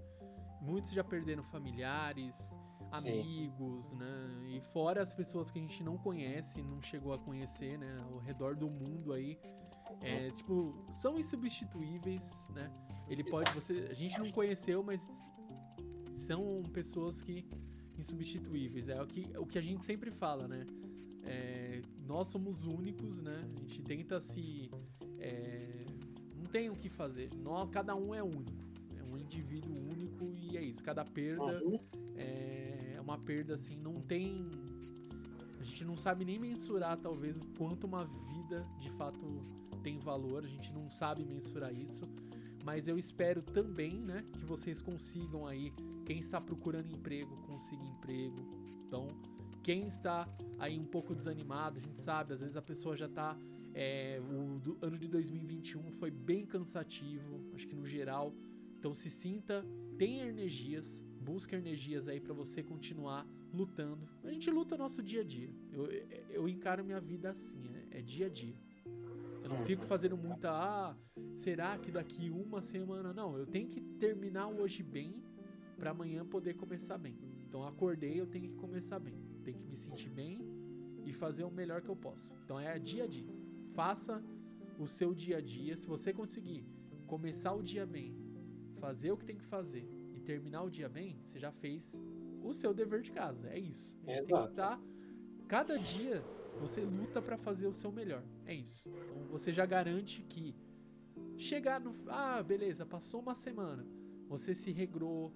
Muitos 0.61 0.91
já 0.91 1.03
perderam 1.03 1.43
familiares, 1.43 2.55
Sim. 2.89 3.19
amigos, 3.21 3.91
né? 3.93 4.29
E 4.47 4.59
fora 4.61 5.01
as 5.01 5.13
pessoas 5.13 5.49
que 5.51 5.59
a 5.59 5.61
gente 5.61 5.83
não 5.83 5.97
conhece, 5.97 6.61
não 6.61 6.81
chegou 6.81 7.13
a 7.13 7.19
conhecer, 7.19 7.77
né? 7.77 7.97
Ao 8.11 8.17
redor 8.19 8.55
do 8.55 8.69
mundo 8.69 9.13
aí. 9.13 9.37
É, 10.01 10.29
tipo, 10.29 10.85
são 10.93 11.17
insubstituíveis, 11.17 12.45
né? 12.49 12.71
Ele 13.09 13.23
pode, 13.23 13.49
você, 13.53 13.87
a 13.89 13.93
gente 13.93 14.19
não 14.19 14.29
conheceu, 14.31 14.83
mas 14.83 15.01
são 16.11 16.61
pessoas 16.73 17.21
que 17.21 17.45
insubstituíveis. 17.97 18.89
É 18.89 19.01
o 19.01 19.07
que, 19.07 19.25
o 19.37 19.45
que 19.45 19.57
a 19.57 19.61
gente 19.61 19.83
sempre 19.85 20.11
fala, 20.11 20.47
né? 20.47 20.65
É, 21.23 21.81
nós 22.05 22.27
somos 22.27 22.65
únicos, 22.65 23.19
né? 23.21 23.49
A 23.55 23.59
gente 23.59 23.81
tenta 23.81 24.19
se. 24.19 24.69
é, 25.19 25.85
não 26.35 26.45
tem 26.45 26.69
o 26.69 26.75
que 26.75 26.89
fazer. 26.89 27.29
Nós, 27.35 27.69
cada 27.69 27.95
um 27.95 28.13
é 28.13 28.23
único. 28.23 28.65
É 28.97 29.03
um 29.03 29.17
indivíduo 29.17 29.73
único 29.75 30.33
e 30.35 30.57
é 30.57 30.61
isso. 30.61 30.83
Cada 30.83 31.03
perda 31.03 31.63
Uhum. 31.63 31.79
é 32.15 32.76
uma 33.07 33.17
perda 33.17 33.55
assim, 33.55 33.77
não 33.77 34.01
tem. 34.01 34.49
A 35.59 35.63
gente 35.63 35.85
não 35.85 35.95
sabe 35.95 36.25
nem 36.25 36.37
mensurar, 36.37 36.97
talvez, 36.97 37.37
o 37.37 37.45
quanto 37.57 37.85
uma 37.85 38.05
vida 38.05 38.65
de 38.79 38.89
fato 38.91 39.19
tem 39.81 39.97
valor, 39.97 40.43
a 40.43 40.47
gente 40.47 40.71
não 40.73 40.89
sabe 40.89 41.23
mensurar 41.25 41.73
isso. 41.73 42.03
Mas 42.63 42.87
eu 42.87 42.99
espero 42.99 43.41
também, 43.41 44.01
né, 44.01 44.25
que 44.33 44.45
vocês 44.45 44.81
consigam 44.81 45.47
aí, 45.47 45.73
quem 46.05 46.19
está 46.19 46.41
procurando 46.41 46.91
emprego, 46.91 47.37
consiga 47.47 47.81
emprego. 47.81 48.45
Então, 48.85 49.07
quem 49.63 49.87
está 49.87 50.27
aí 50.59 50.77
um 50.77 50.85
pouco 50.85 51.15
desanimado, 51.15 51.77
a 51.77 51.81
gente 51.81 52.01
sabe, 52.01 52.33
às 52.33 52.41
vezes 52.41 52.57
a 52.57 52.61
pessoa 52.61 52.95
já 52.97 53.05
está 53.05 53.37
é, 53.73 54.19
o 54.19 54.59
do, 54.59 54.77
ano 54.81 54.97
de 54.97 55.07
2021 55.07 55.91
foi 55.91 56.09
bem 56.09 56.45
cansativo, 56.45 57.39
acho 57.53 57.67
que 57.67 57.75
no 57.75 57.85
geral. 57.85 58.33
Então 58.79 58.93
se 58.93 59.09
sinta, 59.09 59.63
tenha 59.97 60.25
energias, 60.25 61.03
busca 61.27 61.57
energias 61.57 62.07
aí 62.07 62.21
para 62.21 62.33
você 62.33 62.63
continuar 62.63 63.27
lutando. 63.53 64.07
A 64.23 64.29
gente 64.31 64.49
luta 64.49 64.77
nosso 64.77 65.03
dia 65.03 65.19
a 65.19 65.23
dia. 65.25 65.49
Eu, 65.73 65.85
eu 66.29 66.47
encaro 66.47 66.85
minha 66.85 67.01
vida 67.01 67.29
assim, 67.29 67.67
é, 67.91 67.99
é 67.99 68.01
dia 68.01 68.27
a 68.27 68.29
dia. 68.29 68.55
Eu 69.43 69.49
não 69.49 69.57
fico 69.65 69.85
fazendo 69.85 70.15
muita, 70.15 70.49
ah, 70.49 70.95
será 71.33 71.77
que 71.77 71.91
daqui 71.91 72.29
uma 72.29 72.61
semana? 72.61 73.13
Não, 73.13 73.37
eu 73.37 73.45
tenho 73.45 73.67
que 73.67 73.81
terminar 73.81 74.47
hoje 74.47 74.81
bem 74.81 75.21
para 75.75 75.91
amanhã 75.91 76.25
poder 76.25 76.53
começar 76.53 76.97
bem. 76.97 77.17
Então 77.45 77.67
acordei, 77.67 78.19
eu 78.21 78.27
tenho 78.27 78.47
que 78.49 78.55
começar 78.55 78.97
bem. 78.97 79.17
Tenho 79.43 79.57
que 79.57 79.67
me 79.67 79.75
sentir 79.75 80.09
bem 80.09 80.39
e 81.05 81.11
fazer 81.11 81.43
o 81.43 81.51
melhor 81.51 81.81
que 81.81 81.89
eu 81.89 81.95
posso. 81.95 82.33
Então 82.45 82.57
é 82.57 82.79
dia 82.79 83.03
a 83.03 83.07
dia. 83.07 83.33
Faça 83.75 84.23
o 84.79 84.87
seu 84.87 85.13
dia 85.13 85.37
a 85.37 85.41
dia. 85.41 85.75
Se 85.75 85.87
você 85.87 86.13
conseguir 86.13 86.65
começar 87.05 87.53
o 87.53 87.61
dia 87.61 87.85
bem, 87.85 88.15
fazer 88.79 89.11
o 89.11 89.17
que 89.17 89.25
tem 89.25 89.37
que 89.37 89.45
fazer 89.45 89.96
terminar 90.27 90.63
o 90.63 90.69
dia 90.69 90.89
bem, 90.89 91.17
você 91.23 91.39
já 91.39 91.51
fez 91.53 91.97
o 92.43 92.53
seu 92.53 92.73
dever 92.73 93.01
de 93.01 93.11
casa. 93.11 93.47
É 93.49 93.57
isso. 93.57 93.95
É 94.05 94.17
Exato. 94.17 94.53
Tá, 94.53 94.79
cada 95.47 95.77
dia 95.77 96.21
você 96.59 96.81
luta 96.81 97.21
para 97.21 97.37
fazer 97.37 97.67
o 97.67 97.73
seu 97.73 97.91
melhor. 97.93 98.21
É 98.45 98.53
isso. 98.53 98.83
Então 98.89 99.25
você 99.29 99.53
já 99.53 99.65
garante 99.65 100.21
que 100.23 100.53
chegar 101.37 101.79
no. 101.79 101.95
Ah, 102.07 102.43
beleza, 102.43 102.85
passou 102.85 103.21
uma 103.21 103.33
semana. 103.33 103.87
Você 104.27 104.53
se 104.53 104.71
regrou, 104.71 105.33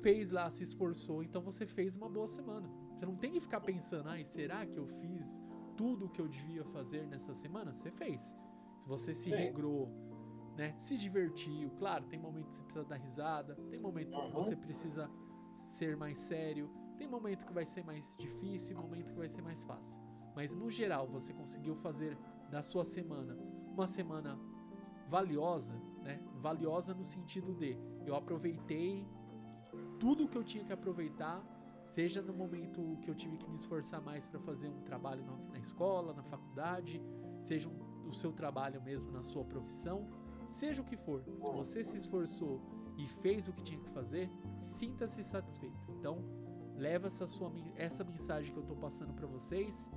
fez 0.00 0.30
lá, 0.30 0.48
se 0.50 0.62
esforçou, 0.62 1.24
então 1.24 1.42
você 1.42 1.66
fez 1.66 1.96
uma 1.96 2.08
boa 2.08 2.28
semana. 2.28 2.70
Você 2.94 3.04
não 3.04 3.16
tem 3.16 3.32
que 3.32 3.40
ficar 3.40 3.60
pensando, 3.60 4.08
ai, 4.08 4.24
será 4.24 4.64
que 4.64 4.76
eu 4.76 4.86
fiz 4.86 5.40
tudo 5.76 6.06
o 6.06 6.08
que 6.08 6.20
eu 6.20 6.28
devia 6.28 6.64
fazer 6.64 7.04
nessa 7.08 7.34
semana? 7.34 7.72
Você 7.72 7.90
fez. 7.90 8.32
Se 8.78 8.86
você 8.86 9.14
se 9.14 9.30
regrou, 9.30 9.90
né, 10.56 10.74
se 10.78 10.96
divertiu, 10.98 11.70
claro, 11.78 12.04
tem 12.06 12.18
momentos 12.18 12.50
que 12.50 12.56
você 12.56 12.62
precisa 12.64 12.84
dar 12.88 12.96
risada, 12.96 13.54
tem 13.70 13.80
momentos 13.80 14.16
que 14.18 14.30
você 14.32 14.56
precisa 14.56 15.10
ser 15.64 15.96
mais 15.96 16.18
sério, 16.18 16.70
tem 16.98 17.08
momento 17.08 17.46
que 17.46 17.52
vai 17.52 17.64
ser 17.64 17.84
mais 17.84 18.16
difícil, 18.16 18.76
momento 18.76 19.12
que 19.12 19.18
vai 19.18 19.28
ser 19.28 19.42
mais 19.42 19.62
fácil. 19.64 19.98
Mas 20.34 20.54
no 20.54 20.70
geral, 20.70 21.06
você 21.08 21.32
conseguiu 21.32 21.74
fazer 21.74 22.16
da 22.50 22.62
sua 22.62 22.84
semana 22.84 23.36
uma 23.72 23.86
semana 23.86 24.38
valiosa, 25.08 25.74
né? 26.02 26.20
Valiosa 26.40 26.94
no 26.94 27.04
sentido 27.04 27.54
de 27.54 27.76
eu 28.06 28.14
aproveitei 28.14 29.06
tudo 29.98 30.28
que 30.28 30.36
eu 30.36 30.44
tinha 30.44 30.64
que 30.64 30.72
aproveitar, 30.72 31.42
seja 31.86 32.20
no 32.22 32.32
momento 32.34 32.98
que 33.02 33.10
eu 33.10 33.14
tive 33.14 33.36
que 33.36 33.48
me 33.48 33.56
esforçar 33.56 34.00
mais 34.02 34.26
para 34.26 34.40
fazer 34.40 34.68
um 34.68 34.80
trabalho 34.82 35.24
na, 35.24 35.36
na 35.52 35.58
escola, 35.58 36.12
na 36.12 36.22
faculdade, 36.22 37.00
seja 37.40 37.68
um- 37.68 38.08
o 38.08 38.12
seu 38.12 38.32
trabalho 38.32 38.82
mesmo 38.82 39.10
na 39.10 39.22
sua 39.22 39.44
profissão, 39.44 40.08
seja 40.46 40.82
o 40.82 40.84
que 40.84 40.96
for. 40.96 41.22
Se 41.40 41.50
você 41.50 41.84
se 41.84 41.96
esforçou 41.96 42.60
e 42.96 43.06
fez 43.08 43.48
o 43.48 43.52
que 43.52 43.62
tinha 43.62 43.80
que 43.80 43.90
fazer, 43.90 44.30
sinta-se 44.58 45.22
satisfeito. 45.24 45.76
Então, 45.90 46.18
leva 46.76 47.06
essa 47.06 47.26
sua 47.26 47.52
essa 47.76 48.02
mensagem 48.04 48.52
que 48.52 48.58
eu 48.58 48.64
tô 48.64 48.74
passando 48.76 49.12
para 49.14 49.26
vocês. 49.26 49.90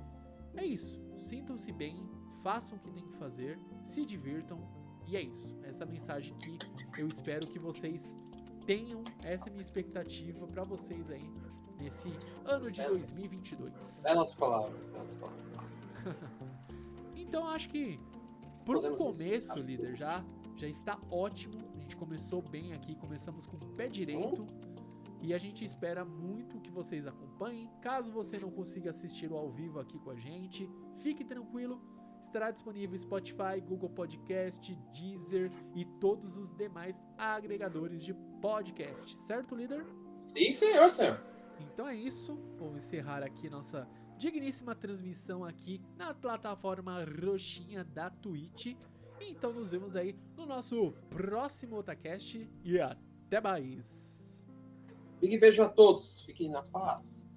É 0.54 0.64
isso. 0.64 1.00
Sintam-se 1.20 1.72
bem, 1.72 2.08
façam 2.42 2.76
o 2.78 2.80
que 2.80 2.90
tem 2.90 3.06
que 3.06 3.16
fazer, 3.16 3.58
se 3.82 4.04
divirtam 4.04 4.58
e 5.06 5.16
é 5.16 5.22
isso. 5.22 5.58
Essa 5.62 5.84
mensagem 5.86 6.34
que 6.36 6.58
eu 7.00 7.06
espero 7.06 7.46
que 7.46 7.58
vocês 7.58 8.16
tenham 8.66 9.02
essa 9.22 9.46
é 9.46 9.48
a 9.48 9.52
minha 9.52 9.62
expectativa 9.62 10.46
para 10.46 10.64
vocês 10.64 11.10
aí 11.10 11.30
nesse 11.78 12.08
ano 12.44 12.70
de 12.70 12.80
É. 12.80 12.88
2022. 12.88 13.72
Belas 14.02 14.34
palavras, 14.34 14.80
belas 14.90 15.14
palavras. 15.14 15.80
Então 17.14 17.44
acho 17.48 17.68
que 17.70 17.98
por 18.66 18.76
um 18.76 18.96
começo, 18.96 19.60
líder, 19.60 19.96
já 19.96 20.24
já 20.56 20.66
está 20.66 20.98
ótimo. 21.10 21.54
A 21.76 21.80
gente 21.80 21.96
começou 21.96 22.42
bem 22.42 22.72
aqui, 22.72 22.94
começamos 22.96 23.46
com 23.46 23.56
o 23.56 23.60
pé 23.74 23.88
direito. 23.88 24.46
E 25.22 25.32
a 25.32 25.38
gente 25.38 25.64
espera 25.64 26.04
muito 26.04 26.60
que 26.60 26.70
vocês 26.70 27.06
acompanhem. 27.06 27.70
Caso 27.80 28.10
você 28.10 28.38
não 28.38 28.50
consiga 28.50 28.90
assistir 28.90 29.30
o 29.30 29.36
ao 29.36 29.50
vivo 29.50 29.78
aqui 29.78 29.98
com 29.98 30.10
a 30.10 30.16
gente, 30.16 30.68
fique 31.02 31.24
tranquilo. 31.24 31.80
Estará 32.20 32.50
disponível 32.50 32.98
Spotify, 32.98 33.60
Google 33.64 33.90
Podcast, 33.90 34.74
Deezer 34.92 35.50
e 35.74 35.84
todos 35.84 36.36
os 36.36 36.52
demais 36.52 36.98
agregadores 37.16 38.02
de 38.02 38.14
podcast, 38.40 39.14
certo, 39.14 39.54
líder? 39.54 39.86
Sim, 40.14 40.50
senhor, 40.50 40.90
senhor. 40.90 41.20
Então 41.60 41.86
é 41.86 41.94
isso. 41.94 42.36
Vamos 42.58 42.76
encerrar 42.76 43.22
aqui 43.22 43.48
nossa 43.48 43.88
digníssima 44.16 44.74
transmissão 44.74 45.44
aqui 45.44 45.80
na 45.96 46.14
plataforma 46.14 47.04
roxinha 47.04 47.84
da 47.84 48.10
Twitch. 48.10 48.76
Então 49.20 49.52
nos 49.52 49.70
vemos 49.70 49.96
aí 49.96 50.14
no 50.36 50.46
nosso 50.46 50.92
próximo 51.10 51.76
Otacast 51.76 52.48
e 52.64 52.78
até 52.80 53.40
mais. 53.40 54.16
Big 55.20 55.38
beijo 55.38 55.62
a 55.62 55.68
todos. 55.68 56.22
Fiquem 56.22 56.50
na 56.50 56.62
paz. 56.62 57.28